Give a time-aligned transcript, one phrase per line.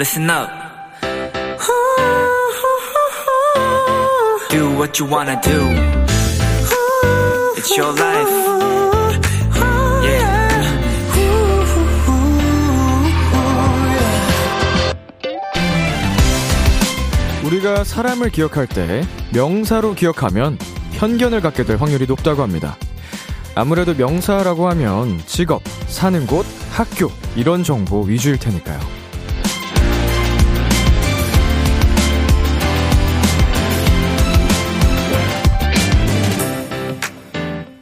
[0.00, 0.48] listen up.
[4.48, 5.60] Do what you wanna do.
[7.58, 8.30] It's your life.
[10.02, 10.48] Yeah.
[17.44, 19.02] 우리가 사람을 기억할 때
[19.34, 20.56] 명사로 기억하면
[20.94, 22.78] 편견을 갖게 될 확률이 높다고 합니다.
[23.54, 28.99] 아무래도 명사라고 하면 직업, 사는 곳, 학교 이런 정보 위주일 테니까요.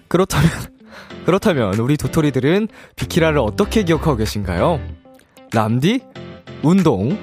[0.08, 0.50] 그렇다면
[1.26, 4.80] 그렇다면 우리 도토리들은 비키라를 어떻게 기억하고 계신가요?
[5.52, 6.00] 람디?
[6.62, 7.18] 운동?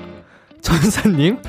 [0.62, 1.40] 전사님?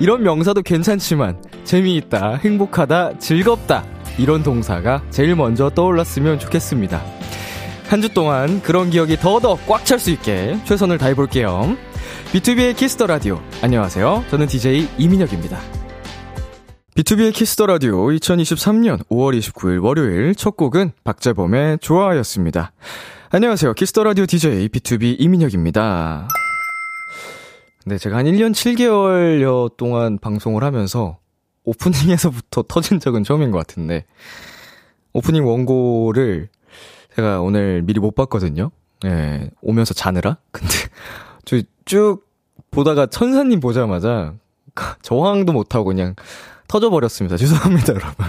[0.00, 3.84] 이런 명사도 괜찮지만 재미있다, 행복하다, 즐겁다
[4.18, 7.02] 이런 동사가 제일 먼저 떠올랐으면 좋겠습니다.
[7.88, 11.76] 한 주 동안 그런 기억이 더더 꽉 찰 수 있게 최선을 다해볼게요.
[12.32, 13.40] B2B의 키스터 라디오.
[13.62, 14.24] 안녕하세요.
[14.30, 15.58] 저는 DJ 이민혁입니다.
[16.94, 22.72] B2B의 키스터 라디오 2023년 5월 29일 월요일 첫 곡은 박재범의 좋아였습니다.
[23.30, 23.74] 안녕하세요.
[23.74, 26.28] 키스터 라디오 DJ B2B 이민혁입니다.
[27.86, 31.18] 네, 제가 한 1년 7개월여 동안 방송을 하면서
[31.64, 34.04] 오프닝에서부터 터진 적은 처음인 것 같은데,
[35.12, 36.48] 오프닝 원고를
[37.14, 38.70] 제가 오늘 미리 못 봤거든요.
[39.06, 40.38] 예, 오면서 자느라?
[40.50, 40.74] 근데,
[41.44, 42.24] 저 쭉
[42.70, 44.34] 보다가 천사님 보자마자,
[45.02, 46.14] 저항도 못하고 그냥
[46.70, 47.36] 터져버렸습니다.
[47.36, 48.26] 죄송합니다, 여러분.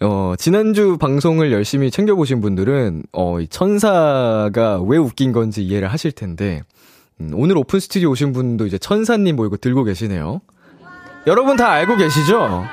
[0.00, 6.62] 어, 지난주 방송을 열심히 챙겨보신 분들은, 어, 이 천사가 왜 웃긴 건지 이해를 하실 텐데,
[7.20, 10.40] 음, 오늘 오픈 스튜디오 오신 분도 이제 천사님 모이고 들고 계시네요.
[11.28, 12.66] 여러분 다 알고 계시죠?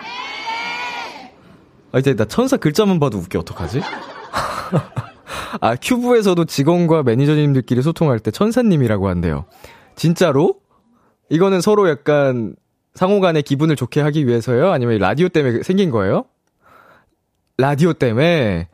[1.92, 3.81] 아, 이제 나 천사 글자만 봐도 웃겨, 어떡하지?
[5.61, 9.45] 아, 큐브에서도 직원과 매니저님들끼리 소통할 때 천사님이라고 한대요.
[9.95, 10.55] 진짜로?
[11.30, 12.55] 이거는 서로 약간
[12.95, 14.72] 상호 간의 기분을 좋게 하기 위해서요?
[14.72, 16.26] 아니면 라디오 때문에 생긴 거예요?
[17.58, 18.70] 라디오 때문에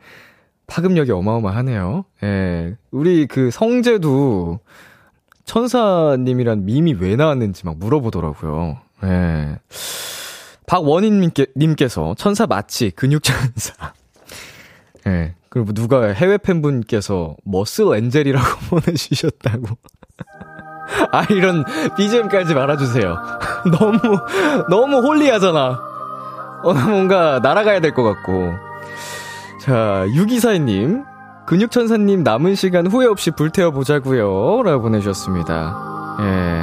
[0.66, 2.04] 파급력이 어마어마하네요.
[2.22, 2.76] 예.
[2.90, 4.60] 우리 그 성재도
[5.44, 8.78] 천사님이란 밈이 왜 나왔는지 막 물어보더라고요.
[9.04, 9.58] 예.
[10.66, 13.92] 박원인님께, 님께서 천사 마치 근육천사.
[15.08, 15.34] 예.
[15.48, 19.66] 그리고 누가 해외 팬분께서 머슬 엔젤이라고 보내주셨다고.
[21.10, 21.64] 아, 이런
[21.96, 23.16] BGM까지 말아주세요.
[23.78, 23.98] 너무,
[24.68, 25.80] 너무 홀리하잖아.
[26.64, 28.54] 어, 뭔가 날아가야 될 것 같고.
[29.60, 31.04] 자, 6242님.
[31.46, 36.16] 근육천사님 남은 시간 후회 없이 불태워보자고요 라고 보내주셨습니다.
[36.20, 36.62] 예.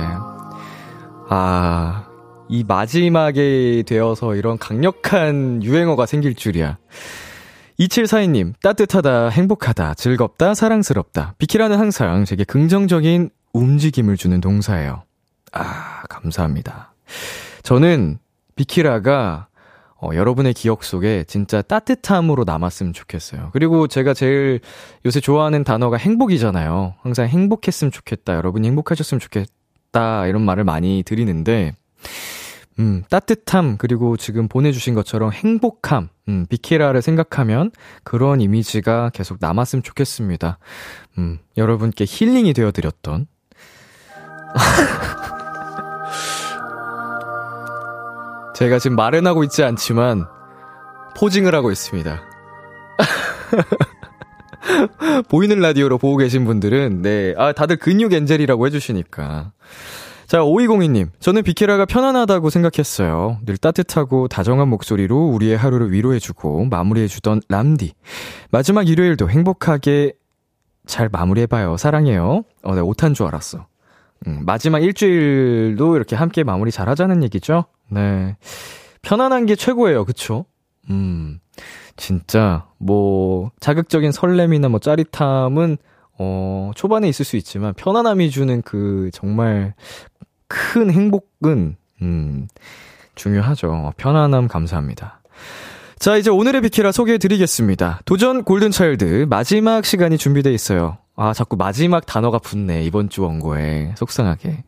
[1.30, 2.06] 아,
[2.48, 6.78] 이 마지막에 되어서 이런 강력한 유행어가 생길 줄이야.
[7.80, 11.36] 2742님, 따뜻하다, 행복하다, 즐겁다, 사랑스럽다.
[11.38, 15.04] 비키라는 항상 제게 긍정적인 움직임을 주는 동사예요.
[15.52, 16.94] 아, 감사합니다.
[17.64, 18.20] 저는
[18.56, 19.48] 비키라가
[20.02, 23.50] 어, 여러분의 기억 속에 진짜 따뜻함으로 남았으면 좋겠어요.
[23.52, 24.62] 그리고 제가 제일
[25.06, 26.96] 요새 좋아하는 단어가 행복이잖아요.
[27.02, 28.36] 항상 행복했으면 좋겠다.
[28.36, 30.28] 여러분이 행복하셨으면 좋겠다.
[30.28, 31.74] 이런 말을 많이 드리는데,
[32.80, 37.72] 음, 따뜻함, 그리고 지금 보내주신 것처럼 행복함, 음, 비키라를 생각하면
[38.04, 40.60] 그런 이미지가 계속 남았으면 좋겠습니다.
[41.18, 43.28] 음, 여러분께 힐링이 되어드렸던.
[48.56, 50.26] 제가 지금 말은 하고 있지 않지만,
[51.16, 52.22] 포징을 하고 있습니다.
[55.30, 59.54] 보이는 라디오로 보고 계신 분들은, 네, 아, 다들 근육 엔젤이라고 해주시니까.
[60.30, 61.10] 자, 5202님.
[61.20, 63.40] 저는 비키라가 편안하다고 생각했어요.
[63.48, 67.94] 늘 따뜻하고 다정한 목소리로 우리의 하루를 위로해주고 마무리해주던 람디.
[68.52, 70.14] 마지막 일요일도 행복하게
[70.86, 71.78] 잘 마무리해봐요.
[71.78, 72.44] 사랑해요.
[72.62, 73.66] 어, 네, 오탄 줄 알았어.
[74.28, 77.66] 음, 마지막 일주일도 이렇게 함께 마무리 잘 하자는 얘기죠?
[77.90, 78.36] 네.
[79.02, 80.06] 편안한 게 최고예요.
[80.06, 80.46] 그쵸?
[80.90, 81.40] 음,
[81.96, 85.78] 진짜, 뭐, 자극적인 설렘이나 뭐 짜릿함은,
[86.18, 89.74] 어, 초반에 있을 수 있지만, 편안함이 주는 그, 정말,
[90.48, 92.48] 큰 행복은, 음,
[93.16, 93.94] 중요하죠.
[93.98, 95.22] 편안함 감사합니다.
[96.00, 98.00] 자, 이제 오늘의 비키라 소개해 드리겠습니다.
[98.06, 100.98] 도전 골든차일드 마지막 시간이 준비돼 있어요.
[101.22, 102.84] 아, 자꾸 마지막 단어가 붙네.
[102.84, 103.94] 이번 주 원고에.
[103.98, 104.64] 속상하게.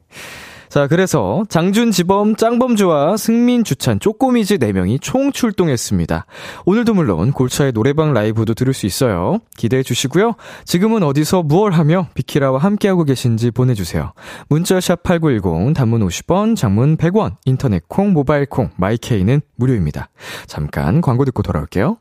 [0.68, 6.26] 자, 그래서 장준 지범 짱범주와 승민 주찬 쪼꼬미즈 4명이 총 출동했습니다.
[6.66, 9.40] 오늘도 물론 골차의 노래방 라이브도 들을 수 있어요.
[9.56, 10.34] 기대해 주시고요.
[10.66, 14.12] 지금은 어디서 무얼 하며 비키라와 함께하고 계신지 보내주세요.
[14.50, 20.10] 문자샵 8910, 단문 50원, 장문 100원, 인터넷 콩, 모바일 콩, 마이케이는 무료입니다.
[20.48, 21.98] 잠깐 광고 듣고 돌아올게요.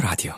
[0.00, 0.32] 라디오.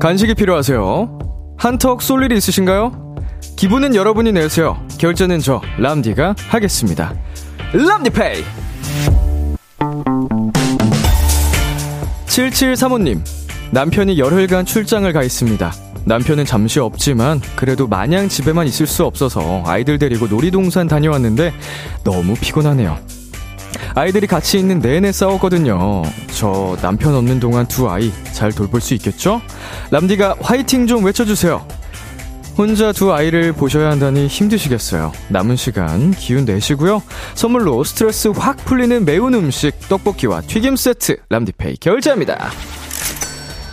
[0.00, 1.54] 간식이 필요하세요?
[1.56, 3.14] 한턱 쏠 일이 있으신가요?
[3.56, 4.84] 기분은 여러분이 내세요.
[4.98, 7.14] 결제는 저 람디가 하겠습니다.
[7.72, 8.44] 람디페이.
[12.26, 13.20] 7735님,
[13.70, 15.72] 남편이 열흘간 출장을 가 있습니다.
[16.04, 21.52] 남편은 잠시 없지만 그래도 마냥 집에만 있을 수 없어서 아이들 데리고 놀이동산 다녀왔는데
[22.02, 23.17] 너무 피곤하네요.
[23.94, 26.02] 아이들이 같이 있는 내내 싸웠거든요.
[26.32, 29.40] 저 남편 없는 동안 두 아이 잘 돌볼 수 있겠죠?
[29.90, 31.66] 람디가 화이팅 좀 외쳐주세요.
[32.56, 35.12] 혼자 두 아이를 보셔야 한다니 힘드시겠어요.
[35.28, 37.02] 남은 시간 기운 내시고요.
[37.34, 42.50] 선물로 스트레스 확 풀리는 매운 음식 떡볶이와 튀김 세트 람디페이 결제합니다.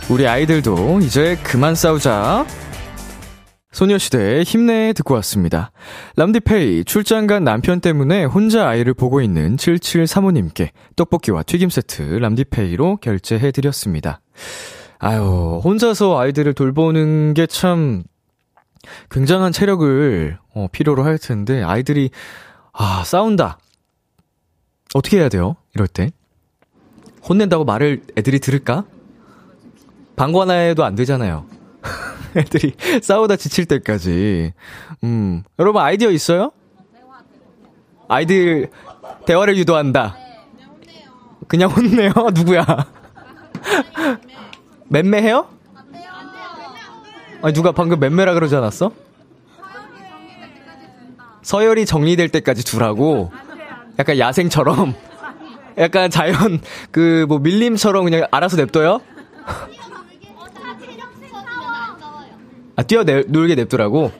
[0.08, 2.46] 우리 아이들도 이제 그만 싸우자.
[3.76, 5.70] 소녀시대의 힘내 듣고 왔습니다.
[6.16, 13.50] 람디페이 출장 간 남편 때문에 혼자 아이를 보고 있는 7735님께 떡볶이와 튀김 세트 람디페이로 결제해
[13.50, 14.22] 드렸습니다.
[14.98, 18.02] 아유, 혼자서 아이들을 돌보는 게 참
[19.10, 22.08] 굉장한 체력을 어, 필요로 할 텐데 아이들이
[22.72, 23.58] 아, 싸운다.
[24.94, 25.54] 어떻게 해야 돼요?
[25.74, 26.12] 이럴 때.
[27.28, 28.84] 혼낸다고 말을 애들이 들을까?
[30.16, 31.55] 방구 하나 해도 안 되잖아요.
[32.36, 34.52] 애들이 싸우다 지칠 때까지.
[35.04, 36.52] 음, 여러분 아이디어 있어요?
[38.08, 38.70] 아이들
[39.26, 40.16] 대화를 유도한다.
[41.48, 42.12] 그냥 혼내요?
[42.34, 42.64] 누구야?
[44.88, 45.48] 맴매해요?
[47.42, 48.92] 아니, 누가 방금 맴매라 그러지 않았어?
[51.42, 53.30] 서열이 정리될 때까지 두라고?
[53.98, 54.94] 약간 야생처럼?
[55.78, 56.60] 약간 자연,
[56.90, 59.00] 그, 뭐, 밀림처럼 그냥 알아서 냅둬요?
[62.76, 64.12] 아, 뛰어 놀게 냅두라고?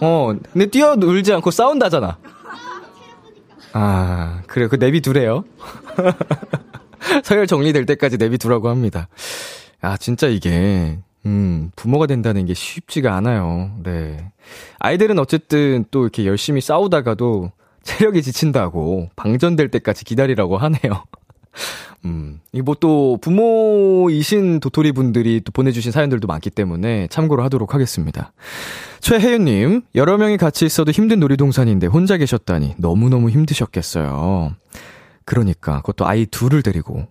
[0.00, 2.18] 어, 근데 뛰어 놀지 않고 싸운다잖아.
[3.72, 5.44] 아, 그래, 그 내비 두래요.
[7.24, 9.08] 서열 정리될 때까지 내비 두라고 합니다.
[9.80, 13.72] 아, 진짜 이게, 음, 부모가 된다는 게 쉽지가 않아요.
[13.82, 14.32] 네.
[14.78, 17.50] 아이들은 어쨌든 또 이렇게 열심히 싸우다가도
[17.82, 21.04] 체력이 지친다고 방전될 때까지 기다리라고 하네요.
[22.04, 28.32] 음, 이뭐 또 부모이신 도토리 분들이 또 보내주신 사연들도 많기 때문에 참고로 하도록 하겠습니다.
[29.00, 34.54] 최혜윤님, 여러 명이 같이 있어도 힘든 놀이동산인데 혼자 계셨다니 너무너무 힘드셨겠어요.
[35.24, 37.06] 그러니까, 그것도 아이 둘을 데리고.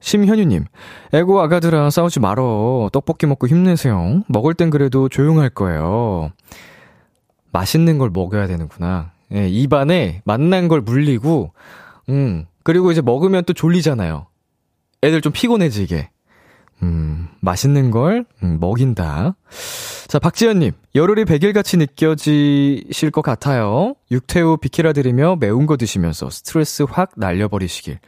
[0.00, 0.64] 심현유님,
[1.12, 2.90] 에고 아가들아 싸우지 말어.
[2.92, 4.24] 떡볶이 먹고 힘내세요.
[4.28, 6.32] 먹을 땐 그래도 조용할 거예요.
[7.52, 9.12] 맛있는 걸 먹어야 되는구나.
[9.32, 11.52] 예, 입안에 맛난 걸 물리고,
[12.08, 14.26] 음, 그리고 이제 먹으면 또 졸리잖아요.
[15.02, 16.10] 애들 좀 피곤해지게.
[16.82, 19.36] 음, 맛있는 걸, 음, 먹인다.
[20.08, 23.94] 자, 박지현님, 열흘이 백일같이 느껴지실 것 같아요.
[24.10, 27.98] 육퇴 후 비키라 들으며 매운 거 드시면서 스트레스 확 날려버리시길.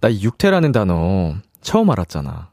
[0.00, 2.50] 나 이 육퇴라는 단어 처음 알았잖아.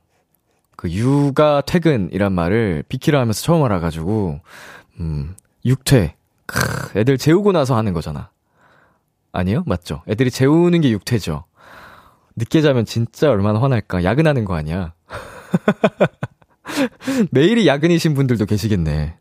[0.76, 4.40] 그 육아 퇴근이란 말을 비키라 하면서 처음 알아가지고,
[5.00, 5.36] 음,
[5.66, 6.16] 육퇴.
[6.48, 8.32] 크, 애들 재우고 나서 하는 거잖아.
[9.32, 9.64] 아니요?
[9.68, 10.02] 맞죠?
[10.08, 11.44] 애들이 재우는 게 육퇴죠.
[12.40, 14.04] 늦게 자면 진짜 얼마나 화날까.
[14.04, 14.94] 야근하는 거 아니야.
[17.32, 19.18] 매일이 야근이신 분들도 계시겠네.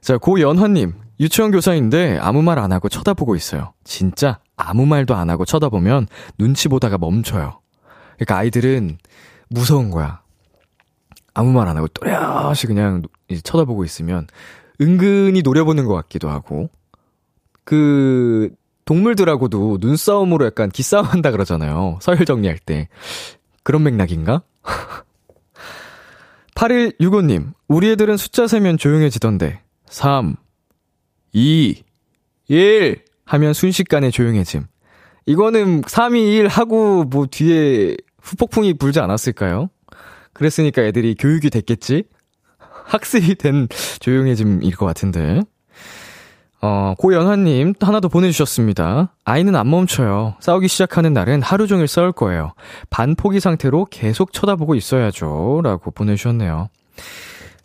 [0.00, 0.94] 자, 고연화님.
[1.20, 3.72] 유치원 교사인데 아무 말 안 하고 쳐다보고 있어요.
[3.84, 6.06] 진짜 아무 말도 안 하고 쳐다보면
[6.38, 7.60] 눈치 보다가 멈춰요.
[8.16, 8.98] 그러니까 아이들은
[9.50, 10.22] 무서운 거야.
[11.34, 13.02] 아무 말 안 하고 또렷이 그냥
[13.42, 14.26] 쳐다보고 있으면
[14.80, 16.70] 은근히 노려보는 것 같기도 하고.
[17.64, 18.50] 그
[18.88, 21.98] 동물들하고도 눈싸움으로 약간 기싸움 한다 그러잖아요.
[22.00, 22.88] 서열 정리할 때.
[23.62, 24.40] 그런 맥락인가?
[26.56, 29.60] 8165님, 우리 애들은 숫자 세면 조용해지던데.
[29.90, 30.36] 3,
[31.34, 31.82] 2,
[32.48, 34.64] 1 하면 순식간에 조용해짐.
[35.26, 39.68] 이거는 3, 2, 1 하고 뭐 뒤에 후폭풍이 불지 않았을까요?
[40.32, 42.04] 그랬으니까 애들이 교육이 됐겠지?
[42.86, 43.68] 학습이 된
[44.00, 45.42] 조용해짐일 것 같은데.
[46.60, 49.12] 어, 고연화님 하나 더 보내주셨습니다.
[49.24, 50.34] 아이는 안 멈춰요.
[50.40, 52.52] 싸우기 시작하는 날은 하루 종일 싸울 거예요.
[52.90, 55.60] 반포기 상태로 계속 쳐다보고 있어야죠.
[55.62, 56.68] 라고 보내주셨네요.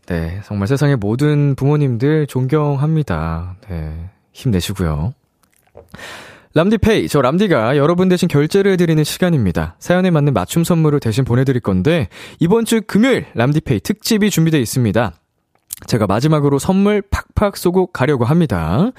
[0.06, 3.56] 네, 정말 세상의 모든 부모님들 존경합니다.
[3.70, 5.14] 네, 힘내시고요.
[6.56, 9.76] 람디페이, 저 람디가 여러분 대신 결제를 해드리는 시간입니다.
[9.80, 12.10] 사연에 맞는 맞춤 선물을 대신 보내드릴 건데,
[12.40, 15.14] 이번 주 금요일 람디페이 특집이 준비되어 있습니다.
[15.88, 18.92] 제가 마지막으로 선물 팍팍 쏘고 가려고 합니다.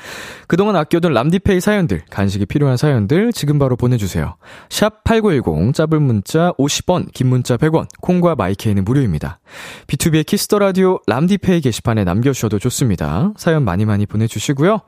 [0.47, 4.37] 그동안 아껴둔 람디페이 사연들, 간식이 필요한 사연들 지금 바로 보내주세요.
[4.69, 9.41] 샵 8910, 짧은 문자 50원, 긴 문자 100원, 콩과 My K는 무료입니다.
[9.87, 13.33] B2B의 키스터 라디오 람디페이 게시판에 남겨주셔도 좋습니다.
[13.37, 14.81] 사연 많이 많이 보내주시고요.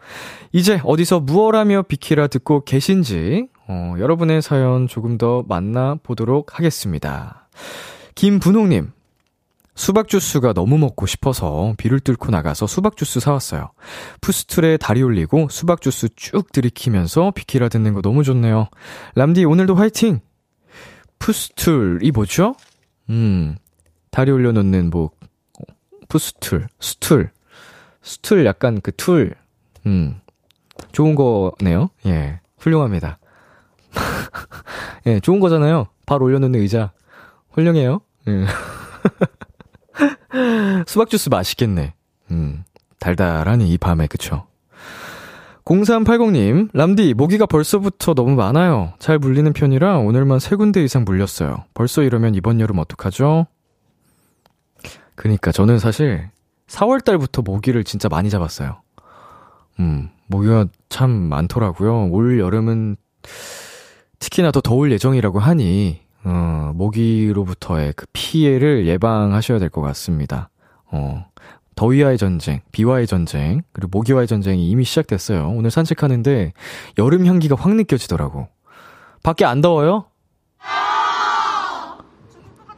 [0.52, 7.48] 이제 어디서 무얼하며 비키라 듣고 계신지 어, 여러분의 사연 조금 더 만나보도록 하겠습니다.
[8.14, 8.92] 김분홍님,
[9.76, 13.70] 수박 주스가 너무 먹고 싶어서 비를 뚫고 나가서 수박 주스 사왔어요.
[14.22, 18.68] footstool에 다리 올리고 수박 주스 쭉 들이키면서 비키라 듣는 거 너무 좋네요.
[19.14, 20.20] 람디 오늘도 화이팅!
[21.18, 22.56] footstool이 뭐죠?
[23.10, 23.56] 음,
[24.10, 25.10] 다리 올려놓는 뭐
[26.08, 27.30] footstool, stool,
[28.02, 29.34] stool 약간 그 stool,
[29.84, 30.20] 음,
[30.92, 31.90] 좋은 거네요.
[32.06, 33.18] 예, 훌륭합니다.
[35.06, 35.88] 예, 좋은 거잖아요.
[36.06, 36.92] 발 올려놓는 의자.
[37.50, 38.00] 훌륭해요.
[38.28, 38.46] 예.
[40.86, 41.94] 수박 주스 맛있겠네.
[42.30, 42.64] 음,
[43.00, 44.46] 달달하니 이 밤에, 그쵸?
[45.64, 48.92] 0380님, 람디, 모기가 벌써부터 너무 많아요.
[49.00, 51.64] 잘 물리는 편이라 오늘만 세 군데 이상 물렸어요.
[51.74, 53.46] 벌써 이러면 이번 여름 어떡하죠?
[55.16, 56.30] 그니까 저는 사실
[56.68, 58.80] 4월달부터 모기를 진짜 많이 잡았어요.
[59.80, 62.10] 음, 모기가 참 많더라고요.
[62.10, 62.96] 올 여름은
[64.20, 70.50] 특히나 더 더울 예정이라고 하니, 어, 모기로부터의 그 피해를 예방하셔야 될 것 같습니다.
[70.90, 71.24] 어,
[71.76, 75.48] 더위와의 전쟁, 비와의 전쟁, 그리고 모기와의 전쟁이 이미 시작됐어요.
[75.50, 76.52] 오늘 산책하는데
[76.98, 78.48] 여름 향기가 확 느껴지더라고.
[79.22, 80.06] 밖에 안 더워요?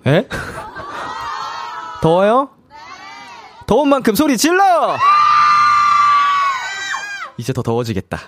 [0.06, 0.26] 에?
[2.02, 2.50] 더워요?
[3.66, 4.96] 더운 만큼 소리 질러!
[7.38, 8.18] 이제 더 더워지겠다.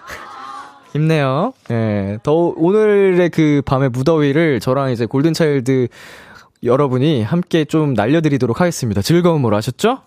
[0.92, 1.52] 힘내요.
[1.70, 2.18] 예.
[2.22, 5.88] 더, 오늘의 그 밤의 무더위를 저랑 이제 골든차일드
[6.62, 9.02] 여러분이 함께 좀 날려드리도록 하겠습니다.
[9.02, 10.02] 즐거움으로 하셨죠?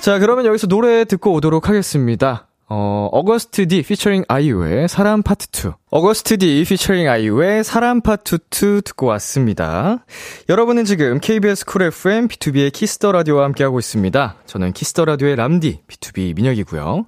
[0.00, 2.48] 자, 그러면 여기서 노래 듣고 오도록 하겠습니다.
[2.66, 5.72] 어, Agust D featuring 아이유의 사람 파트 2.
[5.90, 10.04] Agust D featuring 아이유의 사람 파트 2 듣고 왔습니다.
[10.48, 14.36] 여러분은 지금 KBS 쿨 FM B2B의 키스터 라디오와 함께하고 있습니다.
[14.46, 17.06] 저는 키스터 라디오의 람디 B2B 민혁이고요.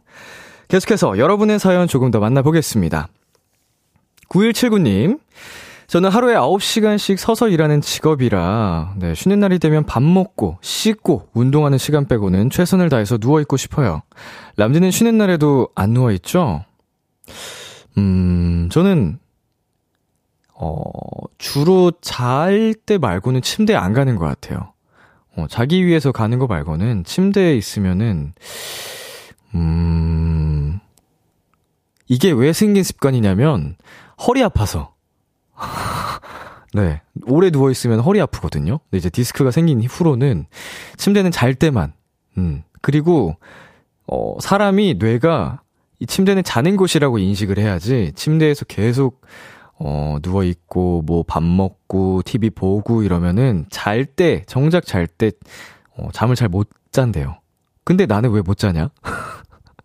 [0.68, 3.08] 계속해서 여러분의 사연 조금 더 만나보겠습니다.
[4.28, 5.20] 9179님,
[5.86, 12.06] 저는 하루에 9시간씩 서서 일하는 직업이라, 네, 쉬는 날이 되면 밥 먹고, 씻고, 운동하는 시간
[12.06, 14.02] 빼고는 최선을 다해서 누워있고 싶어요.
[14.56, 16.64] 람디는 쉬는 날에도 안 누워있죠?
[17.98, 19.20] 음, 저는,
[20.54, 20.80] 어,
[21.38, 24.72] 주로 잘 때 말고는 침대에 안 가는 것 같아요.
[25.36, 28.32] 어, 자기 위해서 가는 거 말고는 침대에 있으면은,
[29.54, 30.80] 음,
[32.08, 33.76] 이게 왜 생긴 습관이냐면,
[34.26, 34.94] 허리 아파서.
[36.74, 37.00] 네.
[37.26, 38.78] 오래 누워 있으면 허리 아프거든요.
[38.84, 40.46] 근데 이제 디스크가 생긴 이후로는
[40.96, 41.92] 침대는 잘 때만,
[42.38, 42.62] 음.
[42.82, 43.36] 그리고,
[44.06, 45.62] 어, 사람이 뇌가
[45.98, 49.22] 이 침대는 자는 곳이라고 인식을 해야지 침대에서 계속,
[49.78, 55.32] 어, 누워 있고, 뭐 밥 먹고, TV 보고 이러면은 잘 때, 정작 잘 때,
[55.96, 57.38] 어, 잠을 잘 못 잔대요.
[57.84, 58.90] 근데 나는 왜 못 자냐?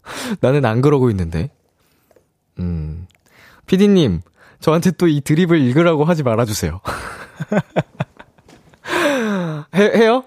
[0.42, 1.50] 나는 안 그러고 있는데.
[2.60, 3.08] 음.
[3.66, 4.22] 피디님,
[4.60, 6.82] 저한테 또 이 드립을 읽으라고 하지 말아주세요.
[9.76, 10.24] 해, 해요?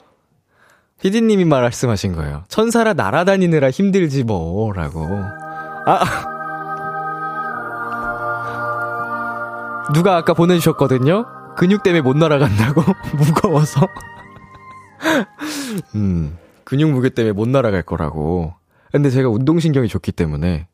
[1.02, 2.44] 피디님이 말씀하신 거예요.
[2.48, 5.06] 천사라 날아다니느라 힘들지 뭐, 라고.
[5.86, 6.00] 아,
[9.92, 11.26] 누가 아까 보내주셨거든요?
[11.56, 12.82] 근육 때문에 못 날아간다고?
[13.16, 13.86] 무거워서?
[15.94, 18.54] 음, 근육 무게 때문에 못 날아갈 거라고.
[18.94, 20.68] 근데 제가 운동신경이 좋기 때문에,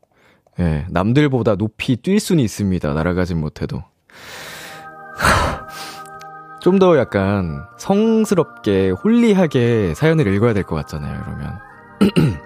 [0.59, 2.93] 예, 남들보다 높이 뛸 수는 있습니다.
[2.93, 3.83] 날아가진 못해도.
[6.61, 11.59] 좀 더 약간 성스럽게, 홀리하게 사연을 읽어야 될 것 같잖아요, 이러면.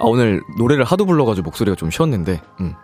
[0.00, 2.74] 아, 오늘 노래를 하도 불러가지고 목소리가 좀 쉬었는데, 음.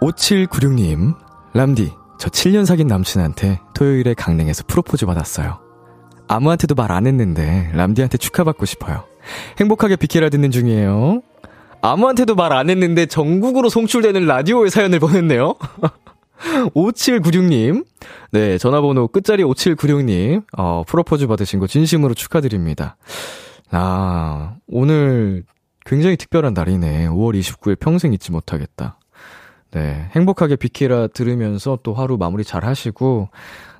[0.00, 1.14] 5796님,
[1.54, 5.60] 람디, 저 7년 사귄 남친한테 토요일에 강릉에서 프로포즈 받았어요.
[6.26, 9.04] 아무한테도 말 안 했는데, 람디한테 축하받고 싶어요.
[9.60, 11.22] 행복하게 비키라 듣는 중이에요.
[11.82, 15.54] 아무한테도 말 안 했는데 전국으로 송출되는 라디오의 사연을 보냈네요.
[16.74, 17.84] 5796님.
[18.32, 20.44] 네, 전화번호 끝자리 5796님.
[20.56, 22.96] 어, 프로포즈 받으신 거 진심으로 축하드립니다.
[23.70, 25.44] 아, 오늘
[25.84, 27.08] 굉장히 특별한 날이네.
[27.08, 28.98] 5월 29일 평생 잊지 못하겠다.
[29.72, 33.28] 네, 행복하게 비키라 들으면서 또 하루 마무리 잘 하시고,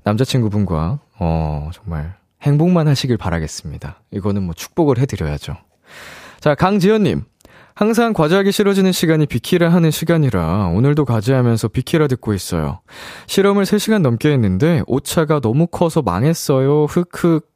[0.05, 2.15] 남자친구분과, 어, 정말
[2.47, 4.03] 행복만 하시길 바라겠습니다.
[4.13, 5.57] 이거는 뭐 축복을 해드려야죠.
[6.41, 7.25] 자, 강지현님.
[7.75, 12.81] 항상 과제하기 싫어지는 시간이 비키라 하는 시간이라 오늘도 과제하면서 비키라 듣고 있어요.
[13.27, 16.85] 실험을 3시간 넘게 했는데 오차가 너무 커서 망했어요.
[16.87, 17.47] 흑흑.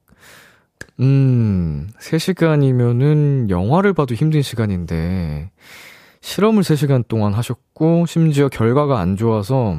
[1.01, 5.51] 음, 3시간이면은 영화를 봐도 힘든 시간인데
[6.21, 9.79] 실험을 3시간 동안 하셨고 심지어 결과가 안 좋아서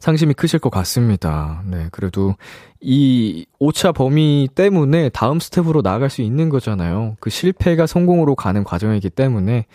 [0.00, 1.62] 상심이 크실 것 같습니다.
[1.66, 2.34] 네, 그래도
[2.80, 7.16] 이 오차 범위 때문에 다음 스텝으로 나아갈 수 있는 거잖아요.
[7.20, 9.66] 그 실패가 성공으로 가는 과정이기 때문에,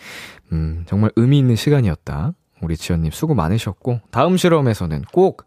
[0.52, 2.32] 음, 정말 의미 있는 시간이었다.
[2.62, 5.46] 우리 지연님 수고 많으셨고, 다음 실험에서는 꼭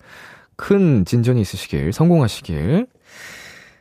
[0.55, 2.88] 큰 진전이 있으시길, 성공하시길.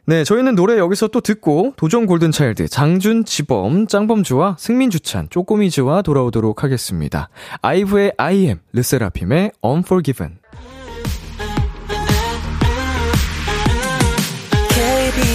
[0.05, 7.29] 네, 저희는 노래 여기서 또 듣고, 도전 골든차일드, 장준, 지범, 짱범주와 승민주찬, 쪼꼬미즈와 돌아오도록 하겠습니다.
[7.63, 10.42] 아이브의 I am, 르세라핌의 Unforgiven.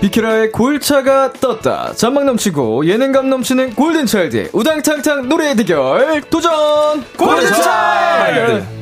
[0.00, 1.92] 비키라의 골차가 떴다.
[1.94, 7.02] 잔망 넘치고 예능감 넘치는 골든차일드의 우당탕탕 노래 대결 도전!
[7.16, 8.77] 골든차일드!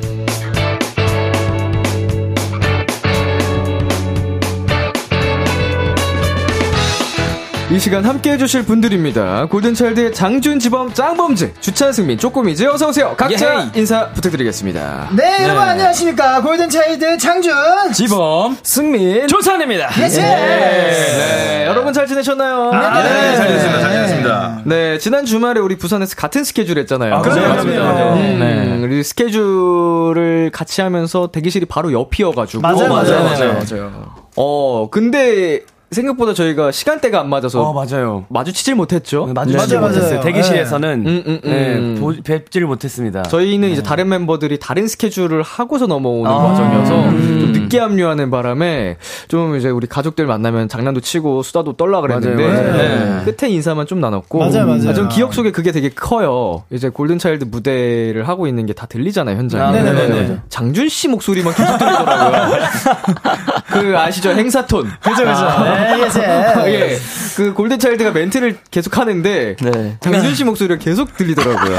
[7.77, 9.45] 이 시간 함께 해주실 분들입니다.
[9.51, 13.13] 골든차일드의 장준, 지범, 짱범즈, 주찬승민, 쪼꼬미즈 어서오세요.
[13.15, 13.69] 각자 예헤이.
[13.75, 15.09] 인사 부탁드리겠습니다.
[15.15, 16.41] 네, 여러분 안녕하십니까.
[16.41, 17.53] 골든차일드 장준.
[17.93, 19.91] 지범 승민, 주찬입니다.
[20.01, 20.19] Yes!
[20.19, 22.71] 네, 여러분 잘 지내셨나요?
[22.71, 23.79] 네, 네, 잘 지냈습니다.
[23.79, 24.61] 잘 지냈습니다.
[24.65, 27.13] 네, 지난 주말에 우리 부산에서 같은 스케줄 했잖아요.
[27.13, 27.47] 아, 그래요?
[27.47, 28.13] 그럼요, 그럼요.
[28.15, 28.83] 음, 네.
[28.87, 32.59] 우리 스케줄을 같이 하면서 대기실이 바로 옆이어가지고.
[32.59, 33.53] 맞아요, 맞아요, 맞아요.
[33.53, 34.15] 맞아요.
[34.35, 35.61] 어, 근데
[35.91, 38.25] 생각보다 저희가 시간대가 안 맞아서 어 맞아요.
[38.29, 39.27] 마주치질 못했죠.
[39.33, 40.09] 마주치지 맞아요, 못했어요.
[40.19, 40.23] 맞아요.
[40.23, 41.93] 대기실에서는 음, 음, 음.
[41.95, 43.23] 네, 보- 뵙지를 못했습니다.
[43.23, 48.97] 저희는 이제 다른 멤버들이 다른 스케줄을 하고서 넘어오는 과정이어서 좀 늦게 합류하는 바람에
[49.29, 53.23] 좀 이제 우리 가족들 만나면 장난도 치고 수다도 떨라 그랬는데 맞아요, 맞아요.
[53.25, 53.31] 네.
[53.33, 54.89] 끝에 인사만 좀 나눴고 맞아요, 맞아요.
[54.89, 56.63] 아, 전 기억 속에 그게 되게 커요.
[56.69, 59.79] 이제 골든차일드 무대를 하고 있는 게 다 들리잖아요 현장에.
[59.79, 59.81] 아.
[59.81, 60.37] 네.
[60.49, 62.57] 장준 씨 목소리만 계속 들리더라고요.
[63.67, 64.89] 그 아시죠 행사톤.
[65.01, 65.63] 그죠, 그죠.
[65.63, 66.19] 네, yes.
[66.67, 66.97] 예.
[67.35, 69.97] 그 골든차일드가 멘트를 계속 하는데 네.
[69.99, 71.77] 장준 씨 목소리가 계속 들리더라고요.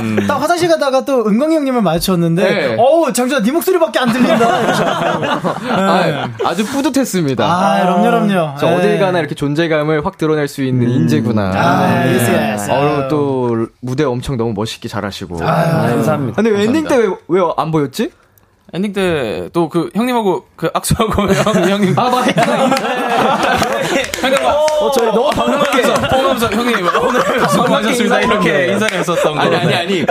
[0.00, 0.24] 음.
[0.26, 2.76] 딱 화장실 가다가 또 은광이 형님을 마주쳤는데, 네.
[2.78, 4.46] 어우, 장준아, 네 목소리밖에 안 들린다.
[5.70, 7.44] 아, 아주 뿌듯했습니다.
[7.44, 8.54] 아, 그럼요, 그럼요.
[8.58, 8.76] 저 네.
[8.76, 11.50] 어딜 가나 이렇게 존재감을 확 드러낼 수 있는 인재구나.
[11.54, 12.70] 아, yes, yes.
[12.70, 15.42] 어, 또 무대 엄청 너무 멋있게 잘하시고.
[15.42, 16.36] 아, 감사합니다.
[16.36, 17.08] 근데 왜 엔딩 때왜
[17.56, 18.10] 안 보였지?
[18.74, 21.98] 엔딩 때 또 그 형님하고 그 악수하고 형, 형님.
[21.98, 22.32] 아, 맞다.
[24.20, 24.54] 잠깐만.
[24.80, 29.40] 어, 저희 너무 방송하면서 보면서 형님 오늘 수고하셨습니다 이렇게 인사를 했었던 거.
[29.40, 30.06] 아니, 아니, 아니.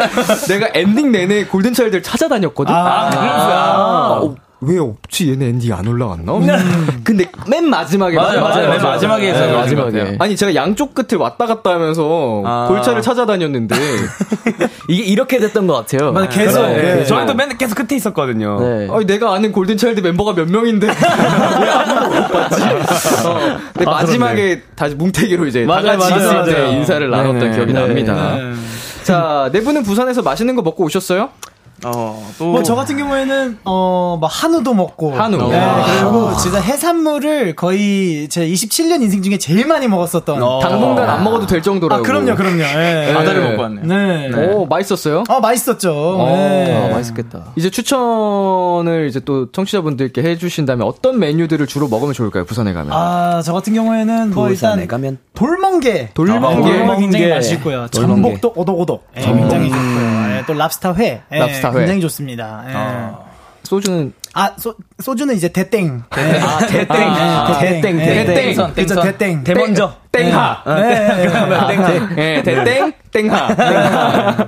[0.47, 2.73] 내가 엔딩 내내 골든 차일드를 찾아다녔거든?
[2.73, 4.33] 아, 아, 어,
[4.65, 5.31] 왜 없지?
[5.31, 6.33] 얘네 엔딩 안 올라갔나?
[7.03, 8.15] 근데 맨 마지막에.
[8.15, 8.69] 맞아요, 맞아요.
[8.69, 10.15] 맨 마지막에 해서 네, 마지막에.
[10.19, 12.65] 아니, 제가 양쪽 끝을 왔다 갔다 하면서 아.
[12.69, 13.75] 골차를 찾아다녔는데.
[14.89, 16.11] 이게 이렇게 됐던 것 같아요.
[16.11, 16.61] 맞아, 계속.
[16.63, 16.99] 네.
[16.99, 17.05] 예.
[17.05, 18.59] 저희도 맨날 계속 끝에 있었거든요.
[18.59, 18.87] 네.
[18.91, 20.87] 아니, 내가 아는 골든 차일드 멤버가 몇 명인데.
[20.91, 22.61] 왜 아무도 못 봤지?
[23.25, 26.67] 어, 근데 마지막에 다시 뭉태기로 이제 다 맞아요, 같이 맞아요, 맞아요.
[26.73, 27.55] 인사를 나눴던 네네.
[27.55, 27.79] 기억이 네.
[27.79, 28.37] 납니다.
[29.03, 31.29] 자, 네 분은 부산에서 맛있는 거 먹고 오셨어요?
[31.85, 32.45] 어, 또.
[32.51, 35.13] 뭐, 저 같은 경우에는, 어, 뭐, 한우도 먹고.
[35.13, 35.49] 한우.
[35.49, 35.85] 네, 아.
[35.85, 40.39] 그리고 진짜 해산물을 거의 제 27년 인생 중에 제일 많이 먹었었던.
[40.61, 42.01] 당분간 안 먹어도 될 정도라고.
[42.01, 42.61] 아, 그럼요, 그럼요.
[42.61, 43.11] 예.
[43.13, 43.85] 바다를 먹고 왔네요.
[43.85, 44.31] 네.
[44.53, 45.23] 오, 맛있었어요?
[45.29, 46.15] 어, 맛있었죠.
[46.27, 46.89] 네.
[46.91, 47.45] 아, 맛있겠다.
[47.55, 52.45] 이제 추천을 이제 또 청취자분들께 해주신다면 어떤 메뉴들을 주로 먹으면 좋을까요?
[52.45, 52.91] 부산에 가면.
[52.93, 56.11] 아, 저 같은 경우에는 뭐 부산에 일단 가면 돌멍게.
[56.13, 56.61] 돌멍게.
[56.61, 57.29] 돌멍게 굉장히.
[57.29, 57.87] 맛있고요.
[57.89, 59.07] 전복도 오독오독.
[59.17, 60.12] 예, 굉장히 좋고요.
[60.43, 61.21] 예, 또 랍스타 회.
[61.31, 61.79] 예, 랍스타 회.
[61.79, 62.63] 굉장히 좋습니다.
[62.67, 63.33] 예.
[63.63, 66.03] 소주는 아, 소, 소주는 이제 대땡.
[66.15, 66.39] 네.
[66.41, 68.73] 아 대땡 아, 대땡 예, 대땡 땡.
[68.75, 69.43] 그죠, 대땡.
[69.43, 70.63] 대먼저 땡하.
[70.65, 71.77] 네, 네,
[72.15, 72.37] 네.
[72.37, 73.55] 예, 대땡 땡하.
[73.55, 74.47] 땡하.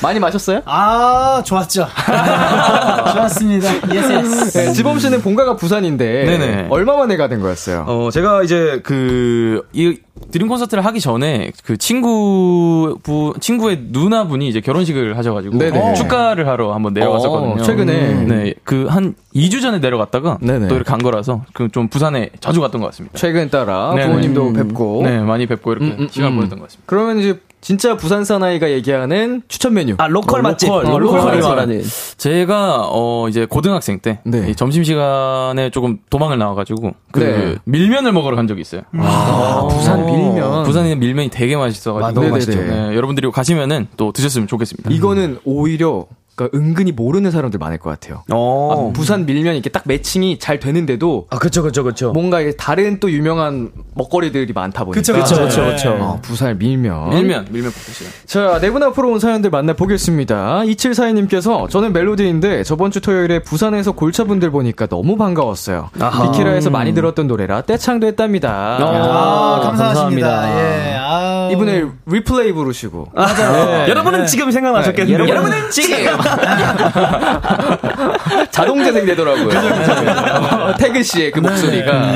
[0.00, 0.62] 많이 마셨어요?
[0.64, 1.86] 아, 좋았죠.
[3.14, 3.68] 좋았습니다.
[3.92, 4.58] yes, yes.
[4.58, 6.66] 네, 지범 씨는 본가가 부산인데 네네.
[6.70, 7.84] 얼마 만에 가는 거였어요?
[7.88, 9.98] 어, 제가 이제 그, 이
[10.30, 15.94] 드림 콘서트를 하기 전에 그 친구, 부, 친구의 누나분이 이제 결혼식을 하셔가지고 네네.
[15.94, 17.52] 축가를 하러 한번 내려갔었거든요.
[17.52, 18.24] 어, 최근에.
[18.24, 18.54] 네.
[18.64, 20.68] 그 한 2주 전에 내려갔다가 네네.
[20.68, 23.18] 또 이렇게 간 거라서 그 좀 부산에 자주 갔던 것 같습니다.
[23.18, 24.06] 최근 따라 네네.
[24.06, 25.02] 부모님도 뵙고.
[25.04, 26.36] 네, 많이 뵙고 이렇게 음, 음, 시간 음.
[26.36, 26.84] 보냈던 것 같습니다.
[26.86, 29.96] 그러면 이제 진짜 부산 사나이가 얘기하는 추천 메뉴.
[29.98, 31.40] 아 local 맛집 local, 어, local.
[31.40, 31.82] 말하는
[32.16, 34.54] 제가 어 이제 고등학생 때 네.
[34.54, 37.56] 점심 시간에 조금 도망을 나와가지고 그 네.
[37.64, 38.82] 밀면을 먹으러 간 적이 있어요.
[38.96, 40.62] 아, 부산 밀면.
[40.62, 42.56] 부산에 밀면이 되게 맛있어가지고 아, 너무 맛있죠.
[42.56, 44.88] 네, 여러분들이 가시면은 또 드셨으면 좋겠습니다.
[44.92, 48.22] 이거는 오히려 그러니까 은근히 모르는 사람들 많을 것 같아요.
[48.30, 48.90] 어.
[48.90, 52.12] 아, 부산 밀면 이렇게 딱 matching이 잘 되는데도 아, 그쵸, 그쵸, 그쵸.
[52.12, 55.96] 뭔가 이게 다른 또 유명한 먹거리들이 많다 보니까 그쵸, 그쵸, 그쵸, 그쵸.
[55.98, 60.60] 어, 부산 밀면 밀면 밀면 뽑으시죠 자, 네분 앞으로 온 사연들 만나 보겠습니다.
[60.66, 65.88] 2742님께서 저는 멜로디인데 저번 주 토요일에 부산에서 골차분들 보니까 너무 반가웠어요.
[65.98, 66.30] 아하.
[66.30, 68.76] 비키라에서 많이 들었던 노래라 떼창도 했답니다.
[68.78, 70.28] 아, 감사하십니다.
[70.28, 70.60] 감사합니다.
[70.60, 71.48] 예, 아.
[71.52, 73.88] 이분의 리플레이 부르시고 맞아요.
[73.88, 75.18] 여러분은 지금 생각나셨겠네요.
[75.18, 75.96] 네, 여러분은 지금.
[78.50, 79.48] 자동 재생되더라고요.
[79.48, 82.14] 어, 태그 씨의 그 목소리가.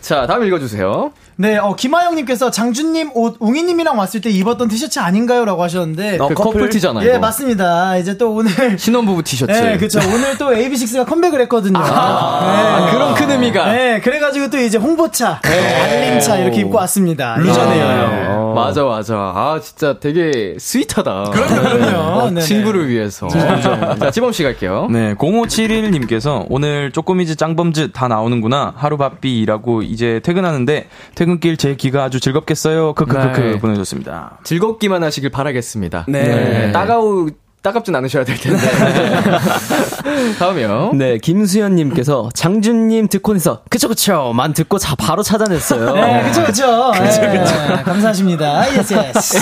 [0.00, 1.12] 자, 다음 읽어주세요.
[1.36, 5.44] 네, 어, 김하영님께서 장준님 옷 웅이님이랑 왔을 때 입었던 티셔츠 아닌가요?
[5.44, 6.18] 라고 하셨는데.
[6.18, 7.06] 그 커플 티잖아요.
[7.06, 7.18] 예, 이거.
[7.20, 7.96] 맞습니다.
[7.96, 8.78] 이제 또 오늘.
[8.78, 9.52] 신혼부부 티셔츠.
[9.52, 10.00] 네, 그쵸.
[10.06, 11.78] 오늘 또 AB6IX가 컴백을 했거든요.
[11.78, 12.92] 아, 네.
[12.92, 13.72] 그런 큰 의미가.
[13.72, 17.36] 네, 그래가지고 또 이제 홍보차, 알림차 이렇게 입고 왔습니다.
[17.38, 18.39] 루저네요.
[18.50, 18.58] 예.
[18.58, 18.64] 어.
[18.64, 19.14] 맞아, 맞아.
[19.16, 21.24] 아, 진짜 되게 스윗하다.
[21.30, 21.98] 그럼요, 그럼요.
[21.98, 22.40] 어, 네네.
[22.42, 23.28] 친구를 위해서.
[23.28, 24.88] 자, 지범 씨 갈게요.
[24.90, 28.74] 네, 0571님께서 오늘 쪼꼬미즈 짱범즈 다 나오는구나.
[28.76, 32.94] 하루 바삐라고 이제 퇴근하는데 퇴근길 제 귀가 아주 즐겁겠어요.
[32.94, 33.58] 크크크크 네.
[33.58, 34.38] 보내줬습니다.
[34.44, 36.06] 즐겁기만 하시길 바라겠습니다.
[36.08, 36.72] 네.
[36.72, 37.28] 따가우,
[37.62, 38.58] 따갑진 않으셔야 될 텐데.
[40.38, 40.92] 다음이요.
[40.94, 45.92] 네, 김수현님께서 장준님 듣고 해서 그쵸 그쵸 만 듣고 자 바로 찾아냈어요.
[45.94, 46.92] 네, 그쵸, 그쵸.
[46.96, 48.76] 예, 감사합니다.
[48.78, 49.38] yes, yes.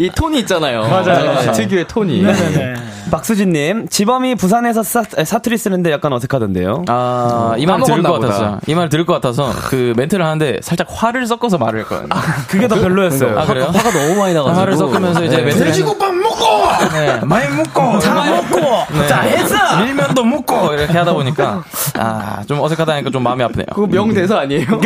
[0.00, 0.82] 이 톤이 있잖아요.
[0.88, 1.52] 맞아요.
[1.52, 2.22] 특유의 톤이.
[2.22, 2.74] 네네.
[3.10, 6.84] 박수진님 지범이 부산에서 사, 사투리 쓰는데 약간 어색하던데요.
[6.88, 8.26] 아, 이 말 들을 것 보다.
[8.28, 8.58] 같았어요.
[8.66, 12.08] 이말 들을 것 같아서 그 멘트를 하는데 살짝 화를 섞어서 말을 했거든요.
[12.48, 13.38] 그게 더 별로였어요.
[13.38, 13.66] 아, 그래요?
[13.72, 14.60] 화가 너무 많이 나가지고.
[14.60, 16.40] 화를 섞으면서 이제 멘트를 돼지국밥 먹고!
[16.92, 18.60] 네, 많이 먹고 다 먹고
[19.08, 21.62] 다 했어 밀면도 먹고 이렇게 하다 보니까
[21.98, 23.66] 아 좀 어색하다니까 좀 마음이 아프네요.
[23.74, 24.64] 그거 명대사 아니에요?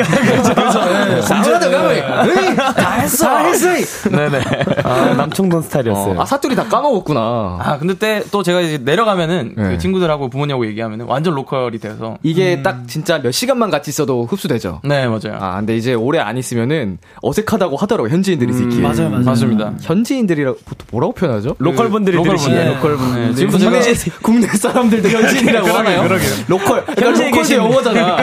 [1.23, 3.27] 사우나도 가고, 다 했어!
[3.27, 4.09] 다 했어!
[4.11, 4.41] 네네.
[4.83, 6.21] 아, 남청동 스타일이었어요.
[6.21, 7.21] 아, 사투리 다 까먹었구나.
[7.61, 9.63] 아 근데 때 또 제가 이제 내려가면은 네.
[9.71, 14.81] 그 친구들하고 부모님하고 얘기하면은 완전 local이 돼서 이게 딱 진짜 몇 시간만 같이 있어도 흡수되죠.
[14.85, 15.39] 네 맞아요.
[15.41, 18.81] 아, 근데 이제 오래 안 있으면은 어색하다고 하더라고요, 현지인들이 듣기에.
[18.81, 19.25] 맞아요, 맞아요.
[19.25, 19.73] 맞습니다.
[19.81, 21.55] 현지인들이라고 보통 뭐라고 표현하죠?
[21.59, 22.75] local 분들이 local 들으시 네.
[22.75, 23.29] local 분들.
[23.29, 26.09] 네, 지금도 국내, 제가 국내 사람들도 현지인이라고 하나요?
[26.49, 26.85] 로컬.
[26.87, 28.17] 그러니까 현지에 영어잖아.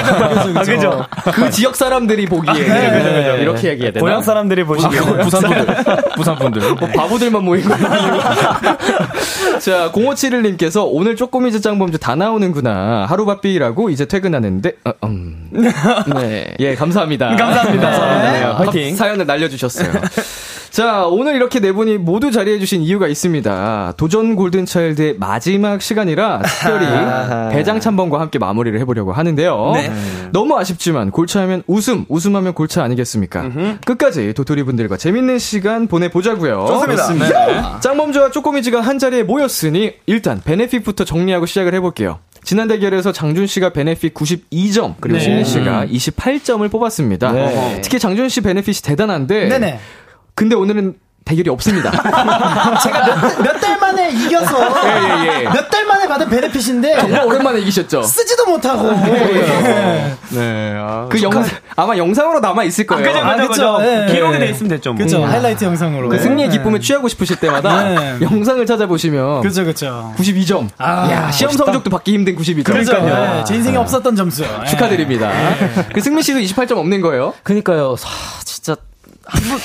[0.56, 1.06] 아, 그죠.
[1.34, 3.38] 그 지역 사람들이 보기에 네.
[3.42, 4.02] 이렇게 얘기해야 되나?
[4.04, 5.00] 고향 사람들이 보시기에.
[5.00, 5.76] 부산 분들,
[6.16, 6.62] 부산 분들.
[6.76, 7.88] 뭐 바보들만 모인 거예요.
[9.60, 13.06] 자, 0571님께서 오늘 쪼꼬미즈 짱범주 다 나오는구나.
[13.08, 15.50] 하루 바삐라고 이제 퇴근하는데, 어, 음.
[15.52, 16.56] 네.
[16.60, 17.36] 예, 감사합니다.
[17.36, 18.32] 감사합니다.
[18.32, 18.96] 네, 화이팅.
[18.96, 19.92] 사연을 날려주셨어요.
[20.72, 23.94] 자, 오늘 이렇게 네 분이 모두 자리해주신 이유가 있습니다.
[23.98, 26.86] 도전 골든차일드의 마지막 시간이라 특별히
[27.52, 29.74] 대장 참번과 함께 마무리를 해보려고 하는데요.
[30.32, 33.50] 너무 아쉽지만 골차하면 웃음, 웃음하면 골차 아니겠습니까?
[33.86, 36.66] 끝까지 도토리 분들과 재밌는 시간 보내보자고요.
[36.66, 37.80] 좋습니다.
[37.82, 42.20] 짱범주와 쪼꼬미즈가 한 자리에 모였으니 일단 베네핏부터 정리하고 시작을 해볼게요.
[42.44, 45.24] 지난 대결에서 장준 씨가 베네핏 92점 그리고 네.
[45.24, 47.32] 신민 씨가 28점을 뽑았습니다.
[47.34, 47.82] 네.
[47.84, 49.80] 특히 장준 씨 베네핏이 대단한데 네네.
[50.36, 51.92] 근데 오늘은 대결이 없습니다.
[52.82, 53.06] 제가
[53.44, 55.44] 몇 달 만에 이겨서 예, 예.
[55.44, 58.02] 몇달 만에 받은 베네핏인데 정말 오랜만에 이기셨죠?
[58.04, 60.74] 쓰지도 못하고 네.
[60.78, 63.04] 아, 그 영상 아마 영상으로 남아 있을 거예요.
[63.06, 63.78] 그죠, 아, 그죠, 그쵸.
[63.78, 63.86] 그죠.
[63.86, 64.06] 예.
[64.12, 64.94] 기록이 돼 있으면 됐죠.
[64.94, 65.04] 뭐.
[65.06, 68.18] 그쵸 하이라이트 영상으로 그 승리의 기쁨에 취하고 싶으실 때마다 네.
[68.22, 70.70] 영상을 찾아보시면 그쵸 그쵸 92점.
[70.78, 71.66] 아, 야, 시험 멋있다.
[71.66, 72.64] 성적도 받기 힘든 92점.
[72.66, 74.66] 그러니까요 예, 제 인생에 없었던 점수 예.
[74.68, 75.30] 축하드립니다.
[75.94, 77.34] 그 승민 씨도 28점 없는 거예요?
[77.44, 77.96] 그니까요.
[77.98, 78.08] 사,
[78.46, 78.76] 진짜
[79.26, 79.60] 한번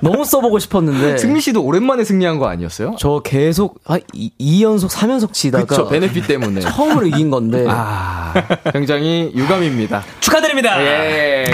[0.00, 1.18] 너무 써보고 싶었는데.
[1.18, 2.96] 승민 씨도 오랜만에 승리한 거 아니었어요?
[2.98, 6.60] 저 계속 한 2연속, 3연속 치다가 그쵸, 베네핏 때문에.
[6.60, 7.64] 처음으로 이긴 건데.
[7.68, 8.34] 아,
[8.72, 10.02] 굉장히 유감입니다.
[10.20, 10.80] 축하드립니다.
[10.82, 11.44] 예.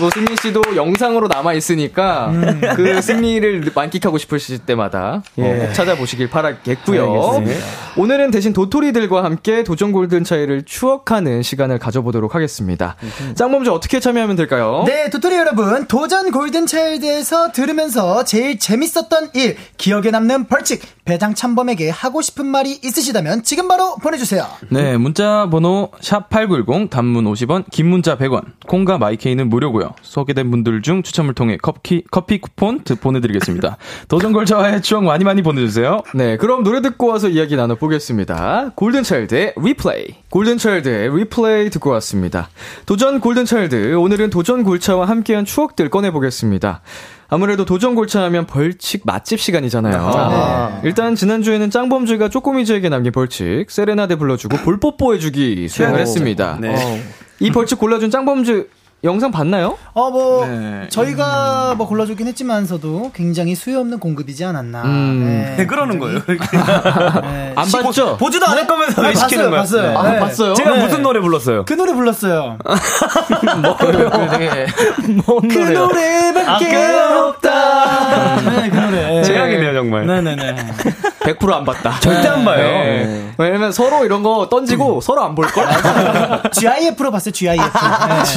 [0.00, 2.32] 뭐 승민 씨도 영상으로 남아 있으니까
[2.76, 5.58] 그 승리를 만끽하고 싶으실 때마다 어, 예.
[5.66, 7.12] 꼭 찾아보시길 바라겠고요.
[7.12, 7.66] 알겠습니다.
[7.96, 12.96] 오늘은 대신 도토리들과 함께 도전 골든 차이를 추억하는 시간을 가져보도록 하겠습니다.
[13.34, 14.84] 짱범주 어떻게 참여하면 될까요?
[14.86, 21.90] 네, 도토리 여러분, 도전 골든 차일드에서 들으면서 제일 재밌었던 일, 기억에 남는 벌칙, 배장 참범에게
[21.90, 24.46] 하고 싶은 말이 있으시다면 지금 바로 보내주세요.
[24.70, 28.42] 네, 문자 번호 샵8910 단문 50원, 긴 문자 100원.
[28.66, 29.94] 콩과 마이케이는 무료고요.
[30.02, 33.76] 소개된 분들 중 추첨을 통해 커피 커피 쿠폰 드- 보내드리겠습니다.
[34.08, 36.02] 도전 골차와의 추억 많이 많이 보내주세요.
[36.14, 38.72] 네, 그럼 노래 듣고 와서 이야기 나눠보겠습니다.
[38.76, 40.14] 골든차일드의 리플레이.
[40.30, 42.48] 골든차일드의 리플레이 듣고 왔습니다.
[42.86, 43.94] 도전 골든차일드.
[43.96, 46.51] 오늘은 도전 골차와 함께한 추억들 꺼내보겠습니다.
[47.28, 50.80] 아무래도 도전 골차 하면 벌칙 맛집 시간이잖아요.
[50.84, 56.58] 일단 지난주에는 짱범주가 쪼꼬미즈에게 남긴 벌칙, 세레나데 불러주고 볼뽀뽀 해주기 수행을 했습니다.
[56.60, 57.02] 네.
[57.40, 58.68] 이 벌칙 골라준 짱범주
[59.04, 59.76] 영상 봤나요?
[59.94, 60.86] 어, 뭐, 네.
[60.88, 64.82] 저희가 뭐 골라주긴 했지만서도 굉장히 수요 없는 공급이지 않았나.
[64.82, 65.54] 음.
[65.56, 65.66] 네.
[65.66, 66.20] 그러는 거예요.
[66.26, 67.52] 네.
[67.56, 68.16] 안 봤죠?
[68.16, 69.60] 보 지도 않을 거면서 왜 아, 시키는 거야?
[69.60, 69.94] 봤어요, 네.
[69.94, 70.16] 봤어요.
[70.16, 70.54] 아, 봤어요?
[70.54, 70.84] 제가 네.
[70.84, 71.64] 무슨 노래 불렀어요?
[71.64, 72.58] 그 노래 불렀어요.
[72.62, 74.66] 그 되게
[75.48, 78.36] 그 노래밖에 없다.
[78.36, 79.22] 네, 그 노래.
[79.24, 80.06] 재앙이네요, 정말.
[80.06, 80.56] 네네네.
[81.22, 82.00] 100%안 봤다.
[82.00, 82.56] 절대 안 봐요.
[82.58, 83.30] 네.
[83.38, 85.66] 왜냐면 서로 이런 거 던지고 서로 안 볼 걸?
[86.52, 87.62] GIF로 봤어요, GIF.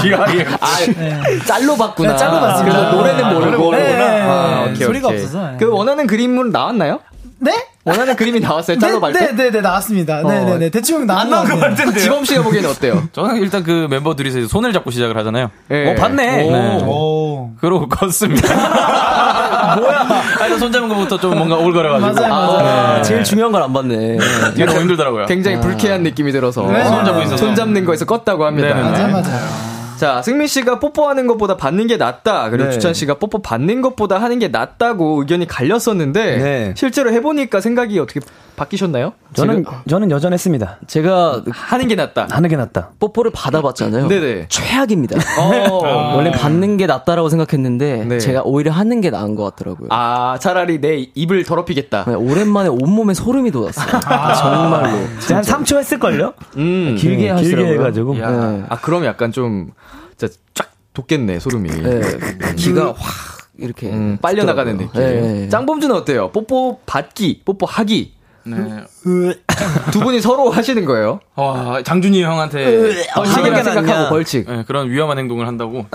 [0.06, 0.54] 네.
[0.62, 2.12] 아, 짤로 봤구나.
[2.12, 2.78] 네, 짤로 봤습니다.
[2.78, 3.72] 그래서 노래는 모르고.
[3.72, 4.72] 네, 네, 아, 네.
[4.72, 5.20] 오케이, 소리가 오케이.
[5.22, 5.52] 없어서.
[5.52, 5.58] 네.
[5.60, 7.00] 그 원하는 그림은 나왔나요?
[7.40, 7.52] 네?
[7.84, 9.28] 원하는 그림이 나왔어요, 짤로 볼 때?
[9.28, 10.22] 네, 네, 네, 나왔습니다.
[10.24, 10.70] 네, 네, 네.
[10.70, 11.94] 대충 나온 것 같아요.
[11.94, 13.04] 지범 씨가 보기에는 어때요?
[13.14, 15.52] 저는 일단 그 멤버 들이서 이제 손을 잡고 시작을 하잖아요.
[15.70, 15.92] 예.
[15.92, 16.26] 어, 봤네.
[16.48, 16.84] 네.
[16.84, 17.52] 오.
[17.60, 18.48] 그러고 걷습니다.
[19.76, 20.00] 뭐야?
[20.00, 22.14] 아, 손 잡은 것부터 좀 뭔가 올거려가지고.
[22.14, 22.68] 맞아요, 맞아요.
[22.98, 24.18] 아, 제일 중요한 걸 안 봤네.
[24.54, 25.26] 이게 너무 힘들더라고요.
[25.26, 26.66] 굉장히 불쾌한 느낌이 들어서.
[26.72, 26.84] 네.
[26.86, 27.38] 손 잡고 있어서.
[27.38, 28.68] 손 잡는 거에서 껐다고 합니다.
[28.68, 29.76] 네, 네, 맞아요, 맞아요.
[29.98, 32.50] 자, 승민 씨가 뽀뽀하는 것보다 받는 게 낫다.
[32.50, 32.72] 그리고 네.
[32.72, 36.74] 주찬 씨가 뽀뽀 받는 것보다 하는 게 낫다고 의견이 갈렸었는데 네.
[36.76, 38.20] 실제로 해보니까 생각이 어떻게
[38.56, 39.14] 바뀌셨나요?
[39.34, 40.80] 저는, 저는 여전했습니다.
[40.88, 42.28] 제가 하는 게 낫다.
[42.32, 42.92] 하는 게 낫다.
[43.00, 44.08] 뽀뽀를 받아봤잖아요.
[44.08, 44.48] 네네.
[44.50, 45.18] 최악입니다.
[45.40, 46.16] 어.
[46.16, 48.20] 원래 받는 게 낫다라고 생각했는데 네.
[48.20, 49.90] 제가 오히려 하는 게 나은 것 같더라고요.
[49.92, 52.06] 아, 차라리 내 입을 더럽히겠다.
[52.06, 54.00] 네, 오랜만에 온몸에 소름이 돋았어요.
[54.36, 54.98] 정말로.
[55.20, 56.34] 진짜 한 3초 했을걸요?
[56.58, 56.96] 음.
[56.98, 57.68] 길게 네, 하시더라고요.
[57.68, 58.20] 길게 해가지고.
[58.20, 58.30] 야.
[58.32, 58.64] 네.
[58.70, 59.72] 아, 그럼 약간 좀,
[60.18, 61.70] 진짜 쫙 돋겠네, 소름이.
[61.70, 62.02] 네,
[62.56, 65.02] 기가 확 이렇게 음, 빨려 나가는 느낌.
[65.02, 65.50] 네.
[65.50, 66.32] 짱범주는 어때요?
[66.32, 68.15] 뽀뽀 받기, 뽀뽀 하기.
[68.46, 68.84] 네.
[69.92, 71.20] 두 분이 서로 하시는 거예요?
[71.36, 74.10] 와, 장준이 형한테 벌칙이라 게 생각하고.
[74.10, 74.50] 벌칙.
[74.50, 75.86] 네, 그런 위험한 행동을 한다고.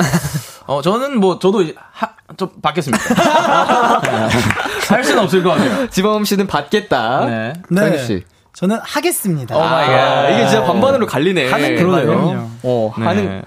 [0.67, 3.03] 어, 저는 뭐, 저도 이제 하, 좀 받겠습니다.
[4.89, 5.89] 할 수는 없을 것 같아요.
[5.91, 7.27] 지범 씨는 받겠다.
[7.27, 7.53] 네.
[7.75, 8.25] 정유 씨.
[8.53, 9.57] 저는 하겠습니다.
[9.57, 10.31] Oh my god.
[10.31, 11.51] 이게 진짜 반반으로 갈리네.
[11.51, 12.51] 하는 그러네요.
[12.63, 13.05] 어, 네.
[13.05, 13.27] 하는.
[13.27, 13.43] 네.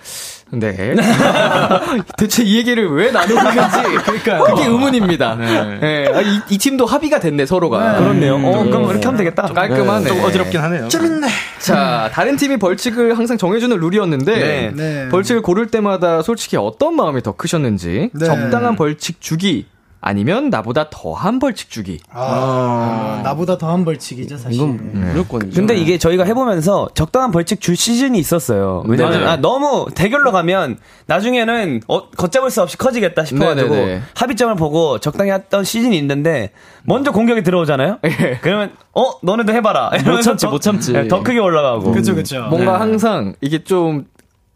[2.18, 3.78] 대체 이 얘기를 왜 나누는 건지.
[4.04, 4.44] 그러니까요.
[4.44, 5.36] 그게 의문입니다.
[5.36, 5.80] 네.
[5.80, 6.12] 네.
[6.14, 7.98] 아, 이, 이 팀도 합의가 됐네, 서로가.
[7.98, 8.36] 그렇네요.
[8.36, 8.70] 어, 음.
[8.70, 9.44] 그럼 이렇게 하면 되겠다.
[9.44, 10.08] 깔끔하네.
[10.08, 10.88] 좀 어지럽긴 하네요.
[10.88, 11.28] 재밌네.
[11.60, 14.72] 자, 다른 팀이 벌칙을 항상 정해주는 룰이었는데, 네.
[14.76, 15.10] 네.
[15.10, 18.26] 벌칙을 고를 때마다 솔직히 어떤 마음이 더 크셨는지, 네.
[18.26, 19.66] 적당한 벌칙 주기,
[20.06, 21.98] 아니면 나보다 더한 벌칙 주기.
[22.12, 24.54] 아, 나보다 더한 벌칙이죠, 사실.
[24.56, 25.56] 이건 무조건이죠.
[25.56, 28.84] 근데 이게 저희가 해보면서 적당한 벌칙 줄 시즌이 있었어요.
[28.86, 29.26] 왜냐면.
[29.28, 34.02] 아, 너무 대결로 가면 나중에는 어, 걷잡을 수 없이 커지겠다 싶어가지고 네네네.
[34.16, 36.52] 합의점을 보고 적당히 했던 시즌이 있는데
[36.84, 38.00] 먼저 공격이 들어오잖아요.
[38.04, 38.40] 예.
[38.42, 39.92] 그러면 어 너네도 해봐라.
[40.06, 40.92] 못 참지 더- 못 참지.
[40.92, 41.94] 네, 더 크게 올라가고.
[41.94, 42.42] 그쵸, 그쵸.
[42.50, 44.06] 뭔가 항상 이게 좀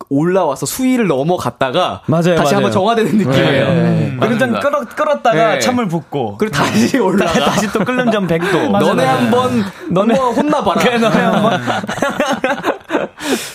[0.10, 2.56] 올라와서 수위를 넘어갔다가 맞아요, 다시 맞아요.
[2.56, 3.66] 한번 정화되는 느낌이에요.
[3.68, 4.20] 음.
[4.24, 4.60] 일단 맞습니다.
[4.60, 5.60] 끌어, 끌었다가 네.
[5.60, 6.38] 찬물 붓고.
[6.38, 7.32] 그리고 다시 올라가.
[7.34, 8.72] 다시 또 끓는 점 100도.
[8.80, 10.82] 너네 한번 너네 혼나봐라.
[10.82, 11.62] 그래, 너네 한번.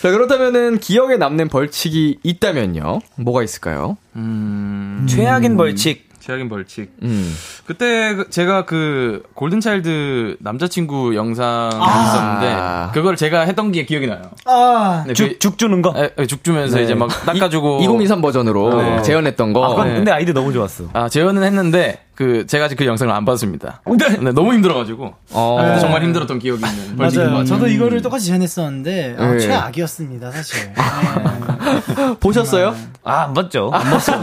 [0.02, 3.00] 자 그렇다면은 기억에 남는 벌칙이 있다면요.
[3.16, 3.96] 뭐가 있을까요?
[4.16, 6.11] 음, 최악인 벌칙.
[6.24, 6.92] 최악인 벌칙.
[7.02, 7.34] 음.
[7.66, 14.22] 그때 그- 제가 그 골든차일드 남자친구 영상 있었는데 그걸 제가 했던 게 기억이 나요.
[14.44, 15.92] 아, 네, 죽, 죽 주는 거?
[15.92, 19.02] 그- 에, 에, 죽 주면서 이제 막 닦아주고 2023 버전으로 네.
[19.02, 19.64] 재현했던 거.
[19.64, 19.94] 아, 그건 네.
[19.96, 20.84] 근데 아이디 너무 좋았어.
[20.92, 23.80] 아 재현은 했는데 그 제가 아직 그 영상을 안 봤습니다.
[24.20, 25.58] 네, 너무 힘들어가지고 어.
[25.60, 27.30] 아, 그때 정말 힘들었던 기억이 있는 맞아요.
[27.30, 27.44] 같아요.
[27.44, 29.38] 저도 이거를 똑같이 지원했었는데, 아, 네.
[29.38, 30.72] 최악이었습니다, 사실.
[30.74, 32.14] 네.
[32.20, 32.74] 보셨어요?
[33.04, 33.70] 아, 안 봤죠.
[33.72, 34.20] 안 봤어요.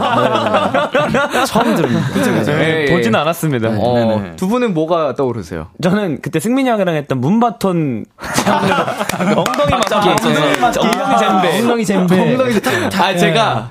[1.46, 2.52] 처음 들은 그죠, 그죠.
[2.94, 3.68] 보지는 않았습니다.
[3.76, 4.36] 어, 네네.
[4.36, 5.68] 두 분은 뭐가 떠오르세요?
[5.82, 8.04] 저는 그때 승민이 형이랑 했던 문바톤
[9.36, 10.78] 엉덩이 맞기 엉덩이 맞기.
[10.78, 11.58] 엉덩이 잼배
[12.30, 12.96] 엉덩이 잼배.
[12.96, 13.70] 아, 제가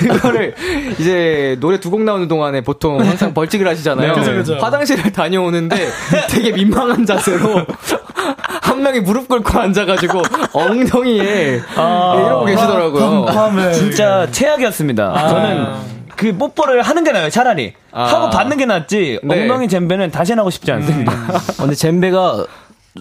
[0.00, 0.54] 그거를
[0.98, 4.14] 이제 노래 두 곡 나오는 동안에 보통 항상 벌칙을 하시잖아요.
[4.14, 4.56] 네, 그죠, 그죠.
[4.56, 5.76] 화장실을 다녀오는데
[6.30, 7.66] 되게 민망한 자세로
[8.62, 13.72] 한 명이 무릎 꿇고 앉아가지고 엉덩이에 이러고 계시더라고요.
[13.72, 15.28] 진짜 최악이었습니다.
[15.28, 17.74] 저는 그 뽀뽀를 하는 게 나아요, 차라리.
[17.92, 18.04] 아.
[18.04, 19.42] 하고 받는 게 낫지, 네.
[19.42, 21.12] 엉덩이 잼배는 다시 하고 싶지 않습니다.
[21.12, 21.16] 어,
[21.62, 22.46] 근데 잼베가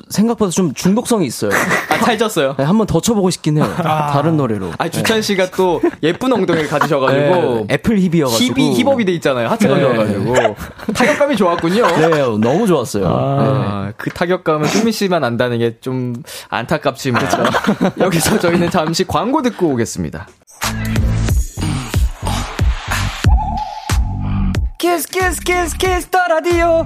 [0.10, 1.52] 생각보다 좀 중독성이 있어요.
[1.90, 2.56] 아, 찰졌어요.
[2.58, 3.72] 한번 더 쳐보고 싶긴 해요.
[3.78, 4.72] 다른 노래로.
[4.80, 8.56] 아, 주찬 씨가 또 예쁜 엉덩이를 가지셔가지고 네, 애플 힙이어가지고.
[8.60, 9.48] 힙이 힙업이 돼 있잖아요.
[9.50, 10.34] 하트가 좋아가지고
[10.96, 11.86] 타격감이 좋았군요.
[11.98, 13.06] 네, 너무 좋았어요.
[13.08, 16.14] 아, 그 타격감은 승민 씨만 안다는 게 좀
[16.50, 17.22] 안타깝지만
[18.00, 20.28] 여기서 저희는 잠시 광고 듣고 오겠습니다.
[24.78, 26.86] Kiss, kiss, kiss, Kiss the Radio.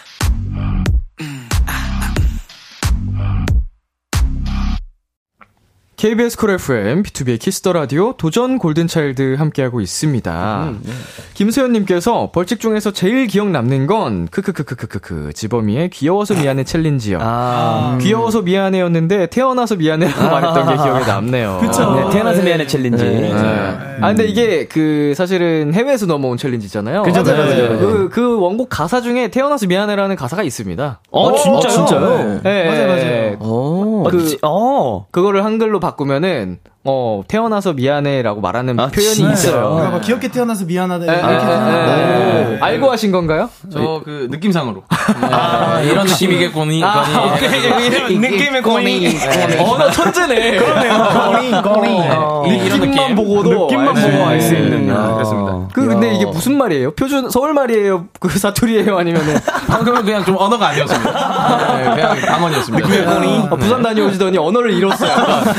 [6.01, 10.63] KBS 쿨 FM, 비투비의 Kiss the Radio, 도전 골든차일드 함께하고 있습니다.
[10.63, 10.91] 음, 네.
[11.35, 17.19] 김소연님께서 벌칙 중에서 제일 기억 남는 건, 크크크크크크크, 지범이의 귀여워서 미안해 챌린지요.
[17.21, 17.99] 아.
[18.01, 21.59] 귀여워서 미안해였는데, 태어나서 미안해라고 말했던 게 기억에 남네요.
[21.61, 21.93] 그쵸.
[21.93, 23.03] 네, 태어나서 미안해 챌린지.
[23.03, 23.90] 네.
[23.99, 27.03] 아, 근데 이게 그, 사실은 해외에서 넘어온 챌린지잖아요.
[27.03, 27.35] 그죠, 네.
[27.35, 27.79] 그죠, 그죠.
[27.79, 30.99] 그, 그 원곡 가사 중에 태어나서 미안해라는 가사가 있습니다.
[31.11, 31.69] 어, 진짜요?
[31.71, 32.39] 진짜요?
[32.43, 33.37] 네, 맞아요, 맞아요.
[33.41, 34.03] 오.
[34.09, 35.05] 그- 그, 어.
[35.11, 39.33] 그거를 한글로 바꾸면은 어 태어나서 미안해라고 말하는 아, 표현이 진짜요?
[39.33, 39.69] 있어요.
[39.69, 42.59] 그러니까 막 귀엽게 태어나서 미안하다 에, 이렇게 에, 에, 생각하는데 에.
[42.59, 43.49] 알고 하신 건가요?
[43.71, 44.83] 저 그 느낌상으로.
[45.81, 46.83] 네, 이런 느낌이겠거니.
[46.83, 47.33] 아, 거니.
[47.33, 48.17] 오케이.
[48.17, 49.07] 느낌의 고니.
[49.59, 50.57] 언어 천재네.
[50.57, 53.15] 꼬리 꼬리 어, 이런 느낌만 느낌.
[53.15, 54.95] 보고도 느낌만 알수 보고 알 수 있는.
[54.95, 55.67] 아, 그렇습니다.
[55.73, 56.91] 그 근데 이게 무슨 말이에요?
[56.95, 58.05] 표준 서울 말이에요?
[58.19, 58.97] 그 사투리예요?
[58.97, 59.35] 아니면은
[59.67, 61.77] 방금은 그냥 좀 언어가 아니었습니다.
[61.77, 63.51] 네, 그냥 방언이었습니다.
[63.51, 65.11] 어, 부산 다녀오시더니 언어를 잃었어요.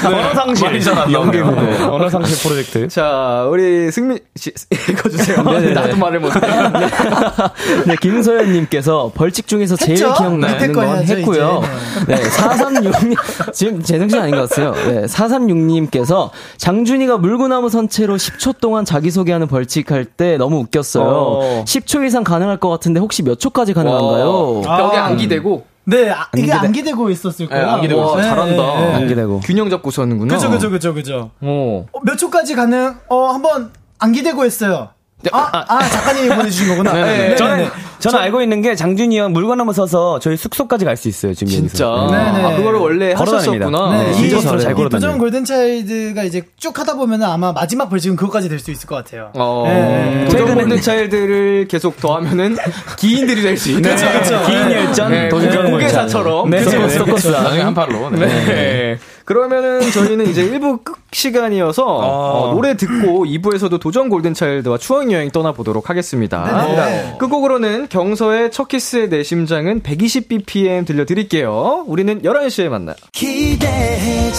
[0.05, 0.83] 언어 상실.
[1.13, 1.79] 말이 잘안 나오네요.
[1.79, 1.85] 네.
[1.85, 2.89] 언어 상실 프로젝트.
[2.93, 4.53] 자, 우리 승민 씨
[4.91, 5.43] 읽어주세요.
[5.43, 6.41] 나도 말을 못해.
[7.87, 10.13] 네, 김소연님께서 벌칙 중에서 제일 했죠?
[10.15, 11.63] 기억나는 밑에 거건 해야죠, 했고요.
[12.07, 13.17] 네, 436님,
[13.53, 14.73] 지금 제정신 아닌 것 같아요.
[14.87, 21.05] 네, 436님께서 장준이가 물구나무 선체로 10초 동안 자기소개하는 벌칙 할 때 너무 웃겼어요.
[21.07, 21.65] 어.
[21.67, 24.61] 10초 이상 가능할 것 같은데 혹시 몇 초까지 가능한가요?
[24.63, 28.23] 벽에 안기대고 네 아, 이게 안기대고 있었을 거예요 네, 안기대고 있어요.
[28.23, 28.97] 잘한다.
[28.97, 29.41] 안기대고.
[29.41, 30.35] 균형 잡고 서는구나.
[30.35, 31.87] 그죠 그죠 그죠 그죠 어.
[31.93, 34.91] 어, 몇 초까지 가능 어 한번 안기대고 했어요
[35.31, 37.71] 아, 아 작가님이 보내주신 거구나 네, 저는, 네, 네.
[38.01, 41.53] 저는 알고 있는 게 장준이 형 물건나무 서서 저희 숙소까지 갈 수 있어요, 지금.
[41.53, 41.85] 진짜.
[41.87, 42.11] 여기서.
[42.11, 42.45] 네네.
[42.45, 43.13] 아, 그거를 원래.
[43.13, 44.03] 하셨었구나.
[44.03, 44.41] 네, 진짜.
[44.41, 44.89] 잘이 걸어다녀요.
[44.91, 49.31] 도전 골든차일드가 이제 쭉 하다 보면은 아마 마지막 벌칙은 그것까지 될 수 있을 것 같아요.
[49.35, 50.27] 어, 네.
[50.29, 52.57] 도전 골든차일드를 계속 더하면은
[52.99, 53.83] 기인들이 될 수 있는.
[53.83, 54.43] 그쵸, 그쵸.
[54.47, 56.51] 기인 열전, 네, 도전 공개사처럼.
[56.51, 56.87] 네, 그쵸, 네.
[56.89, 57.31] 네.
[57.31, 58.11] 나중에 한 팔로.
[58.11, 58.99] 네.
[59.23, 59.25] 네.
[59.25, 65.91] 그러면은 저희는 이제 1부 끝 시간이어서 어, 노래 듣고 2부에서도 도전 골든차일드와 추억 여행 떠나보도록
[65.91, 66.67] 하겠습니다.
[66.75, 67.17] 네.
[67.19, 71.85] 끝곡으로는 경서의 첫 키스의 내 심장은 120bpm 들려드릴게요.
[71.87, 72.97] 우리는 11시에 만나요.
[73.13, 74.31] 기대해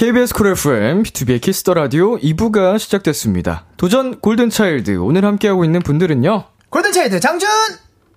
[0.00, 3.66] KBS 쿨 FM, 비투비의 Kiss the Radio 2부가 시작됐습니다.
[3.76, 6.44] 도전 골든차일드, 오늘 함께하고 있는 분들은요.
[6.70, 7.46] 골든차일드 장준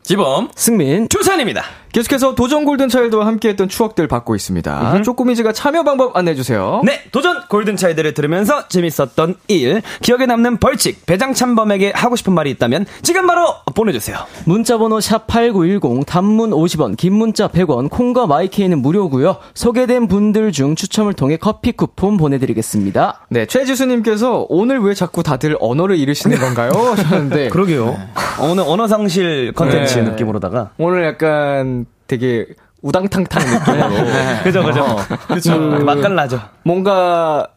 [0.02, 0.48] 지범.
[0.56, 1.10] 승민.
[1.10, 1.66] 주찬입니다.
[1.94, 5.04] 계속해서 도전 골든차일드와 함께했던 추억들 받고 있습니다.
[5.04, 6.82] 쪼꼬미즈가 참여 방법 안내해주세요.
[6.84, 12.88] 네, 도전 골든차일드를 들으면서 재밌었던 일, 기억에 남는 벌칙, 배장 참범에게 하고 싶은 말이 있다면
[13.04, 14.18] 지금 바로 보내주세요.
[14.46, 21.38] 문자번호 샵8910 단문 50원 긴 문자 100원 콩과 마이케이는 무료고요 소개된 분들 중 추첨을 통해
[21.38, 26.72] 커피 쿠폰 보내드리겠습니다 네, 최지수님께서 오늘 왜 자꾸 다들 언어를 잃으시는 건가요?
[26.72, 27.50] 하셨는데.
[27.54, 27.96] 그러게요.
[28.42, 30.10] 오늘 언어상실 컨텐츠 네.
[30.10, 30.72] 느낌으로다가.
[30.80, 31.83] 오늘 약간
[32.14, 32.46] 되게
[32.84, 34.04] 우당탕탕 느낌으로.
[34.44, 34.98] 그죠, 그죠.
[35.28, 35.58] 그죠.
[35.58, 36.40] 맛깔나죠.
[36.64, 37.48] 뭔가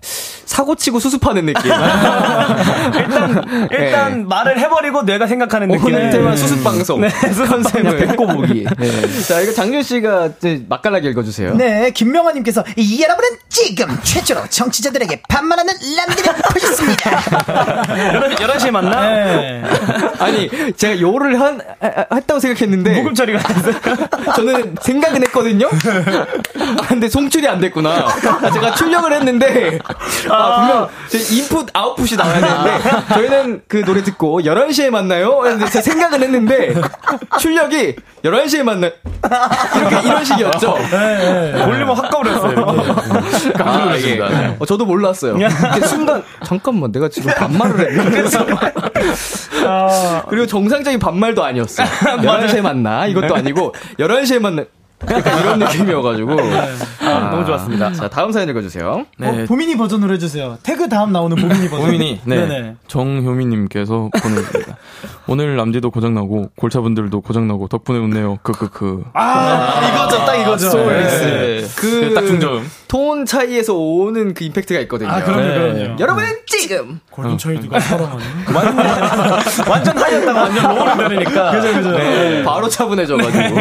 [0.47, 1.71] 사고치고 수습하는 느낌.
[2.97, 5.87] 일단, 일단 말을 해버리고 뇌가 생각하는 느낌.
[5.87, 7.01] 오늘 테마 수습 방송.
[7.01, 7.97] 네, 수습 컨셉을.
[7.99, 8.65] 뱉고 보기
[9.29, 10.31] 자, 이거 장준 씨가
[10.69, 11.55] 맛깔나게 읽어주세요.
[11.57, 17.11] 네 김명환님께서 이 여러분은 지금 최초로 청취자들에게 반말하는 람디를 보셨습니다
[17.83, 19.01] 11시에 만나?
[19.11, 19.63] 네.
[20.19, 22.95] 아니, 제가 요를 한, 아, 아, 했다고 생각했는데.
[22.97, 23.75] 녹음 처리가 됐어요.
[24.37, 25.69] 저는 생각은 했거든요?
[25.69, 27.91] 아, 근데 송출이 안 됐구나.
[27.91, 29.79] 아, 제가 출력을 했는데,
[30.37, 35.43] 아, 분명, 제 인풋, 아웃풋이 나와야 되는데, 저희는 그 노래 듣고, 11시에 만나요?
[35.59, 36.75] 제가 생각은 했는데,
[37.39, 38.91] 출력이 11시에 만나요.
[39.77, 40.75] 이렇게, 이런 식이었죠.
[41.65, 42.67] 볼륨을 확 가버렸어요.
[43.59, 44.17] 아, 이게.
[44.17, 44.55] 놀랐습니다.
[44.59, 45.37] 어, 저도 몰랐어요.
[45.87, 48.25] 순간, 잠깐만, 내가 지금 반말을 했는데.
[50.29, 51.83] 그리고 정상적인 반말도 아니었어.
[51.83, 53.07] 11시에 만나.
[53.07, 54.65] 이것도 아니고, 11시에 만나.
[55.11, 56.37] 약간 이런 느낌이어가지고.
[57.31, 57.93] 너무 좋았습니다.
[57.93, 59.05] 자, 다음 사연 읽어주세요.
[59.19, 59.29] 네.
[59.29, 60.59] 어, 보민이 버전으로 해주세요.
[60.63, 61.85] 태그 다음 나오는 보민이 버전.
[61.87, 62.37] 고민이 네.
[62.47, 62.75] 네네.
[62.89, 64.77] 정효민님께서 보내줍니다.
[65.29, 68.39] 오늘 남디도 고장나고 골차분들도 고장나고 덕분에 웃네요.
[68.43, 69.05] 크크크.
[69.13, 70.77] 아, 이거죠, 딱 이거죠.
[70.87, 71.63] 네.
[71.77, 72.67] 그딱 중점.
[72.89, 75.11] 톤 차이에서 오는 그 임팩트가 있거든요.
[75.11, 75.97] 아, 그럼요, 그럼요.
[75.99, 78.25] 여러분은 지금 골든 차일드가 사랑하는.
[79.69, 81.51] 완전 high였다가 완전 low를 내리니까.
[81.53, 81.91] 그죠, 그죠.
[81.93, 83.57] 네, 바로 차분해져가지고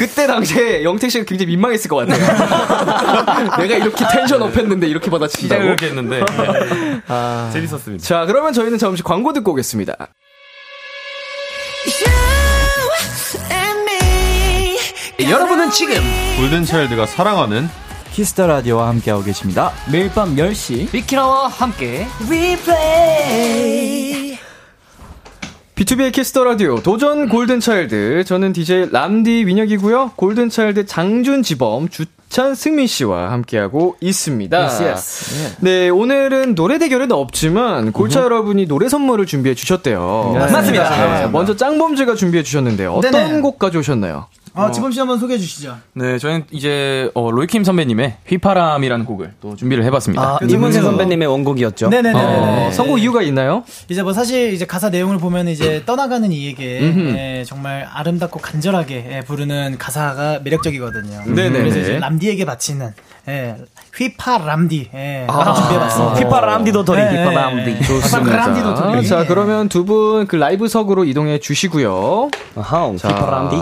[0.00, 3.58] 그때 당시에 영택 씨가 굉장히 민망했을 것 같아요.
[3.60, 5.60] 내가 이렇게 텐션 up했는데 이렇게 받아친다고.
[5.60, 6.22] 그렇게 했는데.
[7.06, 7.50] 아.
[7.52, 8.02] 재밌었습니다.
[8.02, 9.94] 자, 그러면 저희는 잠시 광고 듣고 오겠습니다.
[15.20, 15.96] 여러분은 지금
[16.38, 17.68] 골든차일드가 사랑하는
[18.10, 19.70] 키스 더 라디오와 함께하고 계십니다.
[19.92, 22.06] 매일 밤 10시 비키라와 함께
[25.80, 30.12] BTOB의 키스 더 라디오 도전 골든 차일드 저는 DJ 람디 민혁이고요.
[30.14, 34.58] 골든 차일드 장준 지범 주찬 승민 씨와 함께하고 있습니다.
[34.60, 35.56] Yes, yes.
[35.60, 40.34] 네 오늘은 노래 대결은 없지만 골차 여러분이 노래 선물을 준비해 주셨대요.
[40.38, 41.22] 맞습니다.
[41.22, 42.92] 네, 먼저 짱범즈가 준비해 주셨는데요.
[42.92, 43.40] 어떤 네네.
[43.40, 44.26] 곡 가져오셨나요?
[44.54, 45.76] 아, 지범 씨 한번 소개해 주시죠.
[45.94, 50.22] 네, 저희는 이제 어, 로이킴 선배님의 휘파람이라는 곡을 또 준비를 해봤습니다.
[50.22, 51.88] 아, 그래서 이문세 선배님의 원곡이었죠.
[51.88, 52.18] 네네네.
[52.18, 53.64] 어, 선곡 이유가 있나요?
[53.88, 59.20] 이제 뭐 사실 이제 가사 내용을 보면 이제 떠나가는 이에게 예, 정말 아름답고 간절하게 예,
[59.22, 61.22] 부르는 가사가 매력적이거든요.
[61.26, 61.58] 네네네.
[61.58, 62.92] 그래서 이제 람디에게 바치는
[63.30, 63.54] 예,
[63.96, 65.54] 휘파 람디 예, 아.
[65.54, 66.14] 준비해봤습니다.
[66.18, 67.34] 휘파 람디 도토리, 네, 휘파 네.
[67.36, 67.82] 람디.
[67.86, 68.36] 좋습니다.
[68.36, 69.06] 람디 도토리.
[69.06, 72.30] 자 그러면 두 분 그 라이브석으로 이동해 주시고요.
[72.56, 73.56] 아하, 자, 휘파 람디.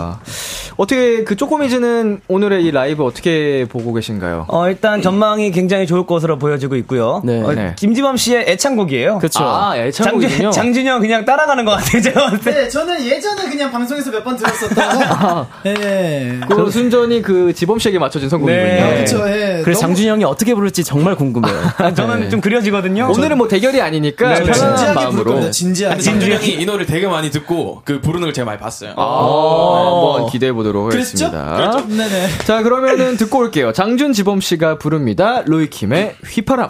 [0.77, 4.45] 어떻게 그 쪼꼬미즈는 오늘의 이 라이브 어떻게 보고 계신가요?
[4.47, 7.21] 어, 일단 전망이 굉장히 좋을 것으로 보여지고 있고요.
[7.25, 7.41] 네.
[7.41, 7.73] 어, 네.
[7.77, 9.19] 김지범 씨의 애창곡이에요.
[9.19, 9.43] 그쵸.
[9.43, 10.51] 아, 애창곡이군요.
[10.51, 12.51] 장준, 장준영 그냥 따라가는 것 같아요, 제가 봤을 때.
[12.51, 16.39] 네, 저는 예전에 그냥 방송에서 몇 번 들었었다가 예.
[16.49, 18.63] 그 순전히 그 지범 씨에게 맞춰진 선곡이군요.
[18.65, 18.93] 네.
[18.95, 19.29] 그렇죠.
[19.29, 19.58] 예.
[19.63, 21.55] 그래서 너무- 장준이 형이 어떻게 부를지 정말 궁금해요.
[21.77, 23.09] 아, 저는 좀 그려지거든요.
[23.11, 25.51] 오늘은 뭐 대결이 아니니까 저 편안한 마음으로.
[25.51, 26.01] 진지하게.
[26.01, 28.93] 진준형이 이 노래를 되게 많이 듣고 그 부르는 걸 제가 많이 봤어요.
[28.97, 30.91] 아, 한번 기대해 보도록?
[30.91, 31.83] 하겠습니다.
[31.87, 32.27] 네네.
[32.45, 33.73] 자, 그러면은 듣고 올게요.
[33.73, 35.41] 장준 지범 씨가 부릅니다.
[35.45, 36.69] 로이킴의 휘파람.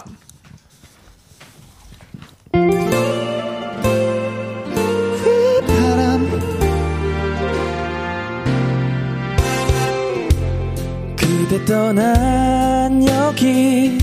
[11.50, 13.98] 그대 떠난 여기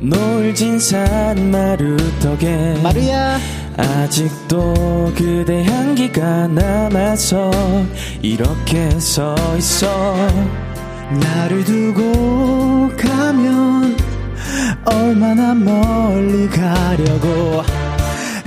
[0.00, 3.38] 노을진 산 마루턱에 마루야.
[3.76, 7.50] 아직도 그대 향기가 남아서
[8.22, 10.16] 이렇게 서 있어.
[11.10, 13.94] 나를 두고 가면
[14.86, 17.64] 얼마나 멀리 가려고.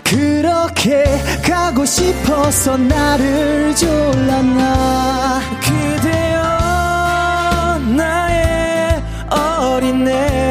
[0.04, 1.04] 그렇게
[1.44, 5.42] 가고 싶어서 나를 졸랐나.
[5.62, 6.25] 그대
[9.76, 10.45] 어린애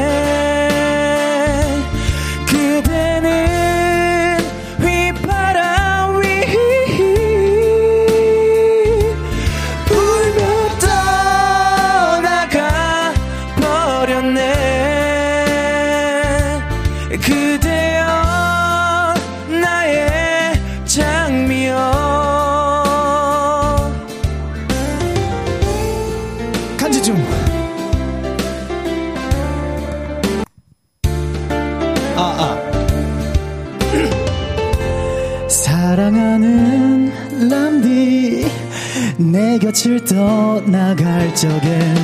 [39.75, 41.97] 곁을 떠나갈 적엔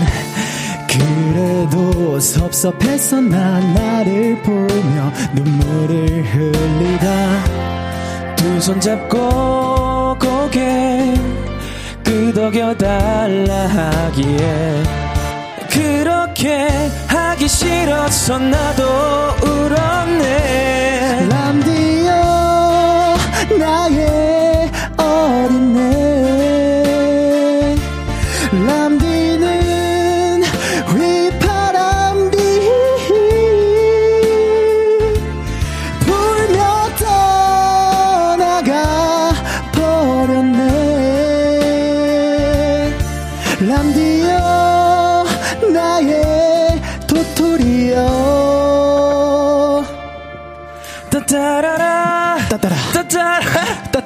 [0.88, 7.44] 그래도 섭섭해서 난 나를 보며 눈물을 흘리다.
[8.36, 11.14] 두 손 잡고 고개
[12.02, 14.82] 끄덕여 달라 하기에
[15.70, 16.68] 그렇게
[17.06, 18.82] 하기 싫어서 나도
[19.44, 21.28] 울었네.
[21.30, 22.10] 람디여
[23.60, 24.09] 나의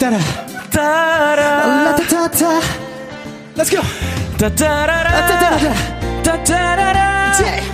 [0.05, 0.19] 따따라
[0.71, 2.61] 따라 라타타타
[3.57, 3.81] Let's go.
[4.37, 5.27] 따따라라
[6.23, 7.74] 따따라라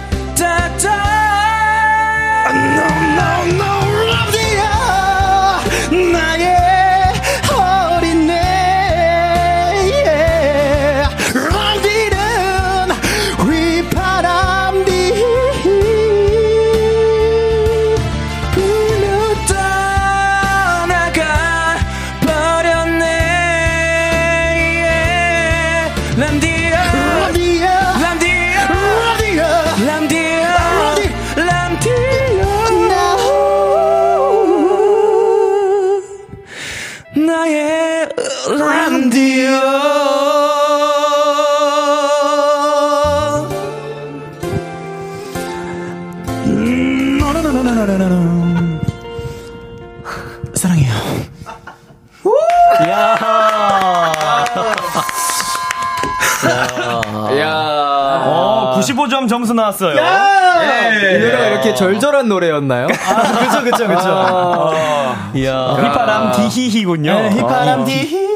[59.61, 59.93] 나왔어요.
[59.93, 62.87] 이 노래가 이렇게 절절한 노래였나요?
[62.89, 64.73] 그쵸, 그쵸, 그쵸.
[65.35, 65.75] 이야.
[65.75, 67.13] 휘파람 디히히군요.
[67.15, 68.31] 네, 휘파람 디.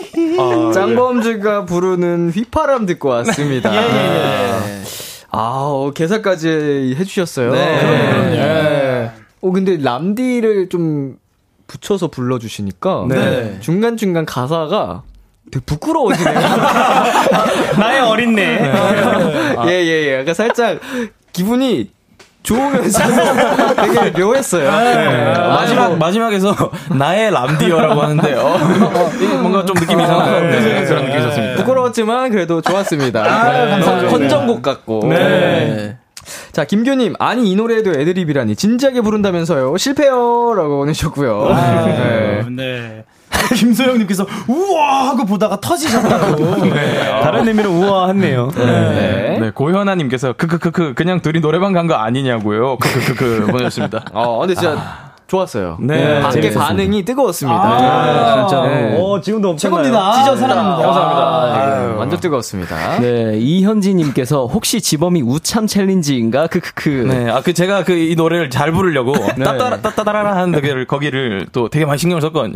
[0.75, 3.71] 짱범주가 부르는 휘파람 듣고 왔습니다.
[3.71, 4.83] 네.
[5.31, 7.53] 아, 어, 개사까지 해주셨어요.
[7.53, 8.33] 네.
[8.37, 9.11] 예.
[9.41, 11.17] 어, 근데 람디를 좀
[11.67, 13.57] 붙여서 불러주시니까 네.
[13.61, 15.03] 중간중간 가사가
[15.55, 16.35] 되게 부끄러워지네요.
[17.79, 18.73] 나의 어린네.
[19.67, 20.19] 예, 예, 예.
[20.21, 20.81] 약간 살짝
[21.33, 21.91] 기분이
[22.43, 22.99] 좋으면서
[23.77, 24.71] 되게 묘했어요.
[24.71, 25.35] 네.
[25.39, 26.55] 마지막 마지막에서
[26.99, 28.59] 나의 람디어라고 하는데 어,
[29.41, 31.57] 뭔가 좀 느낌이 이상한 네, 그런 느낌이 있었습니다.
[31.57, 33.23] 부끄러웠지만 그래도 좋았습니다.
[33.23, 34.09] 감사합니다.
[34.09, 35.07] 헌정곡 같고.
[35.09, 35.97] 네.
[36.53, 38.57] 자, 김규님, 아니, 이 노래에도 애드립이라니.
[38.57, 39.77] 진지하게 부른다면서요.
[39.77, 40.55] 실패요.
[40.57, 41.49] 라고 보내셨고요.
[41.51, 42.43] 네.
[42.51, 43.05] 네.
[43.55, 46.57] 김소영님께서 우와 하고 보다가 터지셨다고.
[47.23, 48.51] 다른 의미로 우아하네요.
[48.57, 49.39] 네.
[49.41, 52.79] 네, 고현아님께서 크크크크 그냥 둘이 노래방 간 거 아니냐고요.
[52.79, 54.05] 크크크크 보내셨습니다.
[54.15, 55.04] 어, 근데 진짜
[55.39, 55.77] 좋았어요.
[55.81, 56.65] 네, 밖에 재밌었습니다.
[56.67, 57.61] 반응이 뜨거웠습니다.
[57.61, 58.63] 아, 진짜.
[58.63, 58.97] 네.
[59.01, 59.57] 어, 지금도.
[59.57, 60.13] 최고입니다.
[60.13, 60.83] 찢어 사랑합니다.
[60.87, 61.77] 감사합니다.
[61.89, 62.99] 네, 완전 뜨거웠습니다.
[63.01, 66.47] 네, 이현지님께서 혹시 지범이 우참 챌린지인가?
[66.47, 66.89] 크크크.
[67.09, 71.69] 네, 아, 그 제가 그 이 노래를 잘 부르려고 따따라 따따라라 하는 거기를 거기를 또
[71.71, 72.53] 되게 많이 신경을 썼거든요.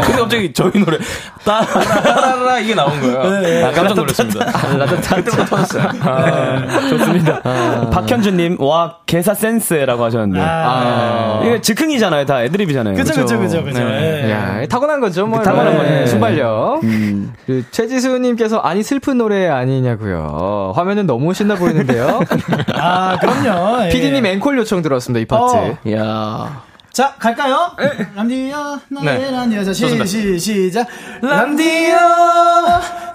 [0.00, 0.96] 근데 갑자기 저희 노래
[1.44, 3.66] 따라라라 이게 나온 거예요.
[3.66, 4.46] 아, 깜짝 놀랐습니다.
[4.86, 5.88] 그때부터 터졌어요.
[6.88, 7.40] 좋습니다.
[7.90, 10.40] 박현주님, 와, 개사 센스라고 하셨는데.
[10.40, 11.40] 아.
[11.44, 12.15] 이게 즉흥이잖아요.
[12.24, 12.94] 다 애드립이잖아요.
[12.94, 13.80] 그죠, 그죠, 그죠, 그죠.
[13.80, 14.30] 예.
[14.30, 15.42] 야, 타고난 거죠, 뭐.
[15.42, 16.06] 타고난 네, 거네.
[16.06, 16.80] 순발력.
[17.46, 20.72] 그, 최지수님께서, 아니, 슬픈 노래 아니냐고요.
[20.74, 22.20] 화면은 너무 신나 보이는데요.
[22.74, 23.86] 아, 그럼요.
[23.86, 23.88] 예.
[23.90, 25.56] PD님 앵콜 요청 들었습니다, 이 파트.
[25.56, 25.76] 어.
[25.92, 26.62] 야
[26.96, 27.72] 자, 갈까요?
[28.14, 29.30] 람디어, 나의 네.
[29.30, 29.64] 람디어.
[29.64, 30.06] 자, 시, 좋습니다.
[30.06, 30.86] 시, 시작.
[31.20, 31.98] 람디어,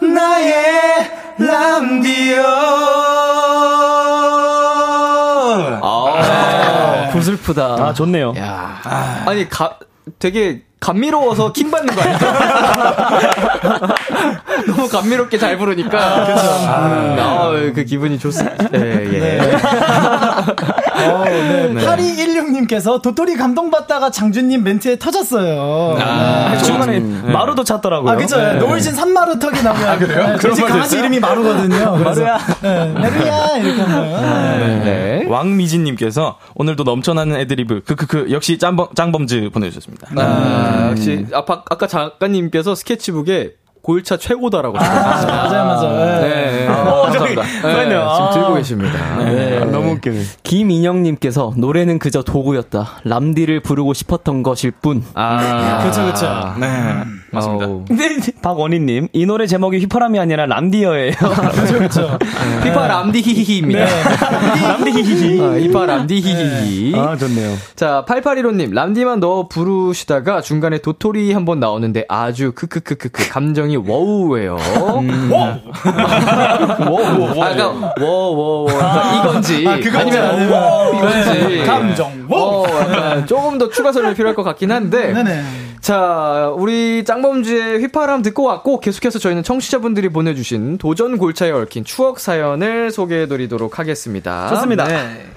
[0.02, 2.44] 나의 람디어.
[7.42, 7.64] 슬프다.
[7.80, 8.34] 아, 좋네요.
[8.38, 8.80] 야
[9.26, 9.78] 아 니, 가,
[10.20, 12.18] 되게 감미로워서 킹 받는 거 아니야?
[14.68, 16.26] 너무 감미롭게 잘 부르니까.
[16.26, 16.48] 그죠.
[16.68, 18.66] 아, 그 기분이 좋습니다.
[18.74, 18.80] 예,
[19.14, 19.58] 예.
[21.10, 21.74] 어, 네.
[21.86, 25.98] 8216님께서 도토리 감동받다가 장준님 멘트에 터졌어요.
[26.00, 28.12] 아, 중간에 마루도 찾더라고요.
[28.12, 28.38] 아, 그쵸.
[28.38, 28.54] 네.
[28.56, 29.88] 노을진 산마루 턱이 나오면.
[29.88, 30.36] 아, 그래요?
[30.40, 31.00] 그런 강아지 있어요?
[31.02, 31.98] 이름이 마루거든요.
[32.04, 32.38] 마루야.
[32.62, 33.58] 네, 마루야.
[33.58, 34.84] 이렇게 하면.
[34.84, 35.26] 네.
[35.28, 40.10] 왕미진님께서 오늘도 넘쳐나는 애드리브 크크크 역시 짱범 짱범즈 보내주셨습니다.
[40.18, 44.78] 아, 역시, 아까, 아까 작가님께서 스케치북에 골차 최고다라고.
[44.78, 46.22] 맞아요, 맞아요.
[46.22, 46.30] 네.
[46.52, 46.68] 네.
[46.68, 48.10] 어, 저기, 그러네요.
[48.14, 48.30] 지금 아.
[48.32, 49.18] 들고 계십니다.
[49.18, 49.60] 네.
[49.66, 50.22] 너무 웃기네.
[50.44, 53.00] 김인영님께서 노래는 그저 도구였다.
[53.04, 55.04] 람디를 부르고 싶었던 것일 뿐.
[55.16, 56.54] 아, 그쵸, 그쵸.
[56.60, 56.68] 네,
[57.32, 57.66] 맞습니다.
[57.66, 57.86] 아우.
[57.88, 61.12] 근데 박원희님, 이 노래 제목이 휘파람이 아니라 람디어예요.
[61.52, 62.20] 그쵸, 그쵸.
[62.64, 63.86] 피파 람디 히히히입니다.
[63.86, 65.42] 람디 히히히.
[65.42, 66.96] 아, 피파 람디 히히히.
[67.00, 67.56] 아, 좋네요.
[67.76, 74.58] 자, 8815님, 람디만 넣어 부르시다가 중간에 도토리 한번 나오는데 아주 크크크크크 감정이 워우예요.
[75.30, 75.62] 워우.
[77.42, 81.64] 아까 워워워 이건지 아, 그건지 아니면 아니면 워우 이건지 네.
[81.66, 82.62] 감정, 워우.
[82.62, 85.44] 워 약간 조금 더 추가 설명이 필요할 것 같긴 한데 네네.
[85.82, 92.92] 자, 우리 짱범즈의 휘파람 듣고 왔고 계속해서 저희는 청취자분들이 보내주신 도전 골차에 얽힌 추억 사연을
[92.92, 94.48] 소개해드리도록 하겠습니다.
[94.50, 94.84] 좋습니다.
[94.86, 95.31] 네.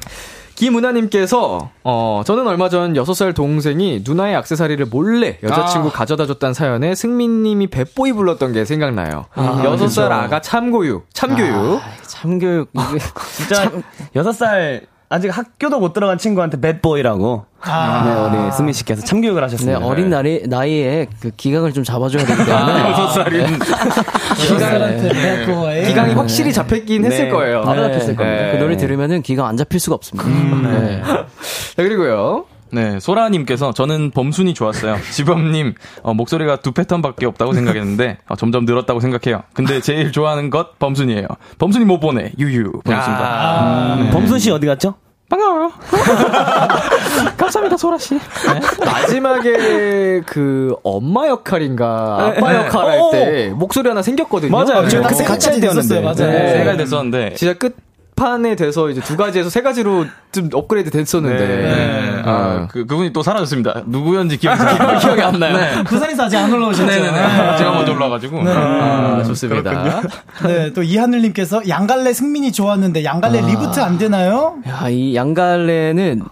[0.54, 7.66] 김은하님께서 어 저는 얼마 전 6살 동생이 누나의 악세사리를 몰래 여자친구 가져다 줬다는 사연에 승민님이
[7.68, 9.26] 배보이 불렀던 게 생각나요.
[9.64, 11.80] 여섯 살 아가 참고육, 참교육.
[12.06, 12.70] 참교육.
[12.74, 12.98] 이게
[13.36, 13.70] 진짜,
[14.14, 17.44] 여섯 살 아직 학교도 못 들어간 친구한테 배보이라고.
[17.60, 18.30] 아.
[18.32, 19.78] 네, 우리 승민 씨께서 참교육을 네, 하셨습니다.
[19.86, 22.52] 어린 나이, 나이에 그 기강을 좀 잡아줘야 되기 때문에.
[22.52, 23.46] 아, 여섯 살인
[24.38, 25.84] 기강한테 배고에.
[25.84, 27.30] 기강이 확실히 잡혔긴 했을 네.
[27.30, 27.62] 거예요.
[27.62, 28.42] 바로 잡혔을 겁니다.
[28.42, 28.52] 네.
[28.52, 30.28] 그 노래 들으면은 기강 안 잡힐 수가 없습니다.
[30.28, 31.02] 네.
[31.04, 32.46] 자, 그리고요.
[32.74, 34.96] 네, 소라님께서 저는 범순이 좋았어요.
[35.12, 39.42] 지범님 어, 목소리가 두 패턴밖에 없다고 생각했는데 어, 점점 늘었다고 생각해요.
[39.54, 41.26] 근데 제일 좋아하는 것 범순이에요.
[41.58, 43.94] 범순이 못 보내 유유 보냈습니다.
[43.96, 44.94] 음, 범순 씨 어디 갔죠?
[45.28, 45.72] 반가워요.
[47.38, 48.18] 감사합니다 소라 씨.
[48.84, 52.58] 마지막에 그 엄마 역할인가 아빠 네.
[52.58, 54.50] 역할 어, 할때 목소리 하나 생겼거든요.
[54.50, 54.82] 맞아요.
[54.82, 54.88] 네.
[54.88, 56.00] 지금 딱 같이 할 때였는데.
[56.00, 56.14] 맞아요.
[56.32, 56.58] 네.
[56.58, 57.76] 세가 됐었는데 진짜 끝
[58.16, 61.46] 판에 돼서 이제 두 가지에서 세 가지로 좀 업그레이드 됐었는데.
[61.46, 62.22] 네.
[62.24, 63.82] 아, 아, 그, 그분이 또 사라졌습니다.
[63.86, 64.58] 누구였는지 기억이,
[65.00, 65.56] 기억이 안 나요.
[65.56, 65.84] 네.
[65.84, 66.86] 부산에서 아직 안 올라오셨죠?
[66.86, 67.56] 네네네.
[67.58, 68.42] 제가 먼저 올라와가지고.
[68.46, 70.02] 아, 좋습니다.
[70.46, 73.46] 네, 또 이하늘님께서 양갈래 승민이 좋았는데 양갈래 아.
[73.46, 74.56] reboot 안 되나요?
[74.68, 76.22] 야, 이 양갈래는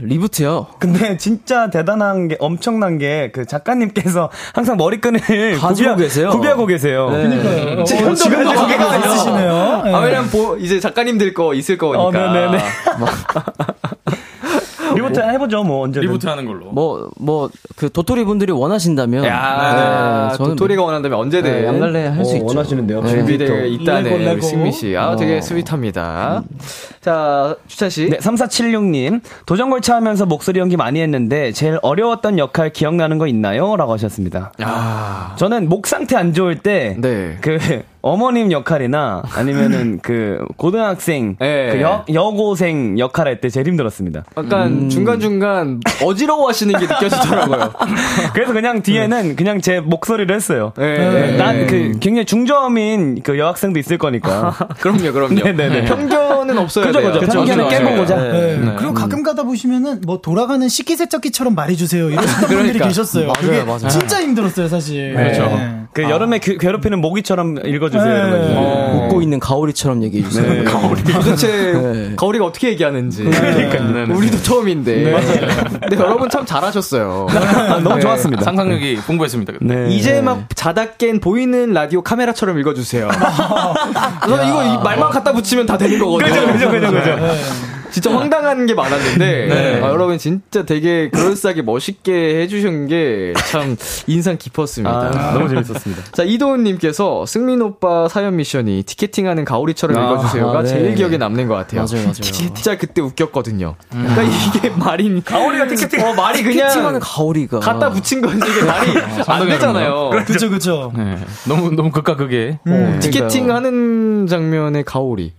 [0.00, 0.66] reboot요.
[0.78, 5.20] 근데 진짜 대단한 게 엄청난 게 그 작가님께서 항상 머리끈을
[5.58, 6.30] 가지고 구비하- 계세요.
[6.30, 7.10] 구비하고 계세요.
[7.10, 7.28] 네.
[7.28, 7.84] 그러니까요.
[7.84, 9.14] 지금도 어, 지금도 가지고.
[9.14, 9.82] 있으시네요.
[9.84, 9.94] 네.
[9.94, 12.02] 아, 왜냐면 보, 이제 작가님들 거 있을 거니까.
[12.04, 12.58] 어, 네네네.
[14.94, 16.00] reboot 해보죠, 뭐 언제.
[16.00, 16.66] reboot 하는 걸로.
[16.72, 19.24] 뭐, 뭐, 그 도토리 분들이 원하신다면.
[19.26, 21.50] 야, 네, 저는 도토리가 원한다면 언제든.
[21.50, 22.46] 네, 양갈래 할수 어, 있죠.
[22.46, 23.02] 원하시는데요.
[23.02, 23.08] 네.
[23.10, 24.96] 준비되어 let's go, 있다네, 승민 씨.
[24.96, 26.42] 아, 되게 스윗합니다.
[27.10, 28.10] 자, 주찬 씨.
[28.10, 29.20] 네, 3476님.
[29.46, 33.76] 도전골차 하면서 목소리 연기 많이 했는데, 제일 어려웠던 역할 기억나는 거 있나요?
[33.76, 34.50] 라고 하셨습니다.
[34.60, 37.36] 아, 저는 목 상태 안 좋을 때, 네.
[37.42, 37.58] 그,
[38.02, 41.70] 어머님 역할이나, 아니면은 그, 고등학생, 네.
[41.72, 44.22] 그 여, 여고생 역할 할 때 제일 힘들었습니다.
[44.36, 47.72] 약간 중간중간 어지러워 하시는 게 느껴지더라고요.
[48.32, 50.72] 그래서 그냥 뒤에는 그냥 제 목소리를 했어요.
[50.76, 51.36] 네.
[51.36, 54.54] 난 그, 굉장히 중저음인 그 여학생도 있을 거니까.
[54.80, 55.34] 그럼요, 그럼요.
[55.34, 55.84] 네네네.
[55.86, 57.68] 편견은 없어야 편견을 그죠.
[57.68, 58.16] 깨보고자.
[58.16, 58.56] 네.
[58.56, 58.74] 네.
[58.78, 62.88] 그리고 가끔 가다 보시면은 뭐 돌아가는 식기세척기처럼 말해주세요 이러시는 분들이 그러니까.
[62.88, 63.26] 계셨어요.
[63.28, 63.88] 맞아요, 그게 맞아요.
[63.88, 65.14] 진짜 힘들었어요 사실.
[65.14, 65.42] 그렇죠.
[65.46, 65.72] 네.
[65.92, 68.04] 그 여름에 괴- 괴롭히는 모기처럼 읽어주세요.
[68.04, 68.50] 네.
[68.50, 69.04] 이런 거.
[69.06, 70.64] 웃고 있는 가오리처럼 얘기해주세요.
[71.12, 72.12] 도대체 네.
[72.16, 73.24] 가오리가 어떻게 얘기하는지.
[73.24, 74.14] 그러니까요.
[74.16, 75.12] 우리도 처음인데.
[75.80, 77.26] 근데 여러분 참 잘하셨어요.
[77.32, 78.00] 아, 너무 네.
[78.00, 78.42] 좋았습니다.
[78.44, 79.54] 상상력이 풍부했습니다.
[79.62, 79.86] 네.
[79.90, 83.08] 이제 막 자다 깬 보이는 라디오 카메라처럼 읽어주세요.
[84.28, 86.28] 저는 이거 이 말만 갖다 붙이면 다 되는 거거든요.
[86.30, 87.16] 그죠, 그죠, 그죠, 그죠.
[87.88, 93.76] 진짜 황당한 게 많았는데 아, 여러분 진짜 되게 그럴싸하게 멋있게 해주신 게 참
[94.06, 94.90] 인상 깊었습니다.
[95.14, 96.02] 아, 너무 재밌었습니다.
[96.12, 100.68] 자 이도훈님께서 승민 오빠 사연 미션이 티켓팅하는 가오리처럼 아, 읽어주세요가 아, 네.
[100.68, 101.82] 제일 기억에 남는 것 같아요.
[101.82, 102.12] 맞아요, 맞아요.
[102.14, 103.76] 진짜 그때 웃겼거든요.
[103.90, 107.60] 그러니까 이게 말이 가오리가 티켓팅 어 말이 티켓팅하는 그냥 가오리가.
[107.60, 108.90] 갖다 붙인 건지 이게 말이
[109.26, 110.10] 안 되잖아요.
[110.10, 110.92] 그렇죠 그렇죠.
[110.96, 111.18] 네.
[111.48, 112.58] 너무, 너무 극과 극에.
[112.66, 115.32] 어, 티켓팅 하는 장면의 가오리.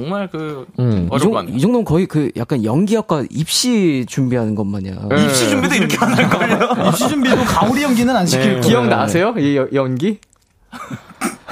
[0.00, 1.08] 정말 그, 음.
[1.10, 1.48] 이, 어려운?
[1.48, 5.08] 이 정도면 거의 그 약간 연기학과 입시 준비하는 것 마냥.
[5.24, 6.68] 입시 준비도 이렇게 하는 거예요.
[6.88, 8.60] 입시 준비도 가오리 연기는 안 시킬 거예요.
[8.60, 9.34] 기억나세요?
[9.38, 10.18] 이 여- 연기?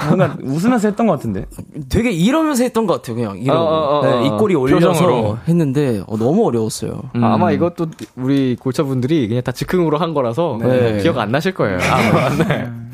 [0.07, 1.45] 뭔가 웃으면서 했던 것 같은데.
[1.89, 3.39] 되게 이러면서 했던 것 같아요, 그냥.
[3.39, 3.59] 이러고.
[3.59, 4.21] 어, 어, 어, 네, 어.
[4.25, 5.37] 입꼬리 올려서 표정으로.
[5.47, 7.01] 했는데 어, 너무 어려웠어요.
[7.15, 10.99] 아마 이것도 우리 골차분들이 그냥 다 즉흥으로 한 거라서 네.
[11.01, 11.79] 기억 안 나실 거예요.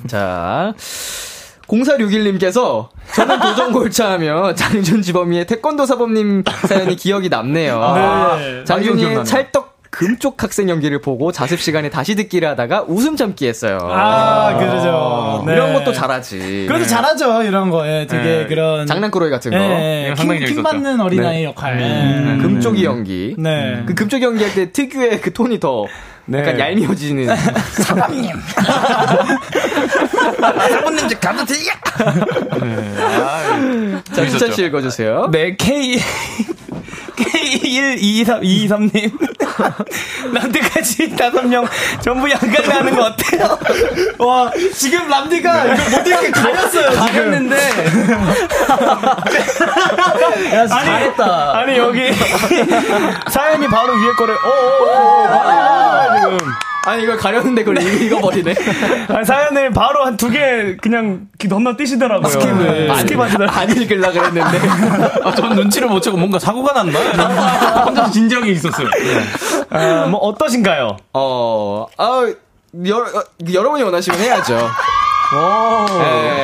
[0.08, 0.74] 자.
[1.74, 7.80] 0461님께서 저는 도전골차 하면 장준지범이의 태권도 사범님 사연이 기억이 남네요.
[7.80, 8.01] 네.
[8.01, 9.26] 아, 이건 장준이의.
[9.26, 13.78] 찰떡 금쪽 학생 연기를 보고 자습 시간에 다시 듣기를 하다가 웃음 참기 했어요.
[13.80, 15.43] 아 그러죠.
[15.45, 15.53] 네.
[15.53, 16.65] 이런 것도 잘하지.
[16.67, 17.88] 그래도 잘하죠 이런 거.
[17.88, 18.45] 예, 되게 네.
[18.47, 19.57] 그런 장난꾸러기 같은 거.
[19.57, 20.63] 예, 킹, 상당히 킹 재밌었죠.
[20.63, 21.80] 받는 어린아이 역할.
[21.80, 22.41] 예.
[22.41, 23.36] 금쪽이 연기.
[23.38, 23.84] 네.
[23.86, 25.86] 그 금쪽이 연기할 때 특유의 그 톤이 더
[26.32, 27.36] 약간 얄미워지는.
[27.84, 28.32] 사방님.
[30.71, 31.74] 사모님 집 가도 되냐?
[34.15, 35.28] 자, 추천 씨 읽어주세요.
[35.32, 35.99] 네, K,
[37.17, 39.11] K12323님.
[40.34, 41.67] 남들까지 다섯 명
[42.01, 43.59] 전부 양갈래 하는 거 어때요?
[44.17, 46.89] 와 지금 람디가 이거 못 이렇게 가렸어요.
[46.89, 47.05] 지금.
[47.05, 47.57] 가렸는데.
[50.55, 51.57] 야, 잘했다.
[51.59, 52.11] 아니, 여기
[53.30, 56.12] 사연이 바로 위에 거를, 어어어어.
[56.32, 56.38] 지금.
[56.86, 58.53] 아니, 이걸 가렸는데 그걸 읽- 읽어버리네.
[59.07, 62.28] 아니, 사연을 바로 한 두 개 그냥 건너뛰시더라고요.
[62.30, 62.57] skip을.
[62.57, 63.47] 네, skip 하시더라고요.
[63.57, 64.59] 안 읽으려 그랬는데.
[65.24, 66.99] 아, 전 눈치를 못 채고 뭔가 사고가 났나?
[67.86, 68.88] 혼자서 진지하게 있었어요.
[68.89, 69.65] 네.
[69.69, 70.97] 아, 뭐 어떠신가요?
[71.13, 72.28] 어, 아,
[72.86, 74.69] 여러, 어, 여러분이 원하시면 해야죠.
[75.99, 76.43] 네.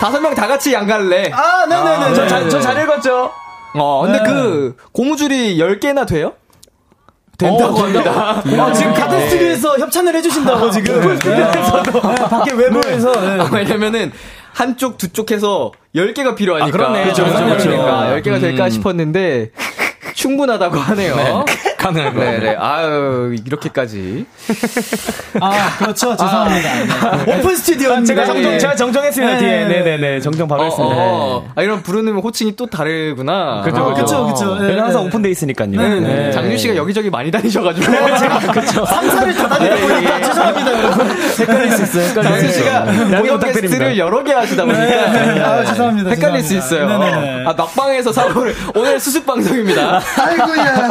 [0.00, 1.30] 다섯 명 다 같이 양갈래.
[1.32, 2.14] 아 네네네.
[2.14, 3.32] 저, 자- 저잘 읽었죠?
[3.74, 4.24] 어, 근데 네.
[4.24, 6.32] 그, 고무줄이 10개나 돼요?
[7.38, 8.42] 된다고 합니다.
[8.44, 11.02] 아, 지금 같은 스튜디오에서 협찬을 해주신다고 지금.
[11.16, 13.12] 스튜디오에서도 밖에 외부에서.
[13.12, 13.40] 네.
[13.40, 14.12] 아, 왜냐면은,
[14.52, 16.66] 한쪽, 두 쪽 해서 10개가 필요하니까.
[16.68, 17.02] 아, 그렇네.
[17.04, 17.70] 그렇죠, 그렇죠, 그렇죠.
[17.70, 17.82] 그렇죠.
[18.20, 19.50] 10개가 될까 싶었는데,
[20.14, 21.44] 충분하다고 하네요.
[21.78, 22.56] 가능할 것 네네.
[22.58, 24.26] 아유, 이렇게까지.
[25.40, 26.16] 아 그렇죠.
[26.16, 27.24] 죄송합니다.
[27.24, 27.38] 네.
[27.38, 28.06] 오픈 스튜디오입니다.
[28.06, 28.58] 제가 정정, 네.
[28.58, 29.38] 제가 정정했습니다, 네.
[29.38, 29.64] 뒤에.
[29.64, 30.20] 네네네.
[30.20, 30.96] 정정 바로 어, 했습니다.
[30.98, 33.62] 어, 아, 이런 부르는 호칭이 또 다르구나.
[33.62, 33.94] 그죠, 어.
[33.94, 34.54] 그쵸, 그쵸.
[34.56, 35.08] 네, 저희는 항상 네.
[35.08, 35.68] 오픈돼 있으니까요.
[35.70, 36.32] 네, 네.
[36.32, 37.86] 장준 씨가 여기저기 많이 다니셔가지고.
[38.18, 38.84] 제가 그쵸.
[38.84, 40.20] 상사를 다 다니고 있다.
[40.22, 41.10] 죄송합니다, 여러분.
[41.38, 42.22] 헷갈릴 수 있어요.
[42.22, 43.38] 정수 씨가 부탁드립니다.
[43.52, 46.10] 게스트를 여러 개 하시다 보니까 아, 죄송합니다.
[46.10, 46.88] 헷갈릴 수 있어요.
[46.88, 47.50] 죄송합니다.
[47.50, 50.00] 아, 막방에서 사고를 오늘 수습 방송입니다.
[50.18, 50.88] 아이고야.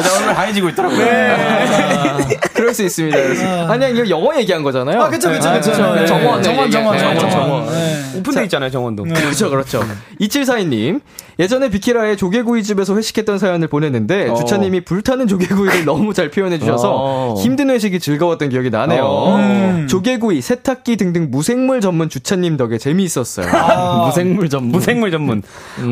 [0.00, 0.98] 얼굴 하얘지고 있더라고요.
[2.54, 3.16] 그럴 수 있습니다.
[3.16, 5.00] 그럴 수- 아니, 이거 영어 얘기한 거잖아요.
[5.02, 5.70] 아, 그쵸, 그쵸, 아, 그쵸.
[5.70, 5.94] 그쵸.
[5.94, 6.06] 네.
[6.06, 7.66] 정원, 정원, 정원, 네, 정원, 정원.
[7.66, 8.18] 네.
[8.18, 9.04] 오픈돼 있잖아요, 정원도.
[9.04, 9.84] 그렇죠, 그렇죠.
[10.20, 11.00] 2742님.
[11.38, 14.34] 예전에 비키라의 조개구이집에서 회식했던 사연을 보냈는데, 어.
[14.34, 17.34] 주차님이 불타는 조개구이를 너무 잘 표현해 주셔서 어.
[17.40, 19.04] 힘든 회식이 즐거웠던 기억이 나네요.
[19.04, 19.86] 어.
[19.88, 23.46] 조개구이, 세탁기 등등 무생물 전문 주차님 덕에 재미있었어요.
[24.06, 24.72] 무생물 전문.
[24.72, 25.42] 무생물 전문.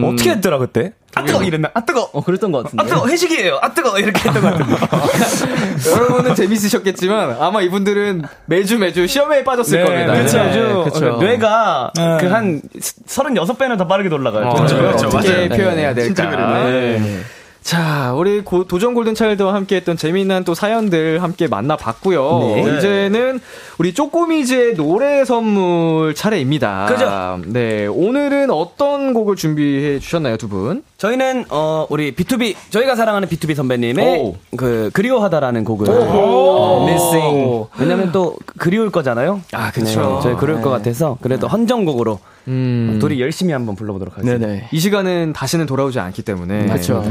[0.05, 0.93] 어떻게 했더라, 그때?
[1.17, 1.43] 아, 뜨거!
[1.43, 1.71] 이랬나?
[1.73, 2.11] 아, 뜨거!
[2.13, 2.83] 어, 그랬던 것 같은데.
[2.85, 3.09] 아, 뜨거!
[3.09, 3.59] 회식이에요!
[3.63, 3.99] 아, 뜨거!
[3.99, 4.77] 이렇게 했던 것 같은데.
[5.91, 10.13] 여러분은 재밌으셨겠지만, 아마 이분들은 매주 매주 시험에 빠졌을 겁니다.
[10.13, 10.37] 그렇죠.
[10.37, 11.17] 네, 아주 그쵸.
[11.17, 12.19] 뇌가 네.
[12.21, 12.61] 그한
[13.09, 14.53] 36배는 더 빠르게 돌아가요.
[14.55, 14.77] 그렇죠.
[14.77, 15.07] 그렇죠.
[15.09, 15.49] 어떻게 맞아요.
[15.49, 16.07] 표현해야 될까?
[16.07, 16.99] 진짜 그러네.
[16.99, 17.21] 네.
[17.63, 22.39] 자, 우리 고- 도전 골든차일드와 함께 했던 재미난 또 사연들 함께 만나봤고요.
[22.55, 22.77] 네.
[22.77, 23.41] 이제는
[23.79, 26.87] 우리 쪼꼬미즈의 노래 선물 차례입니다.
[26.87, 27.41] 그죠.
[27.47, 30.85] 네, 오늘은 어떤 곡을 준비해 주셨나요, 두 분?
[30.99, 34.37] 저희는 어 우리 B2B 저희가 사랑하는 B2B 선배님의 오.
[34.57, 36.87] 그 그리워하다라는 곡을 오.
[36.89, 39.43] Missing 왜냐면 또 그리울 거잖아요.
[39.53, 40.21] 아, 그쵸.
[40.23, 42.19] 저희 그리울 것 같아서 그래도 헌정곡으로
[42.49, 42.99] 음.
[43.01, 44.47] 둘이 열심히 한번 불러보도록 하겠습니다.
[44.47, 44.69] 네네.
[44.73, 46.67] 이 시간은 다시는 돌아오지 않기 때문에.
[46.67, 47.05] 그렇죠.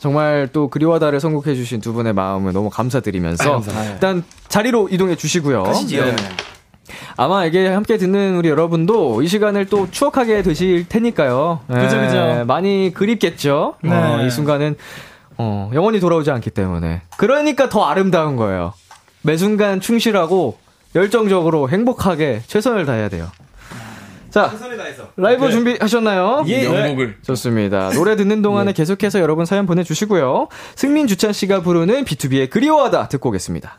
[0.00, 3.94] 정말 또 그리워다를 선곡해 주신 두 분의 마음을 너무 감사드리면서 감사합니다.
[3.94, 5.64] 일단 자리로 이동해 주시고요.
[5.64, 6.14] 가시지요.
[6.88, 6.94] 네.
[7.16, 11.60] 아마 이게 함께 듣는 우리 여러분도 이 시간을 또 추억하게 되실 테니까요.
[11.66, 12.16] 그죠, 그죠.
[12.16, 13.76] 네, 많이 그립겠죠.
[13.82, 13.90] 네.
[13.90, 14.76] 어, 이 순간은
[15.36, 17.02] 어, 영원히 돌아오지 않기 때문에.
[17.16, 18.72] 그러니까 더 아름다운 거예요.
[19.22, 20.58] 매 순간 충실하고
[20.94, 23.28] 열정적으로 행복하게 최선을 다해야 돼요.
[24.30, 24.52] 자,
[25.16, 26.44] 라이브 준비하셨나요?
[26.48, 26.64] 예.
[27.22, 27.90] 좋습니다.
[27.90, 30.48] 노래 듣는 동안에 계속해서 여러분 사연 보내주시고요.
[30.76, 33.78] 승민 주찬 씨가 부르는 B2B의 그리워하다 듣고 오겠습니다.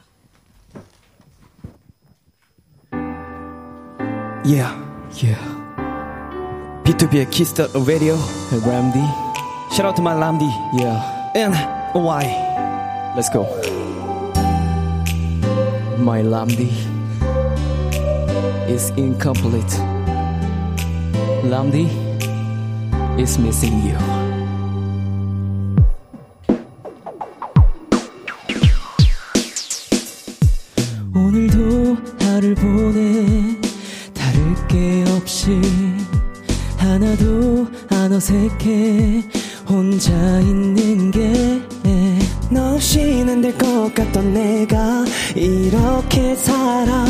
[4.44, 4.72] Yeah.
[5.16, 5.40] Yeah.
[6.84, 8.16] B2B의 Kiss the Radio.
[8.64, 9.02] Ramdi.
[9.74, 11.32] Shout out to my Lamdi Yeah.
[11.34, 11.54] and
[11.94, 12.24] Y.
[13.16, 13.44] Let's go.
[15.98, 16.70] My Lamdi
[18.68, 19.74] is incomplete.
[21.44, 21.88] Lamdi
[23.18, 23.98] is missing you.
[31.14, 33.47] 오늘도 하루 보내 다를 게
[35.29, 35.61] 없이
[36.77, 39.23] 하나도 안 어색해.
[39.69, 41.61] 혼자 있는 게
[42.51, 45.05] 너 없이는 안될것 같던 내가
[45.35, 47.05] 이렇게 살아.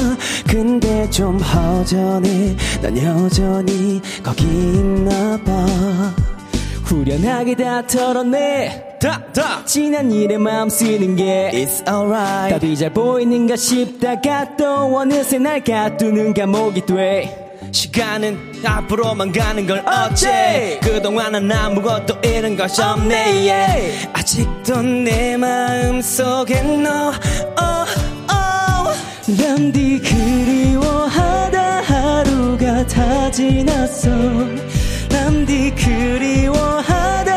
[0.49, 2.57] 근데 좀 허전해.
[2.81, 5.65] 난 여전히 거기 있나 봐.
[6.83, 9.63] 후련하게 다 털어내 다, 다.
[9.63, 12.49] 지난 일에 마음 쓰는 게 It's alright.
[12.49, 20.79] 답이 잘 보이는가 싶다가 또 어느새 날 가두는 감옥이 돼 시간은 앞으로만 가는 걸 어째?
[20.83, 23.15] 그동안은 아무것도 잃은 것이 없네.
[23.49, 24.07] yeah.
[24.13, 27.13] 아직도 내 마음 속에 너.
[27.59, 27.85] oh,
[28.31, 29.39] oh.
[29.41, 34.09] 남디 그리워하다 하루가 다 지났어.
[35.09, 37.28] 남디 그리워하다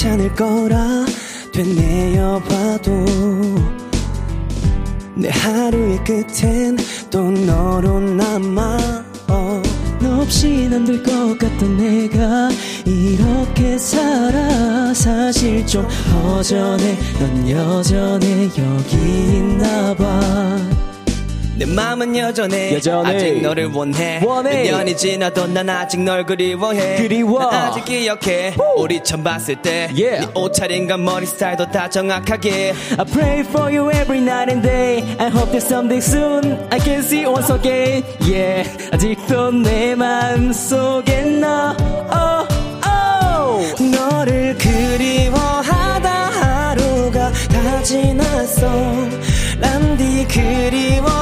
[0.00, 1.04] 괜찮을 거라
[1.52, 3.04] 되뇌어 봐도
[5.14, 6.78] 내 하루의 끝엔
[7.10, 9.62] 또 너로 남아 어.
[10.00, 12.48] 너 없인 안될 것 같던 내가
[12.86, 18.96] 이렇게 살아 사실 좀 허전해 넌 여전해 여기
[19.36, 20.79] 있나 봐
[21.60, 23.14] 내 마음은 여전해, 여전해.
[23.14, 24.62] 아직 너를 원해, 원해.
[24.70, 27.50] 몇 년이 지나도 난 아직 널 그리워해 그리워.
[27.50, 30.26] 난 아직 기억해 우리 처음 봤을 때 Yeah.
[30.26, 35.02] 네 옷차림과 머리 스타일도 다 정확하게 I pray for you every night and day.
[35.18, 38.04] I hope that someday soon I can see you once again.
[38.26, 41.76] Yeah, 아직도 내 마음 속에 너.
[42.08, 42.48] Oh,
[42.88, 43.84] oh.
[43.84, 48.66] 너를 그리워하다 하루가 다 지났어
[49.60, 51.19] 람디 그리워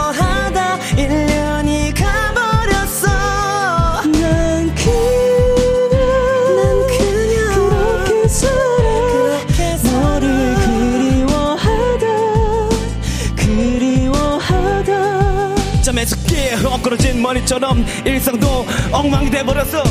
[17.78, 19.82] 머리처럼 일상도 엉망이 돼버렸어.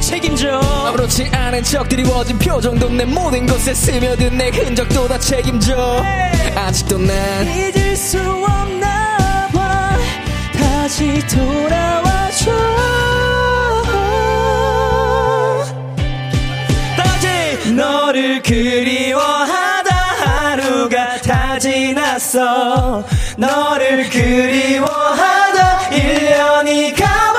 [0.00, 0.58] 책임져.
[0.86, 6.02] 아무렇지 않은 척 드리워진 표정도 내 모든 곳에 스며든 내 흔적도 다 책임져.
[6.54, 9.96] 아직도 난 잊을 수 없나 봐.
[10.52, 12.50] 다시 돌아와줘.
[16.96, 23.04] 다시 너를 그리워하다 하루가 다 지났어.
[23.36, 24.91] 너를 그리워하다
[25.92, 27.31] 1년이 가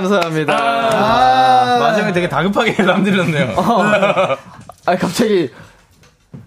[0.00, 0.54] 감사합니다.
[0.54, 3.54] 아, 마지막에 되게 다급하게 남들었네요.
[4.86, 5.50] 아, 갑자기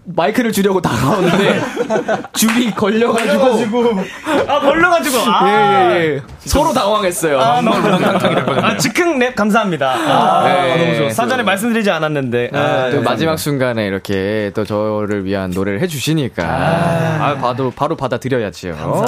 [0.04, 1.60] 마이크를 주려고 다가오는데
[2.34, 4.04] 줄이 걸려가지고
[4.48, 5.18] 아, 걸려가지고.
[5.30, 6.22] 아, 예, 예, 예.
[6.44, 7.38] 서로 당황했어요.
[7.40, 9.90] 아, 즉흥 랩 감사합니다.
[9.90, 10.76] 아, 네.
[10.76, 11.10] 너무 좋았어요.
[11.10, 12.50] 사전에 말씀드리지 않았는데.
[12.54, 19.04] 아, 또 마지막 순간에 이렇게 또 저를 위한 노래를 해주시니까 아, 바로 바로 받아들여야지요.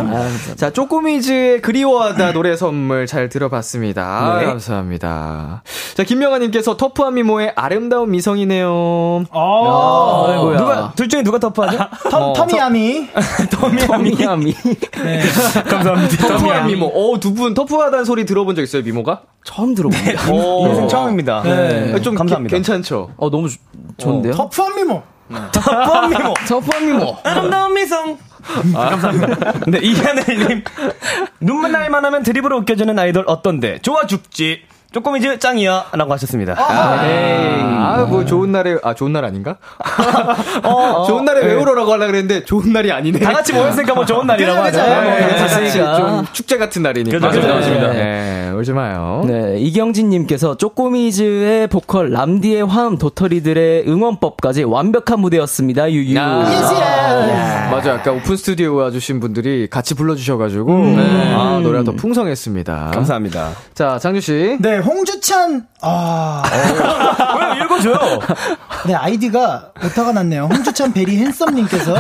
[0.57, 4.03] 자, 쪼꼬미즈의 그리워하다 노래 선물 잘 들어봤습니다.
[4.03, 4.47] 아, 네.
[4.47, 5.63] 감사합니다.
[5.95, 9.25] 자, 김명아님께서 터프한 미모의 아름다운 미성이네요.
[9.31, 10.27] 어.
[10.29, 10.57] 아이고야.
[10.59, 11.79] 누가, 둘 중에 누가 터프하죠?
[12.11, 13.09] 터, 터미야미.
[13.51, 14.55] 터미야미
[15.69, 16.29] 감사합니다.
[16.29, 16.87] 터프한 미모.
[16.87, 19.23] 어, 두 분 터프하다는 소리 들어본 적 있어요, 미모가?
[19.45, 20.69] 처음 들어봅니다 어.
[20.69, 21.43] 인생 처음입니다.
[21.43, 22.01] 네.
[22.03, 22.51] 좀 감사합니다.
[22.51, 23.13] 게- 괜찮죠?
[23.17, 23.59] 어 너무 좋-
[23.99, 24.35] 좋은데요?
[24.35, 25.03] 터프한 미모.
[25.53, 26.35] 터프한 미모.
[26.49, 27.17] 터프한 미모.
[27.25, 28.19] 아름다운 미성.
[28.75, 29.53] 감사합니다.
[29.69, 30.65] 네, 이하늘님.
[31.41, 33.79] 눈물 날만 하면 드립으로 웃겨주는 아이돌 어떤데?
[33.83, 34.63] 좋아 죽지.
[34.93, 35.87] 쪼꼬미즈 짱이야.
[35.93, 36.55] 라고 하셨습니다.
[36.59, 39.57] 아, 뭐 좋은 날에 아 좋은 날 아닌가?
[41.07, 43.19] 좋은 날에 왜 울어라고 하려 그랬는데 좋은 날이 아니네.
[43.21, 44.79] 다 같이 모였으니까 뭐 좋은 날이라고 하죠.
[44.83, 45.73] 네, 네, 같이.
[45.79, 47.19] 좀 축제 같은 날이니까.
[47.19, 47.93] 그죠, 그죠, 맞습니다.
[47.93, 49.23] 네, 울지 마요.
[49.27, 55.91] 네, 이경진님께서 쪼꼬미즈의 보컬 람디의 화음 도토리들의 응원법까지 완벽한 무대였습니다.
[55.91, 56.17] 유유.
[56.17, 57.69] 야.
[57.71, 60.73] 맞아, 아까 오픈 스튜디오 와주신 분들이 같이 불러주셔가지고
[61.35, 62.91] 아, 노래가 더 풍성했습니다.
[62.93, 63.51] 감사합니다.
[63.75, 64.57] 자, 장준 씨.
[64.61, 65.67] 네, 홍주찬.
[65.85, 66.43] 아,
[67.57, 67.97] 왜 읽어줘요?
[68.87, 70.49] 네, 아이디가 오타가 났네요.
[70.53, 71.95] 홍주찬 very handsome님께서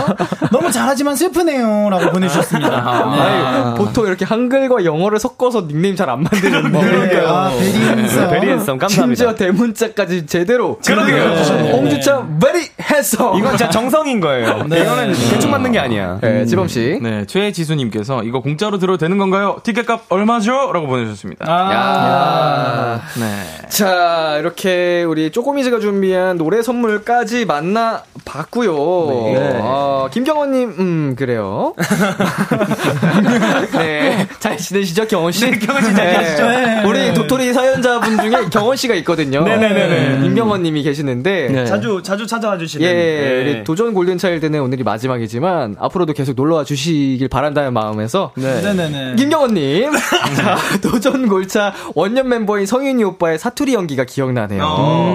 [0.52, 1.88] 너무 잘하지만 슬프네요.
[1.90, 2.70] 라고 보내주셨습니다.
[2.70, 6.78] 아니, 보통 이렇게 한글과 영어를 섞어서 닉네임 잘 안 만드는데.
[7.08, 8.30] 네, 아, very handsome.
[8.30, 8.88] very handsome 감사합니다.
[8.88, 10.78] 심지어 대문자까지 제대로.
[10.84, 11.34] 그러게요.
[11.34, 11.72] 네.
[11.72, 13.38] 홍주찬 very handsome.
[13.38, 14.64] 이건 진짜 정성인 거예요.
[14.66, 16.18] 이거는 대충 만든 게 아니야.
[16.20, 16.98] 네, 지범 씨.
[17.02, 19.56] 네, 최지수님께서 이거 공짜로 들어도 되는 건가요?
[19.62, 20.70] 티켓값 얼마죠?
[20.72, 21.46] 라고 보내주셨습니다.
[21.50, 22.71] 야.
[23.18, 23.68] 네.
[23.68, 28.72] 자, 이렇게 우리 쪼꼬미즈가 준비한 노래 선물까지 만나 봤고요.
[28.74, 29.58] 네.
[29.60, 31.74] 어, 김경원 님, 음, 그래요.
[33.72, 34.26] 네.
[34.38, 35.50] 잘 지내시죠, 경원 씨?
[35.50, 36.46] 네, 경원 씨잘 지내시죠?
[36.48, 36.82] 네.
[36.84, 39.42] 우리 도토리 사연자분 중에 경원 씨가 있거든요.
[39.44, 40.18] 네 네네네.
[40.18, 41.48] 네, 임경원 님이 계시는데.
[41.50, 41.64] 네.
[41.66, 42.86] 자주, 자주 찾아와 주시는.
[42.86, 43.40] 예, 네.
[43.40, 48.32] 우리 도전 골든차일드는 오늘이 마지막이지만, 앞으로도 계속 놀러 와 주시길 바란다는 마음에서.
[48.36, 49.14] 네 네 네.
[49.16, 49.90] 김경원 님.
[50.36, 54.64] 자, 도전 골차 원년 멤버인 성윤이 오빠의 사투리 연기가 기억나네요.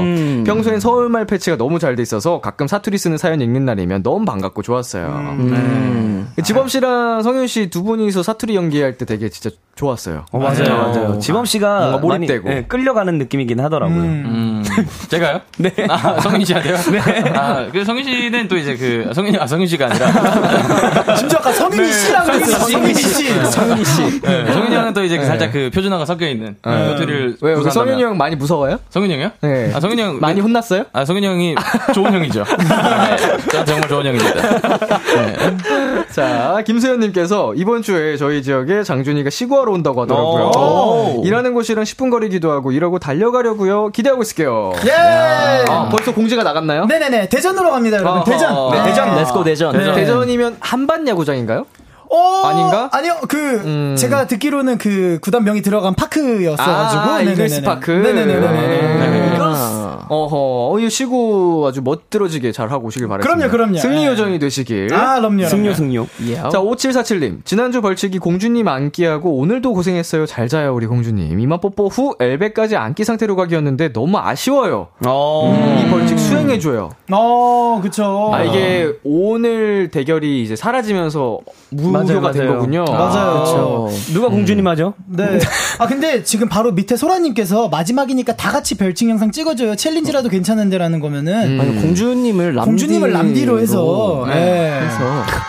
[0.04, 0.44] 음.
[0.46, 4.62] 평소엔 서울말 패치가 너무 잘 돼 있어서 가끔 사투리 쓰는 사연 읽는 날이면 너무 반갑고
[4.62, 5.08] 좋았어요.
[5.40, 6.28] 음.
[6.36, 6.44] 네.
[6.44, 10.26] 지범 씨랑 성윤 씨 두 분이서 사투리 연기할 때 되게 진짜 좋았어요.
[10.32, 10.92] 어, 맞아요, 맞아요.
[11.08, 11.20] 맞아요.
[11.20, 12.48] 지범 씨가 몰입되고.
[12.50, 14.57] 네, 끌려가는 느낌이긴 하더라고요.
[14.78, 15.42] 음, 제가요?
[15.58, 15.72] 네.
[15.90, 16.78] 아, 성윤 씨한테요?
[16.92, 17.00] 네.
[17.36, 21.16] 아, 그 성윤 씨는 또 이제 그, 성윤, 아, 성윤 씨가 아니라.
[21.18, 22.60] 심지어 아까 성인이 씨라고 그랬어.
[22.68, 23.34] 성인이 씨.
[23.52, 24.22] 성윤이 씨.
[24.22, 26.56] 네, 성윤이 형은 또 이제 그 살짝 그 표준어가 섞여 있는.
[26.66, 26.96] 왜요?
[27.58, 28.80] 그 구사한다면- 성윤이 형 많이 무서워요?
[28.90, 29.32] 성윤이 형이요?
[29.42, 29.72] 네.
[29.74, 30.20] 아, 성윤이 형.
[30.20, 30.86] 많이 혼났어요?
[30.94, 31.56] 아, 성윤이 형이
[31.94, 32.44] 좋은 형이죠.
[33.52, 34.60] 네, 정말 좋은 형입니다.
[35.00, 35.58] 네.
[36.12, 40.52] 자, 김수현님께서 이번 주에 저희 지역에 장준이가 시구하러 온다고 하더라고요.
[40.56, 41.22] 오.
[41.26, 43.90] 일하는 곳이랑 10분 거리기도 하고 일하고 달려가려고요.
[43.90, 44.74] 기대하고 있을게요.
[44.86, 44.92] 예!
[45.68, 46.86] 아, 벌써 공지가 나갔나요?
[46.86, 47.30] 네네네.
[47.30, 48.24] 대전으로 갑니다, 여러분.
[48.24, 48.72] 대전.
[48.72, 49.16] 네, 대전.
[49.16, 49.78] Let's go 대전.
[49.78, 49.94] 네.
[49.94, 51.66] 대전이면 한밭 야구장인가요?
[52.10, 52.90] 어, 아닌가?
[52.92, 53.96] 아니요, 그, 음.
[53.98, 57.02] 제가 듣기로는 그 구단명이 들어간 파크였어가지고.
[57.02, 57.34] 아, 네네네네.
[57.34, 57.92] 이글스 파크.
[57.92, 58.40] 네네네네.
[58.40, 58.50] 네.
[58.50, 59.28] 네.
[60.10, 60.38] 어허,
[60.72, 63.30] 어, 이 시구 아주 멋들어지게 잘 하고 오시길 바랍니다.
[63.30, 63.78] 그럼요, 그럼요.
[63.78, 64.08] 승리 예.
[64.08, 64.94] 요정이 되시길.
[64.94, 65.46] 아, 그럼요.
[65.48, 65.74] 승료.
[65.74, 66.08] 승료.
[66.28, 66.36] 예.
[66.36, 67.44] 자, 5747님.
[67.46, 70.26] 지난주 벌칙이 공주님 안기하고 오늘도 고생했어요.
[70.26, 71.40] 잘 자요, 우리 공주님.
[71.40, 74.88] 이마 뽀뽀 후 엘베까지 안기 상태로 가기였는데 너무 아쉬워요.
[75.06, 75.82] 어.
[75.86, 76.92] 이 벌칙 수행해줘요.
[77.12, 78.32] 어, 그쵸.
[78.34, 81.40] 아, 이게 오늘 대결이 이제 사라지면서
[81.72, 82.86] 무 효가 된 거군요.
[82.86, 83.34] 맞아요.
[83.34, 83.90] 그렇죠.
[84.14, 84.94] 누가 공주님 하죠?
[85.08, 85.40] 네.
[85.80, 89.76] 아, 근데 지금 바로 밑에 소라님께서 마지막이니까 다 같이 별칭 영상 찍어줘요.
[89.76, 91.60] 챌린지라도 괜찮은데라는 거면은.
[91.60, 94.26] 아니, 공주님을 람디 공주님을 람디로 해서.
[94.28, 94.82] 네.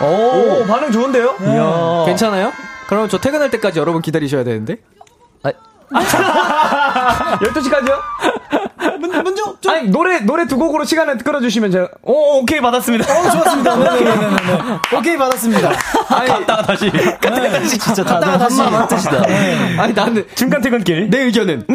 [0.01, 1.35] 오, 반응 좋은데요?
[1.41, 2.03] 이야.
[2.05, 2.51] 괜찮아요?
[2.87, 4.77] 그럼 저 퇴근할 때까지 여러분 기다리셔야 되는데?
[7.41, 8.38] 12시까지요?
[8.99, 9.71] 문, 먼저, 좀.
[9.71, 13.05] 아니, 노래, 노래 두 곡으로 시간을 끌어주시면 제가, 오, 오케이, 받았습니다.
[13.13, 13.75] 어, 좋았습니다.
[13.75, 14.17] 네네네네.
[14.97, 15.69] 오케이, 받았습니다.
[16.07, 16.89] 갔다가 다시.
[16.89, 17.77] 갔다가 다시.
[17.77, 18.57] 진짜 갔다가 다시.
[18.89, 19.23] 뜻이다.
[19.77, 21.09] 아니, 나는 중간 퇴근길.
[21.09, 21.65] 내 의견은.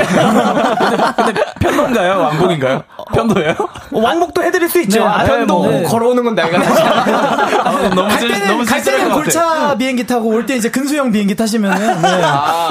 [1.61, 2.18] 편도인가요?
[2.20, 2.83] 왕복인가요?
[3.14, 3.55] 편도예요?
[3.93, 5.01] 어, 왕복도 해드릴 수 있죠.
[5.01, 5.83] 네, 아, 편도 네.
[5.85, 6.83] 걸어오는 건 내가 다시.
[6.83, 9.12] 아, 너무 갈 쓸- 때는, 너무 갈 때는.
[9.12, 12.03] 골차 비행기 타고 올 때 이제 근수형 비행기 타시면은.
[12.03, 12.09] 네.
[12.22, 12.68] 아,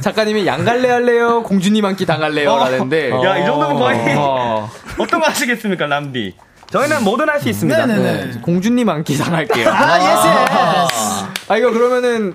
[0.00, 1.42] 작가님이 양갈래 할래요?
[1.42, 2.54] 공주님 한 끼 당할래요?
[2.56, 3.10] 라는데.
[3.10, 4.14] 야, 이 정도면 거의.
[4.16, 4.68] 어,
[4.98, 6.34] 어떤 거 하시겠습니까, 람디?
[6.70, 7.86] 저희는 뭐든 할 수 있습니다.
[7.86, 8.40] 네네네.
[8.42, 9.68] 공주님 안기 당할게요.
[9.70, 10.26] 아, yes,
[10.94, 11.24] yes.
[11.48, 12.34] 아, 이거 그러면은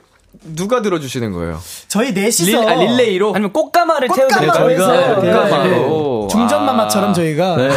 [0.55, 1.59] 누가 들어주시는 거예요?
[1.89, 2.62] 저희 넷이서.
[2.62, 3.32] 릴, 아, 릴레이로?
[3.36, 5.22] 아니면 꽃가마를 태워드려요, 꽃가마로 저희가.
[5.22, 6.20] 네, 꽃가마로.
[6.22, 6.28] 네.
[6.32, 7.57] 중전마마처럼 저희가.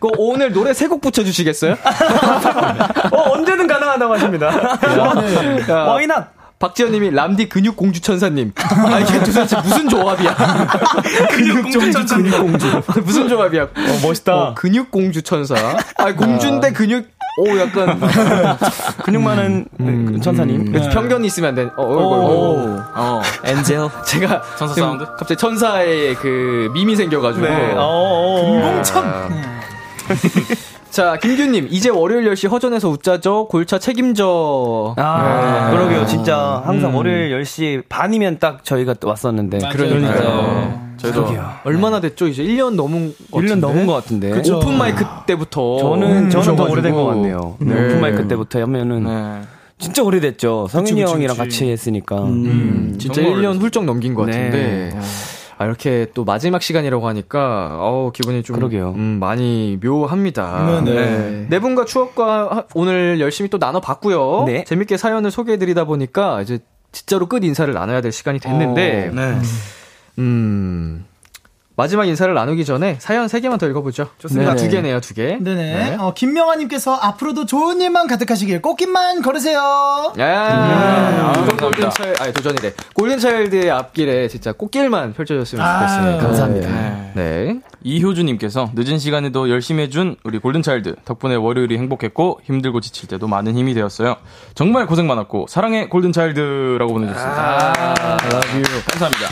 [0.00, 1.72] 그 오늘 노래 세 곡 불러주시겠어요?
[3.12, 4.46] 어, 언제든 가능하다고 하십니다.
[4.48, 6.24] 야, Why not?
[6.60, 8.52] 박지현님이 람디 근육 공주 천사님.
[8.54, 10.36] 아 이게 도대체 무슨 조합이야?
[11.32, 12.30] 근육 공주 천사님.
[13.02, 13.62] 무슨 조합이야?
[13.62, 14.36] 어, 멋있다.
[14.36, 15.54] 어, 근육 공주 천사.
[15.96, 17.08] 아 공주인데 근육.
[17.38, 17.98] 오 약간
[19.04, 20.20] 근육 많은 음.
[20.20, 20.72] 천사님.
[20.72, 21.62] 그래도 편견이 있으면 안 돼.
[21.76, 22.76] 어, 어, 오.
[22.76, 23.22] 어, 어.
[23.44, 23.88] 엔젤.
[24.04, 25.04] 제가 천사 사운드?
[25.16, 27.46] 갑자기 천사의 그 밈이 생겨가지고.
[27.46, 27.72] 네.
[27.74, 29.30] 어, 공천.
[30.90, 33.46] 자 김규님 이제 월요일 10시 허전해서 웃자죠.
[33.48, 34.94] 골차 책임져.
[34.96, 35.76] 아, 네.
[35.76, 36.06] 그러게요.
[36.06, 39.58] 진짜 항상 월요일 10시 반이면 딱 저희가 또 왔었는데.
[39.70, 40.90] 그러니까요.
[40.96, 41.28] 저희도
[41.64, 42.26] 얼마나 됐죠?
[42.26, 43.60] 이제 1년 넘은 것 1년 같은데?
[43.60, 44.30] 넘은 것 같은데.
[44.30, 44.58] 그쵸.
[44.58, 46.64] 오픈 마이크 때부터 저는, 저는 더.
[46.64, 47.56] 오래된 것 같네요.
[47.60, 47.74] 네.
[47.74, 47.86] 네.
[47.86, 49.40] 오픈 마이크 때부터 하면은 네.
[49.78, 50.66] 진짜 오래됐죠.
[50.70, 51.60] 성윤이 형이랑 그치.
[51.60, 52.22] 같이 했으니까.
[52.24, 54.32] 음, 진짜 정말 1년 훌쩍 넘긴 것 네.
[54.32, 54.98] 같은데.
[55.60, 58.56] 아, 이렇게 또 마지막 시간이라고 하니까, 어우, 기분이 좀.
[58.56, 58.94] 그러게요.
[58.96, 60.80] 음, 많이 묘합니다.
[60.82, 61.46] 네네.
[61.50, 64.44] 네 분과 추억과 하- 오늘 열심히 또 나눠봤고요.
[64.46, 64.64] 네.
[64.64, 66.60] 재밌게 사연을 소개해드리다 보니까, 이제
[66.92, 69.38] 진짜로 끝 인사를 나눠야 될 시간이 됐는데, 네.
[70.18, 71.04] 음,
[71.80, 74.10] 마지막 인사를 나누기 전에 사연 3개만 더 읽어보죠.
[74.18, 74.54] 좋습니다.
[74.54, 74.62] 네네.
[74.62, 75.38] 두 개네요, 두 개.
[75.40, 75.96] 네네.
[75.98, 80.12] 어, 김명아님께서 앞으로도 좋은 일만 가득하시길 꽃길만 걸으세요.
[80.18, 81.88] 야, 도전 감사합니다.
[81.88, 82.72] 골든차일드, 아니 도전이래.
[82.92, 86.22] 골든차일드의 앞길에 진짜 꽃길만 펼쳐졌으면 아, 좋겠습니다.
[86.26, 86.68] 감사합니다.
[86.68, 87.12] 네.
[87.14, 87.60] 네.
[87.82, 93.72] 이효주님께서 늦은 시간에도 열심히 해준 우리 골든차일드 덕분에 월요일이 행복했고 힘들고 지칠 때도 많은 힘이
[93.72, 94.16] 되었어요.
[94.54, 97.72] 정말 고생 많았고 사랑해 골든차일드라고 보내주셨습니다.
[98.90, 99.30] 감사합니다.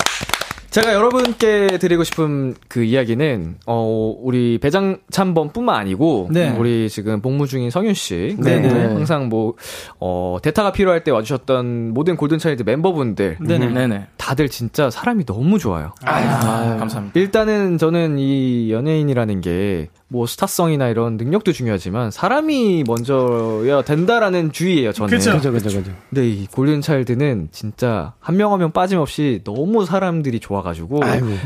[0.79, 6.51] 제가 여러분께 드리고 싶은 그 이야기는 어 우리 배장 참범뿐만 아니고 네.
[6.51, 8.63] 우리 지금 복무 중인 성윤 씨 네.
[8.63, 8.85] 그리고 네.
[8.85, 13.71] 항상 뭐어 대타가 필요할 때 와주셨던 모든 골든차일드 멤버분들 네네.
[13.71, 14.07] 네네.
[14.19, 15.95] 다들 진짜 사람이 너무 좋아요.
[16.05, 17.19] 감사합니다.
[17.19, 25.11] 일단은 저는 이 연예인이라는 게뭐 스타성이나 이런 능력도 중요하지만 사람이 먼저야 된다라는 주의예요 저는.
[25.11, 25.83] 그죠, 그죠, 그죠.
[26.09, 31.01] 근데 이 골든 차일드는 진짜 한 명 한 명 빠짐없이 너무 사람들이 좋아가지고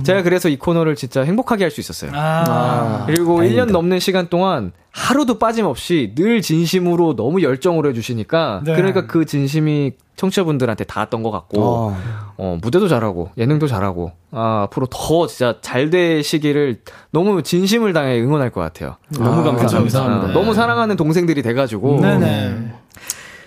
[0.05, 2.13] 제가 그래서 이 코너를 진짜 행복하게 할 수 있었어요.
[2.15, 3.05] 아.
[3.07, 3.65] 그리고 다행이다.
[3.65, 8.75] 1년 넘는 시간 동안 하루도 빠짐없이 늘 진심으로 너무 열정으로 해주시니까 네.
[8.75, 11.97] 그러니까 그 진심이 청취자분들한테 닿았던 것 같고 어.
[12.37, 16.81] 어, 무대도 잘하고 예능도 잘하고 아, 앞으로 더 진짜 잘 되시기를
[17.11, 18.97] 너무 진심을 다해 응원할 것 같아요.
[19.09, 20.05] 너무 감사합니다.
[20.05, 22.75] 어, 너무 사랑하는 동생들이 돼가지고 네네.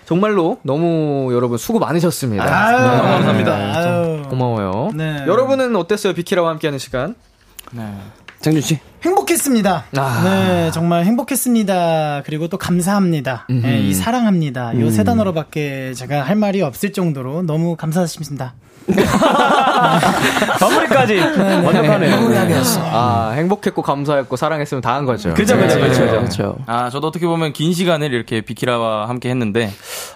[0.04, 2.44] 정말로 너무 여러분 수고 많으셨습니다.
[2.44, 3.02] 아유, 네.
[3.12, 3.54] 감사합니다.
[3.54, 4.22] 아유.
[4.28, 4.90] 고마워요.
[4.94, 5.24] 네.
[5.26, 6.12] 여러분은 어땠어요?
[6.12, 7.14] 비키라와 함께하는 시간?
[8.40, 8.78] 장준 씨.
[9.06, 9.84] 행복했습니다.
[9.96, 10.22] 아.
[10.24, 12.22] 네, 정말 행복했습니다.
[12.24, 13.46] 그리고 또 감사합니다.
[13.48, 14.78] 네, 이 사랑합니다.
[14.78, 18.54] 요세 단어로밖에 제가 할 말이 없을 정도로 너무 감사하십니다.
[20.60, 22.16] 마무리까지 완벽하네요.
[22.92, 25.34] 아, 행복했고 감사했고 사랑했으면 다 한 거죠.
[25.34, 25.88] 그죠, 그죠, 네.
[25.88, 26.56] 그죠, 그죠.
[26.64, 29.70] 아, 저도 어떻게 보면 긴 시간을 이렇게 비키라와 함께 했는데,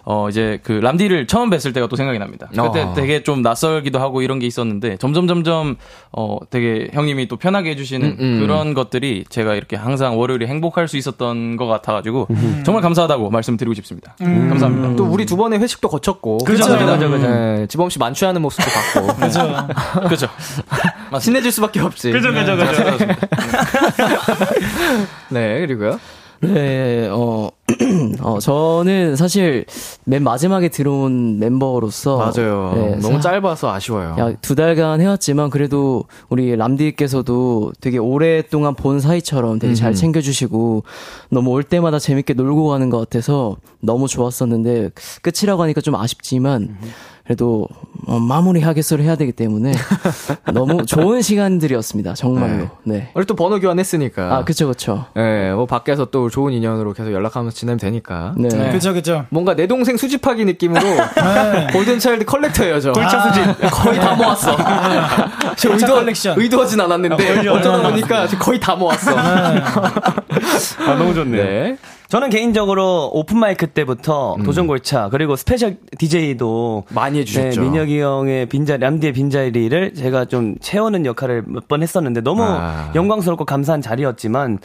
[0.05, 2.49] 어, 이제 그 람디를 처음 뵀을 때가 또 생각이 납니다.
[2.49, 2.95] 그때 어.
[2.95, 5.77] 되게 좀 낯설기도 하고 이런 게 있었는데, 점점 점점,
[6.13, 8.41] 어, 되게 형님이 또 편하게 해주시는 음, 음.
[8.41, 12.29] 그런 것들이 제가 이렇게 항상 월요일에 행복할 수 있었던 것 같아가지고,
[12.65, 14.15] 정말 감사하다고 말씀드리고 싶습니다.
[14.19, 14.97] 감사합니다.
[14.97, 16.39] 또 우리 두 번의 회식도 거쳤고.
[16.39, 17.29] 그죠, 그죠, 그죠, 그죠.
[17.29, 19.21] 네, 지범 씨 만취하는 모습 도 봤고.
[19.21, 19.57] 그죠.
[20.05, 20.27] 그렇죠.
[21.21, 22.13] 친해질 수밖에 없지.
[22.13, 22.83] 그죠, 그죠, 그죠.
[25.31, 25.99] 네, 그리고요.
[26.43, 27.51] 네, 어,
[28.23, 29.67] 어, 저는 사실
[30.05, 32.17] 맨 마지막에 들어온 멤버로서.
[32.17, 32.73] 맞아요.
[32.75, 34.17] 네, 너무 사- 짧아서 아쉬워요.
[34.19, 39.99] 약두 달간 해왔지만 그래도 우리 람디께서도 되게 오랫동안 본 사이처럼 되게 잘 음흠.
[39.99, 40.85] 챙겨주시고
[41.31, 44.91] 너무 올 때마다 재밌게 놀고 가는 것 같아서 너무 좋았었는데
[45.21, 46.79] 끝이라고 하니까 좀 아쉽지만
[47.31, 47.69] 그래도
[48.09, 49.73] 어, 마무리 하겠어를 해야 되기 때문에
[50.53, 52.15] 너무 좋은 시간들이었습니다.
[52.15, 52.69] 정말로.
[52.83, 53.13] 네.
[53.15, 54.39] 우리 또 번호 교환했으니까.
[54.39, 55.05] 아, 그쵸, 그쵸.
[55.15, 58.35] 네, 뭐 밖에서 또 좋은 인연으로 계속 연락하면서 지내면 되니까.
[58.37, 58.73] 네.
[58.73, 59.27] 그죠, 그죠.
[59.29, 60.81] 뭔가 내 동생 수집하기 느낌으로
[61.73, 62.91] 골든차일드 컬렉터예요, 저.
[62.91, 63.45] 골차 수집.
[63.71, 64.57] 거의 다 모았어.
[65.57, 66.41] 저 골차 의도, 컬렉션.
[66.41, 69.13] 의도하진 않았는데 어쩌다 보니까 저 거의 다 모았어.
[69.17, 71.45] 아, 너무 좋네요.
[71.45, 71.77] 네.
[72.11, 74.43] 저는 개인적으로 open mic 때부터 음.
[74.43, 77.61] 도전골차 그리고 special DJ도 많이 해주셨죠.
[77.61, 82.91] 네, 민혁이 형의 빈자리, 람디의 빈자리를 제가 좀 채우는 역할을 몇 번 했었는데 너무 아.
[82.97, 84.59] 영광스럽고 감사한 자리였지만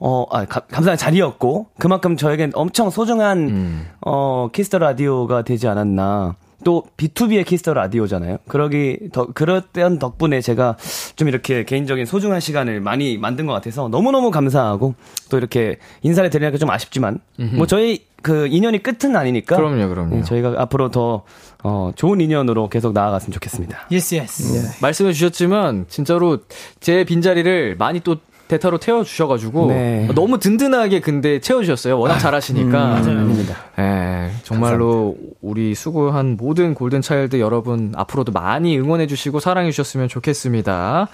[0.00, 3.86] 어, 아, 가- 감사한 자리였고 그만큼 저에겐 엄청 소중한 음.
[4.04, 6.36] 어, Kiss the Radio가 되지 않았나.
[6.64, 8.38] 또 B2B의 키스터 라디오잖아요.
[8.48, 10.76] 그러기 더 그랬던 덕분에 제가
[11.16, 14.94] 좀 이렇게 개인적인 소중한 시간을 많이 만든 것 같아서 너무너무 감사하고
[15.30, 17.20] 또 이렇게 인사를 드리니까 좀 아쉽지만
[17.56, 20.16] 뭐 저희 그 인연이 끝은 아니니까 그럼요, 그럼요.
[20.16, 21.24] 네, 저희가 앞으로 더
[21.64, 23.88] 어, 좋은 인연으로 계속 나아갔으면 좋겠습니다.
[23.90, 24.80] Yes, yes.
[24.80, 26.38] 말씀해 주셨지만 진짜로
[26.80, 28.16] 제 빈자리를 많이 또
[28.48, 30.08] 대타로 채워 주셔가지고 네.
[30.14, 31.98] 너무 든든하게 근데 채워 주셨어요.
[31.98, 32.96] 워낙 잘하시니까.
[32.96, 33.56] 아닙니다.
[33.78, 41.08] 예, 정말로 우리 수고한 모든 골든차일드 여러분 앞으로도 많이 응원해 주시고 사랑해 주셨으면 좋겠습니다.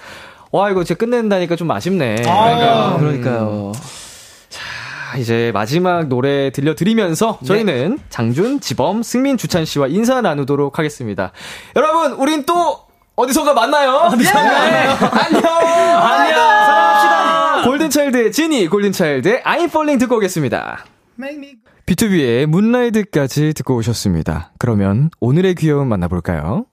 [0.50, 2.16] 와 이거 이제 끝낸다니까 좀 아쉽네.
[2.22, 2.94] 그러니까요.
[2.94, 3.00] 음.
[3.00, 3.72] 그러니까요.
[4.48, 11.32] 자, 이제 마지막 노래 들려드리면서 저희는 장준, 지범, 승민, 주찬 씨와 인사 나누도록 하겠습니다.
[11.76, 12.87] 여러분, 우린 또
[13.18, 14.10] 어디선가 만나요.
[14.20, 14.28] 예!
[14.28, 15.44] 안녕.
[15.44, 16.38] 안녕.
[16.38, 17.62] 사랑합시다.
[17.64, 20.84] 골든차일드의 지니, 골든차일드의 I'm Falling 듣고 오겠습니다.
[21.86, 24.52] B2B의 문라이드까지 듣고 오셨습니다.
[24.60, 26.66] 그러면 오늘의 귀여움 만나볼까요?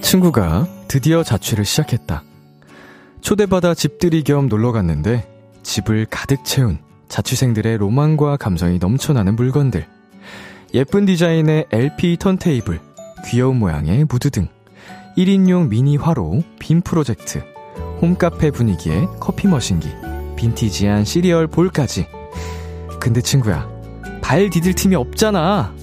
[0.00, 2.24] 친구가 드디어 자취를 시작했다.
[3.20, 5.37] 초대받아 집들이 겸 놀러 갔는데
[5.68, 9.86] 집을 가득 채운 자취생들의 로망과 감성이 넘쳐나는 물건들.
[10.72, 12.80] 예쁜 디자인의 LP 턴테이블,
[13.26, 14.48] 귀여운 모양의 무드 등,
[15.18, 17.42] 1인용 미니 화로, 빔 프로젝트,
[18.00, 19.88] 홈카페 분위기의 커피 머신기,
[20.36, 22.06] 빈티지한 시리얼 bowl까지.
[22.98, 23.68] 근데 친구야,
[24.22, 25.74] 발 디딜 틈이 없잖아.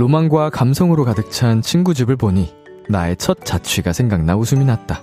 [0.00, 2.54] 로망과 감성으로 가득 찬 친구 집을 보니
[2.88, 5.02] 나의 첫 자취가 생각나 웃음이 났다.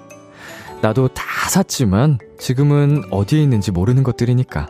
[0.81, 4.65] 나도 다 샀지만 지금은 어디에 있는지 모르는 것들이니까.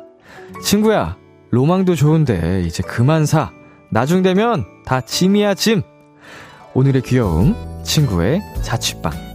[0.61, 1.15] 친구야,
[1.51, 3.51] 로망도 좋은데 이제 그만 사.
[3.89, 5.81] 나중 되면 다 짐이야 짐.
[6.73, 9.26] 오늘의 귀여움, 친구의 자취방.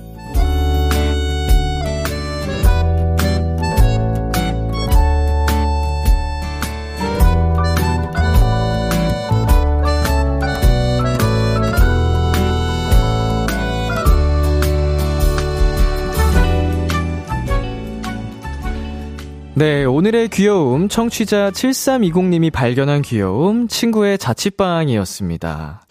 [19.55, 25.83] 네, 오늘의 귀여움, 청취자 7320님이 발견한 귀여움, 친구의 자취방이었습니다.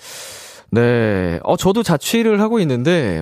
[0.71, 3.21] 네, 어, 저도 자취를 하고 있는데,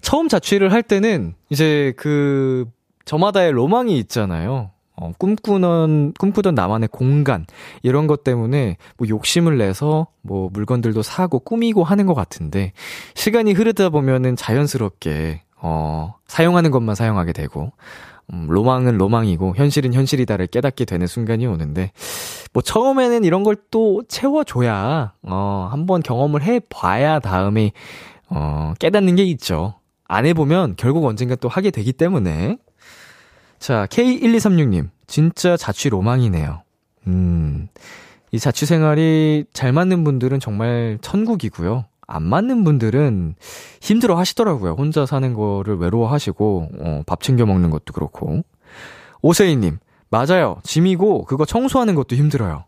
[0.00, 2.66] 처음 자취를 할 때는, 이제 그,
[3.04, 4.70] 저마다의 로망이 있잖아요.
[4.94, 7.46] 어, 꿈꾸는, 꿈꾸던 나만의 공간,
[7.82, 12.72] 이런 것 때문에, 뭐 욕심을 내서, 뭐 물건들도 사고 꾸미고 하는 것 같은데,
[13.14, 17.72] 시간이 흐르다 보면은 자연스럽게, 어, 사용하는 것만 사용하게 되고,
[18.32, 21.92] 음, 로망은 로망이고 현실은 현실이다를 깨닫게 되는 순간이 오는데
[22.52, 27.72] 뭐 처음에는 이런 걸 또 채워줘야 어 한번 경험을 해봐야 다음에
[28.28, 29.74] 어 깨닫는 게 있죠.
[30.08, 32.58] 안 해보면 결국 언젠가 또 하게 되기 때문에
[33.58, 36.62] 자 K1236님 진짜 자취 로망이네요.
[37.08, 37.68] 음.
[38.32, 41.84] 이 자취 생활이 잘 맞는 분들은 정말 천국이고요.
[42.06, 43.34] 안 맞는 분들은
[43.80, 44.72] 힘들어 하시더라고요.
[44.72, 48.42] 혼자 사는 거를 외로워 하시고, 어, 밥 챙겨 먹는 것도 그렇고.
[49.22, 49.78] 오세희님,
[50.10, 50.58] 맞아요.
[50.62, 52.64] 짐이고, 그거 청소하는 것도 힘들어요.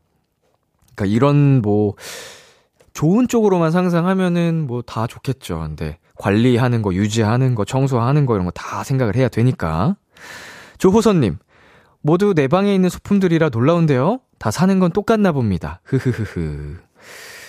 [0.96, 1.94] 그러니까 이런 뭐,
[2.94, 5.60] 좋은 쪽으로만 상상하면은 뭐 다 좋겠죠.
[5.60, 9.94] 근데 관리하는 거, 유지하는 거, 청소하는 거 이런 거 다 생각을 해야 되니까.
[10.78, 11.38] 조호선님,
[12.02, 14.18] 모두 내 방에 있는 소품들이라 놀라운데요?
[14.38, 15.80] 다 사는 건 똑같나 봅니다.
[15.84, 16.76] 흐흐흐흐.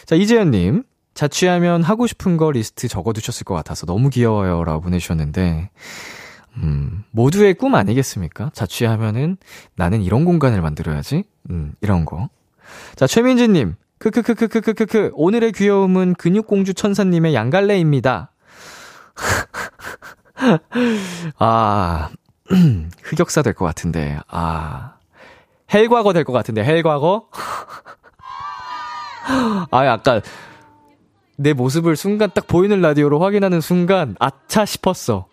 [0.06, 0.84] 자, 이재현님.
[1.20, 4.64] 자취하면 하고 싶은 거 리스트 적어두셨을 것 같아서 너무 귀여워요.
[4.64, 5.70] 라고 보내주셨는데,
[6.56, 8.52] 음, 모두의 꿈 아니겠습니까?
[8.54, 9.36] 자취하면은
[9.76, 11.26] 나는 이런 공간을 만들어야지.
[11.50, 12.30] 음, 이런 거.
[12.96, 13.76] 자, 최민지님.
[13.98, 15.12] 크크크크크크크크.
[15.14, 18.32] 오늘의 귀여움은 근육공주 천사님의 양갈래입니다.
[21.38, 22.10] 아,
[23.04, 24.94] 흑역사 될 것 같은데, 아.
[25.74, 27.28] 헬과거 될 것 같은데, 헬과거?
[29.72, 30.22] 아, 약간,
[31.42, 35.28] 내 모습을 순간 딱 보이는 라디오로 확인하는 순간, 아차 싶었어.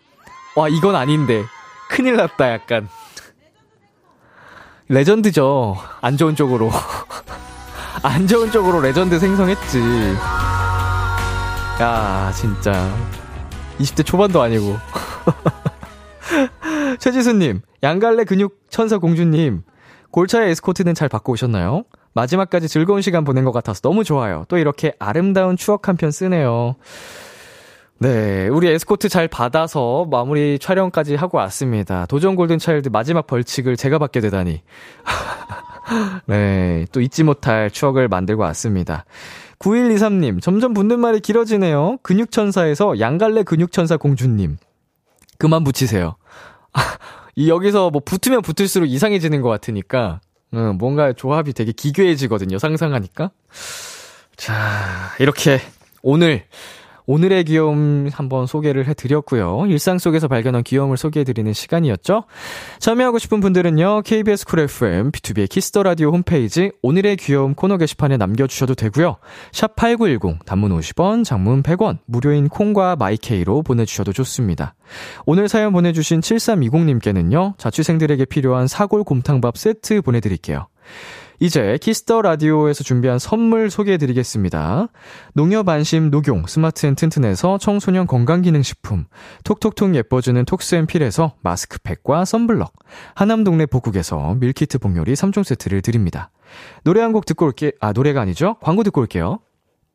[0.55, 1.43] 와, 이건 아닌데.
[1.89, 2.87] 큰일 났다, 약간.
[4.87, 5.75] 레전드죠.
[5.99, 6.71] 안 좋은 쪽으로.
[8.03, 9.79] 안 좋은 쪽으로 레전드 생성했지.
[11.81, 12.89] 야, 진짜.
[13.77, 14.77] 20대 초반도 아니고.
[16.99, 19.63] 최지수님, 양갈래 근육 천사 공주님,
[20.11, 21.83] 골차의 에스코트는 잘 받고 오셨나요?
[22.17, 24.43] 마지막까지 즐거운 시간 보낸 것 같아서 너무 좋아요.
[24.49, 26.75] 또 이렇게 아름다운 추억 한 편 쓰네요.
[27.99, 32.05] 네, 우리 에스코트 잘 받아서 마무리 촬영까지 하고 왔습니다.
[32.07, 34.61] 도전 골든 차일드 마지막 벌칙을 제가 받게 되다니.
[36.27, 39.05] 네, 또 잊지 못할 추억을 만들고 왔습니다.
[39.59, 41.97] 9123님, 점점 붙는 말이 길어지네요.
[42.03, 44.57] 근육천사에서 양갈래 근육천사 공주님.
[45.39, 46.15] 그만 붙이세요.
[47.35, 50.19] 이 여기서 뭐 붙으면 붙을수록 이상해지는 것 같으니까,
[50.53, 52.57] 음, 뭔가 조합이 되게 기괴해지거든요.
[52.57, 53.31] 상상하니까.
[54.35, 55.59] 자, 이렇게
[56.01, 56.45] 오늘
[57.07, 59.65] 오늘의 귀여움 한번 소개를 해드렸고요.
[59.69, 62.25] 일상 속에서 발견한 귀여움을 소개해드리는 시간이었죠.
[62.79, 64.01] 참여하고 싶은 분들은요.
[64.01, 69.15] KBS 쿨 FM, B2B의 키스터 라디오 홈페이지 오늘의 귀여움 코너 게시판에 남겨주셔도 되고요.
[69.53, 74.75] 샵 8910, 단문 50원, 장문 100원, 무료인 콩과 My K로 보내주셔도 좋습니다.
[75.25, 77.57] 오늘 사연 보내주신 7320님께는요.
[77.57, 80.67] 자취생들에게 필요한 사골 곰탕밥 세트 보내드릴게요.
[81.39, 84.87] 이제 Kiss the Radio에서 준비한 선물 소개해 드리겠습니다.
[85.33, 89.05] 농협 안심 녹용 스마트 앤 튼튼에서 청소년 건강기능식품,
[89.43, 92.73] 톡톡톡 예뻐지는 톡스앤필에서 마스크팩과 선블럭,
[93.13, 96.31] 하남 동네 복국에서 밀키트 복요리 3종 세트를 드립니다.
[96.83, 98.55] 노래 한 곡 듣고 올게, 아, 노래가 아니죠?
[98.61, 99.39] 광고 듣고 올게요.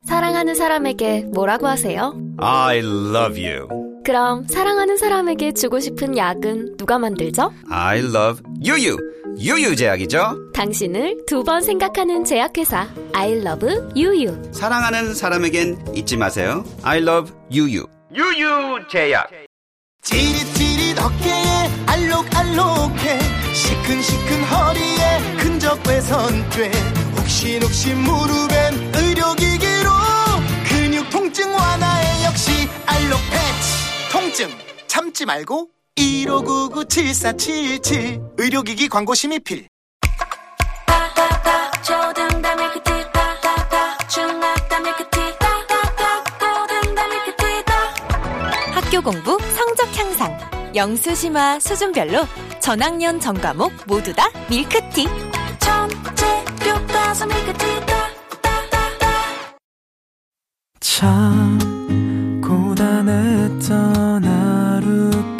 [0.04, 2.14] 사랑하는 사람에게 뭐라고 하세요?
[2.38, 3.68] I love you.
[4.04, 7.52] 그럼 사랑하는 사람에게 주고 싶은 약은 누가 만들죠?
[7.70, 8.96] I love 유유.
[9.38, 10.52] 유유 제약이죠.
[10.52, 14.52] 당신을 두 번 생각하는 제약회사 I love 유유.
[14.52, 16.64] 사랑하는 사람에겐 잊지 마세요.
[16.82, 17.84] I love 유유.
[18.14, 19.28] 유유 제약.
[20.02, 23.18] 찌릿찌릿 어깨에 알록알록해
[23.54, 26.70] 시큰시큰 허리에 근적 외선죄
[27.18, 29.90] 혹신혹신 무릎엔 의료기기로
[30.68, 32.50] 근육 통증 완화에 역시
[32.86, 34.48] 알록 패치 통증
[34.88, 35.68] 참지 말고
[35.98, 39.68] 1599-7477 의료기기 광고 심의필.
[48.72, 50.34] 학교 공부 성적 향상.
[50.74, 52.26] 영수 심화 수준별로
[52.60, 55.06] 전학년 전 과목 모두 다 밀크티.
[60.80, 64.41] 참 고단했던 하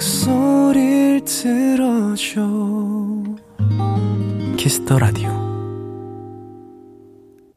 [0.00, 2.40] 목소리를 들어줘
[4.56, 5.28] Kiss the Radio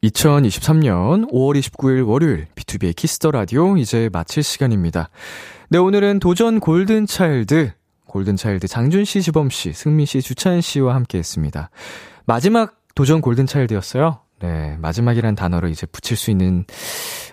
[0.03, 5.09] 2023년 5월 29일 월요일 B2B의 키스터 라디오 이제 마칠 시간입니다.
[5.69, 7.71] 네, 오늘은 도전 골든 차일드
[8.07, 11.69] 골든 차일드 장준 씨, 지범 씨, 승민 씨, 주찬 씨와 함께 했습니다.
[12.25, 14.19] 마지막 도전 골든 차일드였어요.
[14.41, 16.65] 네, 마지막이란 단어를 이제 붙일 수 있는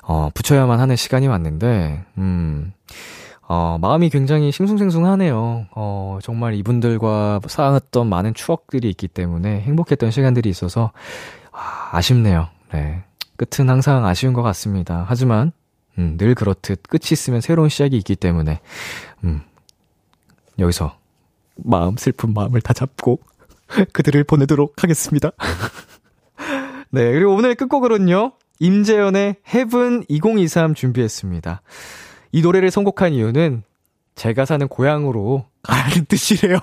[0.02, 2.72] 어, 붙여야만 하는 시간이 왔는데 음.
[3.52, 5.66] 어, 마음이 굉장히 싱숭생숭하네요.
[5.72, 10.92] 어, 정말 이분들과 쌓았던 많은 추억들이 있기 때문에 행복했던 시간들이 있어서
[11.50, 12.46] 아, 아쉽네요.
[12.72, 13.02] 네.
[13.36, 15.04] 끝은 항상 아쉬운 것 같습니다.
[15.08, 15.50] 하지만,
[15.98, 18.60] 음, 늘 그렇듯 끝이 있으면 새로운 시작이 있기 때문에,
[19.24, 19.40] 음,
[20.60, 20.96] 여기서
[21.56, 23.18] 마음, 슬픈 마음을 다 잡고
[23.92, 25.32] 그들을 보내도록 하겠습니다.
[26.90, 31.62] 네, 그리고 오늘 끝곡으로는요, 임재현의 Heaven 2023 준비했습니다.
[32.32, 33.62] 이 노래를 선곡한 이유는
[34.14, 36.58] 제가 사는 고향으로 가는 뜻이래요.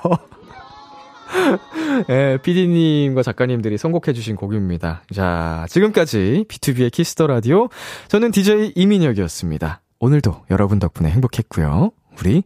[2.09, 5.03] 예, PD님과 작가님들이 선곡해주신 곡입니다.
[5.13, 7.69] 자, 지금까지 B2B의 키스터 라디오.
[8.07, 9.81] 저는 DJ 이민혁이었습니다.
[9.99, 11.91] 오늘도 여러분 덕분에 행복했고요.
[12.19, 12.43] 우리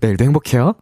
[0.00, 0.74] 내일도 행복해요.